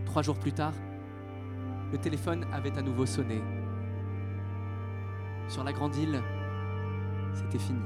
Trois 0.05 0.23
jours 0.23 0.39
plus 0.39 0.53
tard, 0.53 0.75
le 1.93 1.99
téléphone 1.99 2.47
avait 2.53 2.77
à 2.77 2.83
nouveau 2.83 3.07
sonné. 3.07 3.41
Sur 5.49 5.65
la 5.65 5.73
grande 5.73 5.95
île, 5.97 6.21
c'était 7.35 7.59
fini. 7.59 7.81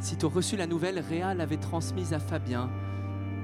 Sitôt 0.00 0.28
reçu 0.28 0.56
la 0.56 0.66
nouvelle, 0.66 0.98
Réa 0.98 1.32
l'avait 1.32 1.56
transmise 1.56 2.12
à 2.12 2.18
Fabien, 2.18 2.68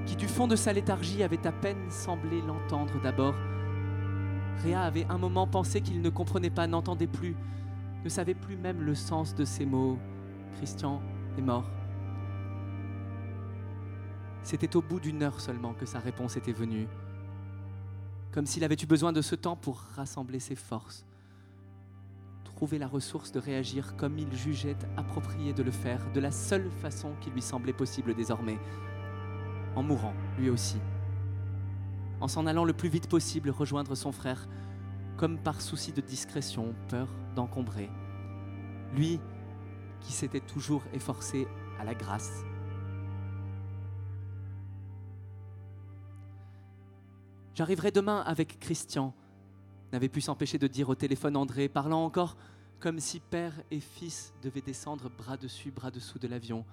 qui 0.05 0.15
du 0.15 0.27
fond 0.27 0.47
de 0.47 0.55
sa 0.55 0.73
léthargie 0.73 1.23
avait 1.23 1.45
à 1.45 1.51
peine 1.51 1.89
semblé 1.89 2.41
l'entendre 2.41 2.99
d'abord. 3.01 3.35
Réa 4.63 4.81
avait 4.81 5.05
un 5.09 5.17
moment 5.17 5.47
pensé 5.47 5.81
qu'il 5.81 6.01
ne 6.01 6.09
comprenait 6.09 6.49
pas, 6.49 6.67
n'entendait 6.67 7.07
plus, 7.07 7.35
ne 8.03 8.09
savait 8.09 8.33
plus 8.33 8.57
même 8.57 8.81
le 8.81 8.95
sens 8.95 9.35
de 9.35 9.45
ces 9.45 9.65
mots. 9.65 9.97
Christian 10.57 11.01
est 11.37 11.41
mort. 11.41 11.69
C'était 14.43 14.75
au 14.75 14.81
bout 14.81 14.99
d'une 14.99 15.23
heure 15.23 15.39
seulement 15.39 15.73
que 15.73 15.85
sa 15.85 15.99
réponse 15.99 16.35
était 16.35 16.51
venue, 16.51 16.87
comme 18.31 18.45
s'il 18.45 18.63
avait 18.63 18.77
eu 18.81 18.85
besoin 18.85 19.13
de 19.13 19.21
ce 19.21 19.35
temps 19.35 19.55
pour 19.55 19.77
rassembler 19.95 20.39
ses 20.39 20.55
forces, 20.55 21.05
trouver 22.43 22.79
la 22.79 22.87
ressource 22.87 23.31
de 23.31 23.39
réagir 23.39 23.95
comme 23.97 24.17
il 24.17 24.31
jugeait 24.35 24.77
approprié 24.97 25.53
de 25.53 25.63
le 25.63 25.71
faire, 25.71 25.99
de 26.13 26.19
la 26.19 26.31
seule 26.31 26.69
façon 26.81 27.13
qui 27.21 27.29
lui 27.29 27.41
semblait 27.41 27.73
possible 27.73 28.15
désormais, 28.15 28.57
en 29.75 29.83
mourant 29.83 30.13
lui 30.37 30.49
aussi, 30.49 30.77
en 32.19 32.27
s'en 32.27 32.45
allant 32.45 32.65
le 32.65 32.73
plus 32.73 32.89
vite 32.89 33.07
possible 33.09 33.49
rejoindre 33.49 33.95
son 33.95 34.11
frère, 34.11 34.47
comme 35.17 35.37
par 35.37 35.61
souci 35.61 35.91
de 35.91 36.01
discrétion, 36.01 36.73
peur 36.87 37.07
d'encombrer, 37.35 37.89
lui 38.95 39.19
qui 40.01 40.13
s'était 40.13 40.39
toujours 40.39 40.83
efforcé 40.93 41.47
à 41.79 41.83
la 41.83 41.93
grâce. 41.93 42.43
J'arriverai 47.53 47.91
demain 47.91 48.23
avec 48.25 48.59
Christian, 48.59 49.13
n'avait 49.91 50.09
pu 50.09 50.21
s'empêcher 50.21 50.57
de 50.57 50.67
dire 50.67 50.89
au 50.89 50.95
téléphone 50.95 51.35
André, 51.35 51.67
parlant 51.67 52.03
encore 52.05 52.37
comme 52.79 52.99
si 52.99 53.19
père 53.19 53.53
et 53.69 53.79
fils 53.79 54.33
devaient 54.41 54.61
descendre 54.61 55.09
bras 55.09 55.37
dessus, 55.37 55.69
bras 55.69 55.91
dessous 55.91 56.17
de 56.17 56.27
l'avion. 56.27 56.65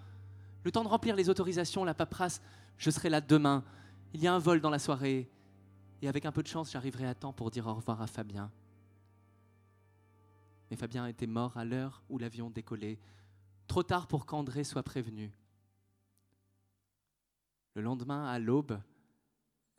Le 0.64 0.72
temps 0.72 0.84
de 0.84 0.88
remplir 0.88 1.16
les 1.16 1.28
autorisations, 1.28 1.84
la 1.84 1.94
paperasse, 1.94 2.42
je 2.76 2.90
serai 2.90 3.10
là 3.10 3.20
demain. 3.20 3.64
Il 4.12 4.22
y 4.22 4.26
a 4.26 4.34
un 4.34 4.38
vol 4.38 4.60
dans 4.60 4.70
la 4.70 4.78
soirée. 4.78 5.30
Et 6.02 6.08
avec 6.08 6.26
un 6.26 6.32
peu 6.32 6.42
de 6.42 6.48
chance, 6.48 6.72
j'arriverai 6.72 7.06
à 7.06 7.14
temps 7.14 7.32
pour 7.32 7.50
dire 7.50 7.66
au 7.66 7.74
revoir 7.74 8.00
à 8.00 8.06
Fabien. 8.06 8.50
Mais 10.70 10.76
Fabien 10.76 11.06
était 11.06 11.26
mort 11.26 11.56
à 11.56 11.64
l'heure 11.64 12.02
où 12.08 12.18
l'avion 12.18 12.50
décollait, 12.50 12.98
trop 13.66 13.82
tard 13.82 14.06
pour 14.06 14.26
qu'André 14.26 14.64
soit 14.64 14.82
prévenu. 14.82 15.32
Le 17.74 17.82
lendemain, 17.82 18.26
à 18.26 18.38
l'aube, 18.38 18.80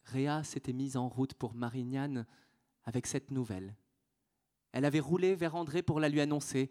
Réa 0.05 0.43
s'était 0.43 0.73
mise 0.73 0.97
en 0.97 1.07
route 1.07 1.33
pour 1.33 1.53
Marignane 1.53 2.25
avec 2.85 3.05
cette 3.05 3.31
nouvelle. 3.31 3.75
Elle 4.71 4.85
avait 4.85 4.99
roulé 4.99 5.35
vers 5.35 5.55
André 5.55 5.81
pour 5.81 5.99
la 5.99 6.09
lui 6.09 6.21
annoncer. 6.21 6.69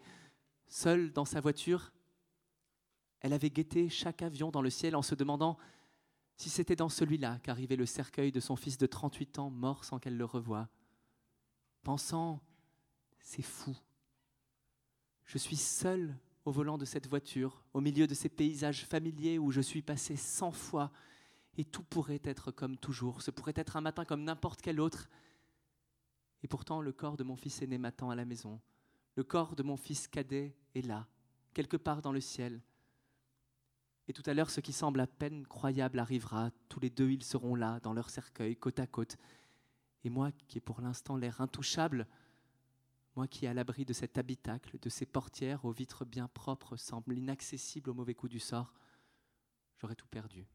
Seule 0.67 1.11
dans 1.11 1.25
sa 1.25 1.39
voiture, 1.41 1.91
elle 3.21 3.33
avait 3.33 3.49
guetté 3.49 3.89
chaque 3.89 4.21
avion 4.21 4.51
dans 4.51 4.61
le 4.61 4.69
ciel 4.69 4.95
en 4.95 5.01
se 5.01 5.15
demandant 5.15 5.57
si 6.35 6.49
c'était 6.49 6.75
dans 6.75 6.89
celui-là 6.89 7.39
qu'arrivait 7.43 7.75
le 7.75 7.85
cercueil 7.85 8.31
de 8.31 8.39
son 8.39 8.55
fils 8.55 8.77
de 8.77 8.85
38 8.85 9.39
ans 9.39 9.49
mort 9.49 9.83
sans 9.83 9.99
qu'elle 9.99 10.17
le 10.17 10.25
revoie. 10.25 10.69
Pensant, 11.83 12.41
c'est 13.19 13.41
fou. 13.41 13.75
Je 15.25 15.37
suis 15.37 15.57
seule 15.57 16.17
au 16.45 16.51
volant 16.51 16.77
de 16.77 16.85
cette 16.85 17.07
voiture, 17.07 17.63
au 17.73 17.81
milieu 17.81 18.07
de 18.07 18.13
ces 18.13 18.29
paysages 18.29 18.85
familiers 18.85 19.37
où 19.37 19.51
je 19.51 19.61
suis 19.61 19.81
passé 19.81 20.15
cent 20.15 20.51
fois 20.51 20.91
et 21.57 21.65
tout 21.65 21.83
pourrait 21.83 22.21
être 22.23 22.51
comme 22.51 22.77
toujours. 22.77 23.21
Ce 23.21 23.31
pourrait 23.31 23.53
être 23.55 23.75
un 23.75 23.81
matin 23.81 24.05
comme 24.05 24.23
n'importe 24.23 24.61
quel 24.61 24.79
autre. 24.79 25.09
Et 26.41 26.47
pourtant, 26.47 26.81
le 26.81 26.93
corps 26.93 27.17
de 27.17 27.23
mon 27.23 27.35
fils 27.35 27.61
aîné 27.61 27.77
m'attend 27.77 28.09
à 28.11 28.15
la 28.15 28.23
maison. 28.23 28.61
Le 29.15 29.25
corps 29.25 29.57
de 29.57 29.63
mon 29.63 29.75
fils 29.75 30.07
cadet 30.07 30.55
est 30.73 30.85
là, 30.85 31.05
quelque 31.53 31.75
part 31.75 32.01
dans 32.01 32.13
le 32.13 32.21
ciel. 32.21 32.61
Et 34.09 34.13
tout 34.13 34.23
à 34.25 34.33
l'heure, 34.33 34.49
ce 34.49 34.59
qui 34.59 34.73
semble 34.73 34.99
à 35.01 35.05
peine 35.05 35.45
croyable 35.45 35.99
arrivera. 35.99 36.49
Tous 36.67 36.79
les 36.79 36.89
deux, 36.89 37.11
ils 37.11 37.23
seront 37.23 37.53
là, 37.53 37.79
dans 37.81 37.93
leur 37.93 38.09
cercueil, 38.09 38.55
côte 38.55 38.79
à 38.79 38.87
côte. 38.87 39.17
Et 40.03 40.09
moi, 40.09 40.31
qui 40.47 40.57
ai 40.57 40.61
pour 40.61 40.81
l'instant 40.81 41.15
l'air 41.15 41.41
intouchable, 41.41 42.07
moi 43.15 43.27
qui, 43.27 43.45
à 43.45 43.53
l'abri 43.53 43.85
de 43.85 43.93
cet 43.93 44.17
habitacle, 44.17 44.79
de 44.79 44.89
ces 44.89 45.05
portières 45.05 45.63
aux 45.63 45.71
vitres 45.71 46.05
bien 46.05 46.27
propres, 46.27 46.75
semble 46.75 47.15
inaccessible 47.19 47.91
au 47.91 47.93
mauvais 47.93 48.15
coup 48.15 48.27
du 48.27 48.39
sort, 48.39 48.73
j'aurais 49.77 49.95
tout 49.95 50.07
perdu. 50.07 50.47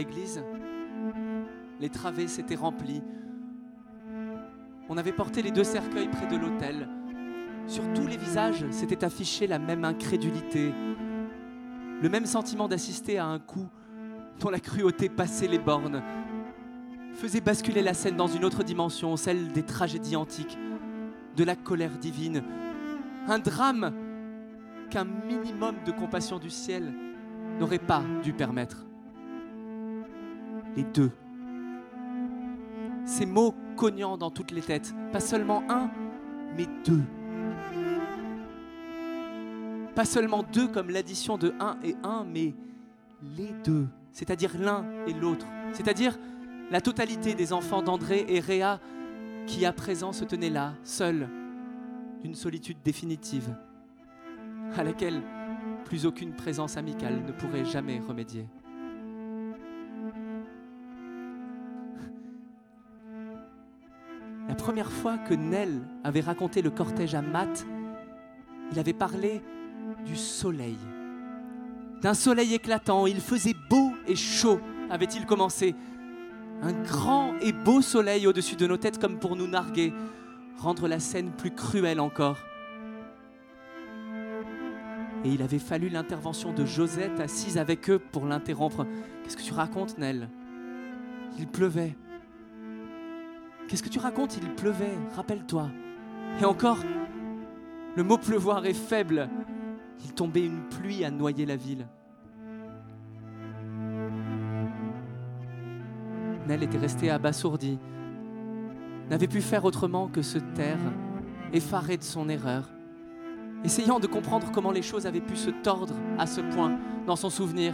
L'église, 0.00 0.42
les 1.78 1.90
travées 1.90 2.26
s'étaient 2.26 2.54
remplies. 2.54 3.02
On 4.88 4.96
avait 4.96 5.12
porté 5.12 5.42
les 5.42 5.50
deux 5.50 5.64
cercueils 5.64 6.08
près 6.08 6.26
de 6.26 6.36
l'autel. 6.36 6.88
Sur 7.66 7.84
tous 7.92 8.06
les 8.06 8.16
visages 8.16 8.64
s'était 8.70 9.04
affichée 9.04 9.46
la 9.46 9.58
même 9.58 9.84
incrédulité, 9.84 10.72
le 12.00 12.08
même 12.08 12.24
sentiment 12.24 12.66
d'assister 12.66 13.18
à 13.18 13.26
un 13.26 13.38
coup 13.38 13.68
dont 14.40 14.48
la 14.48 14.58
cruauté 14.58 15.10
passait 15.10 15.48
les 15.48 15.58
bornes, 15.58 16.02
faisait 17.12 17.42
basculer 17.42 17.82
la 17.82 17.92
scène 17.92 18.16
dans 18.16 18.26
une 18.26 18.46
autre 18.46 18.64
dimension, 18.64 19.18
celle 19.18 19.48
des 19.48 19.64
tragédies 19.64 20.16
antiques, 20.16 20.56
de 21.36 21.44
la 21.44 21.56
colère 21.56 21.98
divine, 21.98 22.42
un 23.28 23.38
drame 23.38 23.92
qu'un 24.88 25.04
minimum 25.04 25.74
de 25.84 25.92
compassion 25.92 26.38
du 26.38 26.48
ciel 26.48 26.94
n'aurait 27.58 27.78
pas 27.78 28.02
dû 28.22 28.32
permettre. 28.32 28.86
Les 30.76 30.84
deux. 30.84 31.10
Ces 33.04 33.26
mots 33.26 33.54
cognant 33.76 34.16
dans 34.16 34.30
toutes 34.30 34.52
les 34.52 34.60
têtes, 34.60 34.94
pas 35.12 35.20
seulement 35.20 35.62
un, 35.68 35.90
mais 36.56 36.66
deux. 36.84 37.02
Pas 39.94 40.04
seulement 40.04 40.42
deux 40.42 40.68
comme 40.68 40.90
l'addition 40.90 41.38
de 41.38 41.54
un 41.60 41.76
et 41.82 41.96
un, 42.02 42.24
mais 42.24 42.54
les 43.36 43.52
deux, 43.64 43.86
c'est-à-dire 44.12 44.52
l'un 44.58 44.84
et 45.06 45.12
l'autre, 45.12 45.46
c'est-à-dire 45.72 46.18
la 46.70 46.80
totalité 46.80 47.34
des 47.34 47.52
enfants 47.52 47.82
d'André 47.82 48.24
et 48.28 48.40
Réa 48.40 48.80
qui 49.46 49.66
à 49.66 49.72
présent 49.72 50.12
se 50.12 50.24
tenaient 50.24 50.50
là, 50.50 50.74
seuls, 50.84 51.28
d'une 52.22 52.34
solitude 52.34 52.78
définitive, 52.84 53.54
à 54.76 54.84
laquelle 54.84 55.22
plus 55.84 56.06
aucune 56.06 56.34
présence 56.34 56.76
amicale 56.76 57.22
ne 57.26 57.32
pourrait 57.32 57.64
jamais 57.64 57.98
remédier. 57.98 58.46
Première 64.60 64.92
fois 64.92 65.16
que 65.16 65.34
Nell 65.34 65.80
avait 66.04 66.20
raconté 66.20 66.62
le 66.62 66.70
cortège 66.70 67.14
à 67.14 67.22
Matt, 67.22 67.66
il 68.72 68.78
avait 68.78 68.92
parlé 68.92 69.42
du 70.04 70.16
soleil. 70.16 70.76
D'un 72.02 72.14
soleil 72.14 72.54
éclatant, 72.54 73.06
il 73.06 73.20
faisait 73.20 73.54
beau 73.68 73.92
et 74.06 74.16
chaud, 74.16 74.60
avait-il 74.90 75.26
commencé. 75.26 75.74
Un 76.62 76.72
grand 76.72 77.34
et 77.40 77.52
beau 77.52 77.80
soleil 77.80 78.26
au-dessus 78.26 78.56
de 78.56 78.66
nos 78.66 78.76
têtes 78.76 78.98
comme 78.98 79.18
pour 79.18 79.34
nous 79.34 79.46
narguer, 79.46 79.92
rendre 80.58 80.88
la 80.88 81.00
scène 81.00 81.30
plus 81.32 81.54
cruelle 81.54 82.00
encore. 82.00 82.38
Et 85.24 85.30
il 85.30 85.42
avait 85.42 85.58
fallu 85.58 85.88
l'intervention 85.88 86.52
de 86.52 86.64
Josette 86.64 87.20
assise 87.20 87.58
avec 87.58 87.90
eux 87.90 87.98
pour 87.98 88.26
l'interrompre. 88.26 88.86
Qu'est-ce 89.22 89.36
que 89.36 89.42
tu 89.42 89.52
racontes, 89.52 89.98
Nell 89.98 90.28
Il 91.38 91.46
pleuvait. 91.46 91.96
Qu'est-ce 93.70 93.84
que 93.84 93.88
tu 93.88 94.00
racontes? 94.00 94.36
Il 94.36 94.52
pleuvait, 94.56 94.98
rappelle-toi. 95.14 95.70
Et 96.40 96.44
encore, 96.44 96.78
le 97.94 98.02
mot 98.02 98.18
pleuvoir 98.18 98.66
est 98.66 98.74
faible. 98.74 99.30
Il 100.04 100.12
tombait 100.12 100.44
une 100.44 100.68
pluie 100.68 101.04
à 101.04 101.10
noyer 101.12 101.46
la 101.46 101.54
ville. 101.54 101.86
Nell 106.48 106.64
était 106.64 106.78
restée 106.78 107.10
abasourdie, 107.10 107.78
n'avait 109.08 109.28
pu 109.28 109.40
faire 109.40 109.64
autrement 109.64 110.08
que 110.08 110.20
se 110.20 110.38
taire, 110.38 110.80
effarée 111.52 111.96
de 111.96 112.02
son 112.02 112.28
erreur, 112.28 112.68
essayant 113.62 114.00
de 114.00 114.08
comprendre 114.08 114.50
comment 114.50 114.72
les 114.72 114.82
choses 114.82 115.06
avaient 115.06 115.20
pu 115.20 115.36
se 115.36 115.50
tordre 115.50 115.94
à 116.18 116.26
ce 116.26 116.40
point 116.40 116.76
dans 117.06 117.14
son 117.14 117.30
souvenir. 117.30 117.72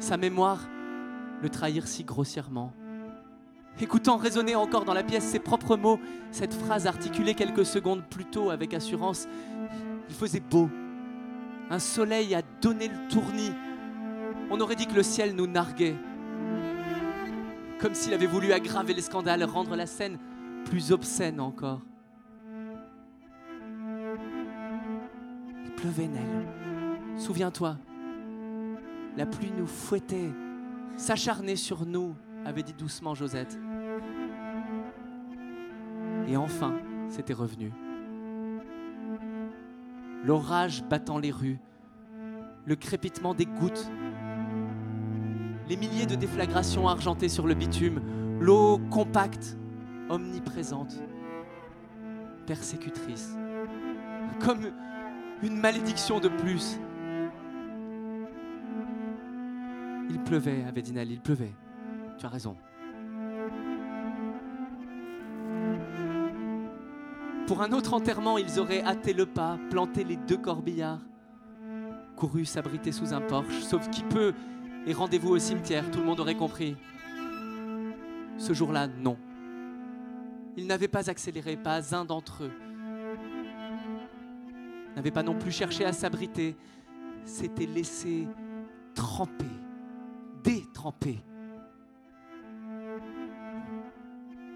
Sa 0.00 0.18
mémoire 0.18 0.68
le 1.40 1.48
trahir 1.48 1.86
si 1.86 2.04
grossièrement. 2.04 2.74
Écoutant 3.80 4.16
résonner 4.16 4.54
encore 4.54 4.84
dans 4.84 4.94
la 4.94 5.02
pièce 5.02 5.24
ses 5.24 5.40
propres 5.40 5.76
mots, 5.76 5.98
cette 6.30 6.54
phrase 6.54 6.86
articulée 6.86 7.34
quelques 7.34 7.66
secondes 7.66 8.04
plus 8.08 8.24
tôt 8.24 8.50
avec 8.50 8.72
assurance, 8.72 9.26
il 10.08 10.14
faisait 10.14 10.40
beau. 10.40 10.70
Un 11.70 11.78
soleil 11.78 12.34
a 12.34 12.42
donné 12.60 12.88
le 12.88 13.08
tournis. 13.08 13.52
On 14.50 14.60
aurait 14.60 14.76
dit 14.76 14.86
que 14.86 14.94
le 14.94 15.02
ciel 15.02 15.34
nous 15.34 15.46
narguait. 15.46 15.96
Comme 17.80 17.94
s'il 17.94 18.14
avait 18.14 18.26
voulu 18.26 18.52
aggraver 18.52 18.94
les 18.94 19.02
scandales, 19.02 19.42
rendre 19.44 19.74
la 19.74 19.86
scène 19.86 20.18
plus 20.64 20.92
obscène 20.92 21.40
encore. 21.40 21.80
Il 25.64 25.72
pleuvait, 25.72 26.06
Nell. 26.06 27.18
Souviens-toi. 27.18 27.76
La 29.16 29.26
pluie 29.26 29.52
nous 29.56 29.66
fouettait, 29.66 30.30
s'acharnait 30.96 31.56
sur 31.56 31.86
nous, 31.86 32.14
avait 32.44 32.62
dit 32.62 32.74
doucement 32.74 33.14
Josette. 33.14 33.58
Et 36.28 36.36
enfin, 36.36 36.74
c'était 37.08 37.32
revenu. 37.32 37.72
L'orage 40.24 40.84
battant 40.84 41.18
les 41.18 41.30
rues, 41.30 41.58
le 42.64 42.76
crépitement 42.76 43.34
des 43.34 43.46
gouttes, 43.46 43.90
les 45.68 45.76
milliers 45.76 46.06
de 46.06 46.14
déflagrations 46.14 46.88
argentées 46.88 47.28
sur 47.28 47.46
le 47.46 47.54
bitume, 47.54 48.00
l'eau 48.40 48.78
compacte, 48.90 49.56
omniprésente, 50.08 50.94
persécutrice, 52.46 53.36
comme 54.40 54.72
une 55.42 55.56
malédiction 55.58 56.20
de 56.20 56.28
plus. 56.28 56.78
Il 60.10 60.20
pleuvait, 60.20 60.64
avait 60.64 60.82
dit 60.82 60.92
Nell, 60.92 61.10
il 61.10 61.20
pleuvait. 61.20 61.54
Tu 62.18 62.26
as 62.26 62.28
raison. 62.28 62.56
Pour 67.46 67.60
un 67.60 67.72
autre 67.72 67.92
enterrement, 67.92 68.38
ils 68.38 68.58
auraient 68.58 68.82
hâté 68.82 69.12
le 69.12 69.26
pas, 69.26 69.58
planté 69.70 70.02
les 70.02 70.16
deux 70.16 70.38
corbillards, 70.38 71.02
couru 72.16 72.46
s'abriter 72.46 72.90
sous 72.90 73.12
un 73.12 73.20
porche, 73.20 73.60
sauf 73.60 73.90
qui 73.90 74.02
peut, 74.02 74.32
et 74.86 74.94
rendez-vous 74.94 75.30
au 75.30 75.38
cimetière, 75.38 75.90
tout 75.90 75.98
le 75.98 76.06
monde 76.06 76.20
aurait 76.20 76.36
compris. 76.36 76.76
Ce 78.38 78.54
jour-là, 78.54 78.86
non. 78.86 79.18
Ils 80.56 80.66
n'avaient 80.66 80.88
pas 80.88 81.10
accéléré, 81.10 81.56
pas 81.56 81.94
un 81.94 82.04
d'entre 82.04 82.44
eux. 82.44 82.52
N'avaient 84.96 85.10
pas 85.10 85.22
non 85.22 85.34
plus 85.34 85.50
cherché 85.50 85.84
à 85.84 85.92
s'abriter, 85.92 86.56
s'étaient 87.24 87.66
laissés 87.66 88.26
tremper, 88.94 89.44
détremper. 90.42 91.18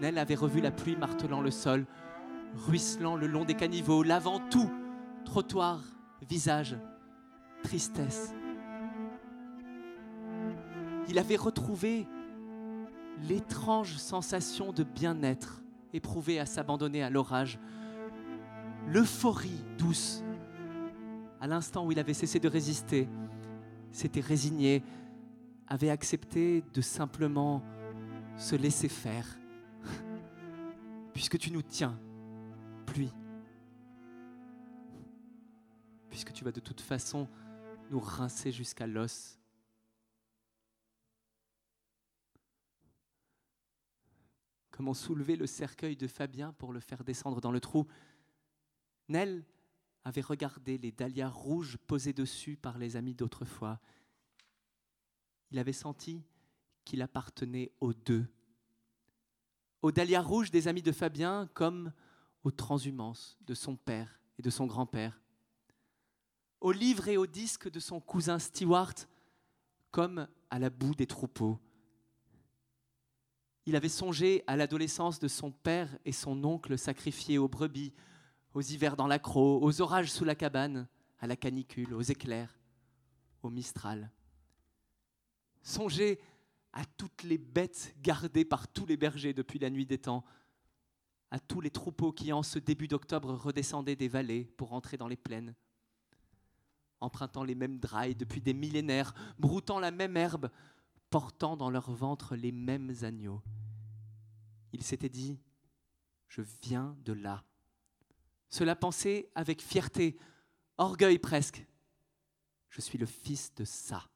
Nell 0.00 0.18
avait 0.18 0.34
revu 0.34 0.60
la 0.60 0.70
pluie 0.70 0.96
martelant 0.96 1.40
le 1.40 1.50
sol, 1.50 1.86
ruisselant 2.54 3.16
le 3.16 3.26
long 3.26 3.44
des 3.44 3.54
caniveaux, 3.54 4.02
lavant 4.02 4.40
tout, 4.50 4.70
trottoir, 5.24 5.82
visage, 6.28 6.76
tristesse. 7.62 8.34
Il 11.08 11.18
avait 11.18 11.36
retrouvé 11.36 12.06
l'étrange 13.28 13.96
sensation 13.96 14.72
de 14.72 14.84
bien-être 14.84 15.62
éprouvée 15.92 16.38
à 16.38 16.46
s'abandonner 16.46 17.02
à 17.02 17.10
l'orage, 17.10 17.58
l'euphorie 18.86 19.64
douce. 19.78 20.22
À 21.40 21.46
l'instant 21.46 21.86
où 21.86 21.92
il 21.92 21.98
avait 21.98 22.14
cessé 22.14 22.38
de 22.38 22.48
résister, 22.48 23.08
s'était 23.90 24.20
résigné, 24.20 24.82
avait 25.66 25.90
accepté 25.90 26.62
de 26.72 26.80
simplement 26.80 27.62
se 28.36 28.54
laisser 28.54 28.88
faire. 28.88 29.26
Puisque 31.18 31.36
tu 31.36 31.50
nous 31.50 31.62
tiens, 31.62 32.00
pluie. 32.86 33.10
Puisque 36.10 36.32
tu 36.32 36.44
vas 36.44 36.52
de 36.52 36.60
toute 36.60 36.80
façon 36.80 37.28
nous 37.90 37.98
rincer 37.98 38.52
jusqu'à 38.52 38.86
l'os. 38.86 39.36
Comment 44.70 44.94
soulever 44.94 45.34
le 45.34 45.48
cercueil 45.48 45.96
de 45.96 46.06
Fabien 46.06 46.52
pour 46.52 46.72
le 46.72 46.78
faire 46.78 47.02
descendre 47.02 47.40
dans 47.40 47.50
le 47.50 47.58
trou? 47.58 47.88
Nell 49.08 49.44
avait 50.04 50.20
regardé 50.20 50.78
les 50.78 50.92
dahlias 50.92 51.30
rouges 51.30 51.78
posés 51.78 52.12
dessus 52.12 52.56
par 52.56 52.78
les 52.78 52.94
amis 52.94 53.16
d'autrefois. 53.16 53.80
Il 55.50 55.58
avait 55.58 55.72
senti 55.72 56.22
qu'il 56.84 57.02
appartenait 57.02 57.72
aux 57.80 57.92
deux, 57.92 58.28
aux 59.82 59.92
dahlias 59.92 60.22
rouges 60.22 60.50
des 60.50 60.68
amis 60.68 60.82
de 60.82 60.92
Fabien 60.92 61.48
comme 61.54 61.92
aux 62.44 62.50
transhumances 62.50 63.38
de 63.42 63.54
son 63.54 63.76
père 63.76 64.20
et 64.38 64.42
de 64.42 64.50
son 64.50 64.66
grand-père, 64.66 65.20
aux 66.60 66.72
livres 66.72 67.08
et 67.08 67.16
aux 67.16 67.26
disques 67.26 67.70
de 67.70 67.80
son 67.80 68.00
cousin 68.00 68.38
Stewart 68.38 68.94
comme 69.90 70.28
à 70.50 70.58
la 70.58 70.70
boue 70.70 70.94
des 70.94 71.06
troupeaux. 71.06 71.58
Il 73.66 73.76
avait 73.76 73.88
songé 73.88 74.42
à 74.46 74.56
l'adolescence 74.56 75.18
de 75.18 75.28
son 75.28 75.50
père 75.50 75.98
et 76.04 76.12
son 76.12 76.42
oncle 76.44 76.78
sacrifiés 76.78 77.38
aux 77.38 77.48
brebis, 77.48 77.92
aux 78.54 78.62
hivers 78.62 78.96
dans 78.96 79.06
l'accro, 79.06 79.62
aux 79.62 79.80
orages 79.80 80.10
sous 80.10 80.24
la 80.24 80.34
cabane, 80.34 80.88
à 81.20 81.26
la 81.26 81.36
canicule, 81.36 81.92
aux 81.94 82.02
éclairs, 82.02 82.58
au 83.42 83.50
mistral. 83.50 84.10
Songez 85.62 86.18
à 86.78 86.84
toutes 86.84 87.24
les 87.24 87.38
bêtes 87.38 87.92
gardées 88.02 88.44
par 88.44 88.68
tous 88.68 88.86
les 88.86 88.96
bergers 88.96 89.32
depuis 89.34 89.58
la 89.58 89.68
nuit 89.68 89.84
des 89.84 89.98
temps, 89.98 90.24
à 91.32 91.40
tous 91.40 91.60
les 91.60 91.72
troupeaux 91.72 92.12
qui 92.12 92.32
en 92.32 92.44
ce 92.44 92.60
début 92.60 92.86
d'octobre 92.86 93.34
redescendaient 93.34 93.96
des 93.96 94.06
vallées 94.06 94.44
pour 94.44 94.72
entrer 94.72 94.96
dans 94.96 95.08
les 95.08 95.16
plaines, 95.16 95.56
empruntant 97.00 97.42
les 97.42 97.56
mêmes 97.56 97.80
drailles 97.80 98.14
depuis 98.14 98.40
des 98.40 98.54
millénaires, 98.54 99.12
broutant 99.40 99.80
la 99.80 99.90
même 99.90 100.16
herbe, 100.16 100.50
portant 101.10 101.56
dans 101.56 101.68
leur 101.68 101.90
ventre 101.90 102.36
les 102.36 102.52
mêmes 102.52 102.94
agneaux. 103.02 103.42
Il 104.72 104.84
s'était 104.84 105.08
dit, 105.08 105.36
je 106.28 106.42
viens 106.62 106.96
de 107.04 107.12
là. 107.12 107.42
Cela 108.50 108.76
pensait 108.76 109.32
avec 109.34 109.62
fierté, 109.62 110.16
orgueil 110.76 111.18
presque. 111.18 111.66
Je 112.70 112.80
suis 112.80 112.98
le 112.98 113.06
fils 113.06 113.52
de 113.56 113.64
ça. 113.64 114.08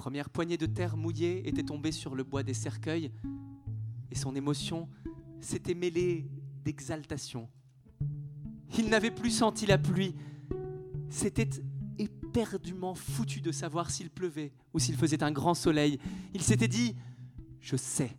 Les 0.00 0.02
premières 0.02 0.30
poignées 0.30 0.56
de 0.56 0.64
terre 0.64 0.96
mouillées 0.96 1.46
étaient 1.46 1.62
tombées 1.62 1.92
sur 1.92 2.14
le 2.14 2.24
bois 2.24 2.42
des 2.42 2.54
cercueils 2.54 3.12
et 4.10 4.14
son 4.14 4.34
émotion 4.34 4.88
s'était 5.40 5.74
mêlée 5.74 6.26
d'exaltation. 6.64 7.50
Il 8.78 8.88
n'avait 8.88 9.10
plus 9.10 9.28
senti 9.28 9.66
la 9.66 9.76
pluie. 9.76 10.14
C'était 11.10 11.50
éperdument 11.98 12.94
foutu 12.94 13.42
de 13.42 13.52
savoir 13.52 13.90
s'il 13.90 14.08
pleuvait 14.08 14.54
ou 14.72 14.78
s'il 14.78 14.96
faisait 14.96 15.22
un 15.22 15.32
grand 15.32 15.52
soleil. 15.52 15.98
Il 16.32 16.40
s'était 16.40 16.66
dit, 16.66 16.96
je 17.60 17.76
sais. 17.76 18.16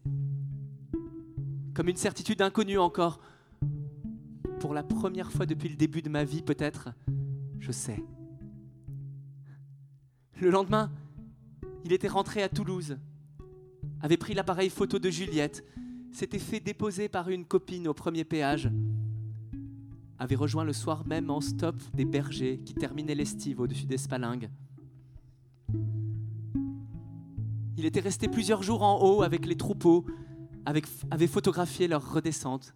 Comme 1.73 1.89
une 1.89 1.97
certitude 1.97 2.43
inconnue 2.43 2.77
encore. 2.77 3.19
Pour 4.59 4.75
la 4.75 4.84
première 4.84 5.32
fois 5.32 5.47
depuis 5.47 5.69
le 5.69 5.77
début 5.77 6.03
de 6.03 6.09
ma 6.09 6.25
vie 6.25 6.43
peut-être, 6.43 6.89
je 7.59 7.71
sais. 7.71 8.03
Le 10.39 10.51
lendemain, 10.51 10.91
il 11.86 11.93
était 11.93 12.07
rentré 12.07 12.43
à 12.43 12.49
Toulouse, 12.49 12.97
avait 14.01 14.17
pris 14.17 14.34
l'appareil 14.34 14.69
photo 14.69 14.99
de 14.99 15.09
Juliette, 15.09 15.65
s'était 16.11 16.39
fait 16.39 16.59
déposer 16.59 17.09
par 17.09 17.29
une 17.29 17.45
copine 17.45 17.88
au 17.88 17.93
premier 17.93 18.23
péage, 18.23 18.71
avait 20.19 20.36
rejoint 20.36 20.63
le 20.63 20.73
soir 20.73 21.05
même 21.07 21.29
en 21.29 21.41
stop 21.41 21.75
des 21.93 22.05
bergers 22.05 22.59
qui 22.63 22.73
terminaient 22.73 23.15
l'estive 23.15 23.59
au-dessus 23.59 23.86
des 23.86 23.97
Spalingues. 23.97 24.49
Il 27.77 27.86
était 27.86 28.01
resté 28.01 28.27
plusieurs 28.27 28.61
jours 28.61 28.84
en 28.84 29.01
haut 29.01 29.23
avec 29.23 29.45
les 29.45 29.55
troupeaux, 29.55 30.05
avait 30.65 31.27
photographié 31.27 31.88
leur 31.88 32.13
redescente. 32.13 32.75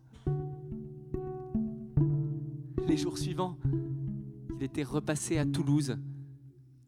Les 2.87 2.97
jours 2.97 3.17
suivants, 3.17 3.57
il 4.55 4.63
était 4.63 4.83
repassé 4.83 5.37
à 5.37 5.45
Toulouse 5.45 5.97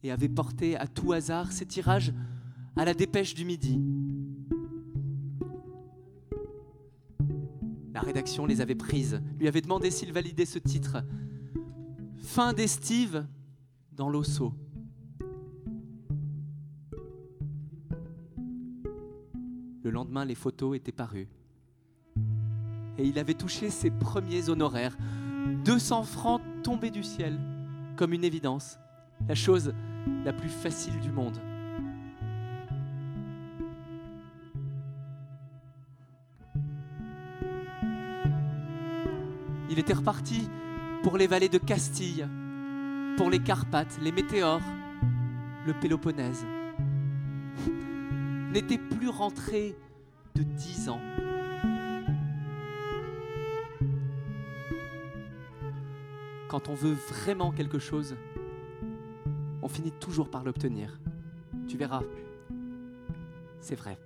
et 0.04 0.12
avait 0.12 0.30
porté 0.30 0.78
à 0.78 0.88
tout 0.88 1.14
hasard 1.14 1.52
ses 1.52 1.66
tirages 1.66 2.14
à 2.76 2.86
la 2.86 2.94
dépêche 2.94 3.34
du 3.34 3.46
midi. 3.46 3.82
La 7.94 8.02
rédaction 8.02 8.46
les 8.46 8.62
avait 8.62 8.76
prises, 8.76 9.22
lui 9.40 9.48
avait 9.48 9.62
demandé 9.62 9.90
s'il 9.90 10.14
validait 10.14 10.46
ce 10.46 10.60
titre. 10.60 10.98
Fin 12.18 12.54
d'estive 12.54 13.26
dans 13.92 14.10
l'Osso. 14.10 14.54
Le 19.82 19.90
lendemain, 19.90 20.26
les 20.26 20.36
photos 20.36 20.76
étaient 20.76 20.92
parues. 20.92 21.28
Et 22.98 23.08
il 23.08 23.18
avait 23.18 23.34
touché 23.34 23.70
ses 23.70 23.90
premiers 23.90 24.50
honoraires. 24.50 24.98
200 25.66 26.04
francs 26.04 26.42
tombés 26.62 26.92
du 26.92 27.04
ciel, 27.04 27.40
comme 27.96 28.14
une 28.14 28.24
évidence. 28.24 28.78
La 29.28 29.36
chose 29.36 29.74
la 30.26 30.34
plus 30.34 30.50
facile 30.50 31.00
du 31.00 31.12
monde. 31.12 31.38
Il 39.70 39.80
était 39.80 39.94
reparti 39.94 40.50
pour 41.04 41.18
les 41.18 41.28
vallées 41.28 41.50
de 41.50 41.58
Castille, 41.58 42.28
pour 43.18 43.30
les 43.30 43.40
Carpates, 43.40 44.00
les 44.02 44.12
météores, 44.12 44.62
le 45.66 45.74
Péloponnèse. 45.74 46.46
N'était 48.52 48.78
plus 48.78 49.10
rentré 49.10 49.76
de 50.36 50.44
dix 50.44 50.90
ans. 50.90 51.02
Quand 56.48 56.70
on 56.70 56.74
veut 56.74 56.96
vraiment 57.10 57.52
quelque 57.52 57.78
chose, 57.78 58.16
on 59.68 59.70
finit 59.70 59.92
toujours 59.92 60.30
par 60.30 60.46
l'obtenir. 60.46 60.98
Tu 61.68 61.76
verras, 61.76 62.02
c'est 63.60 63.76
vrai. 63.76 63.98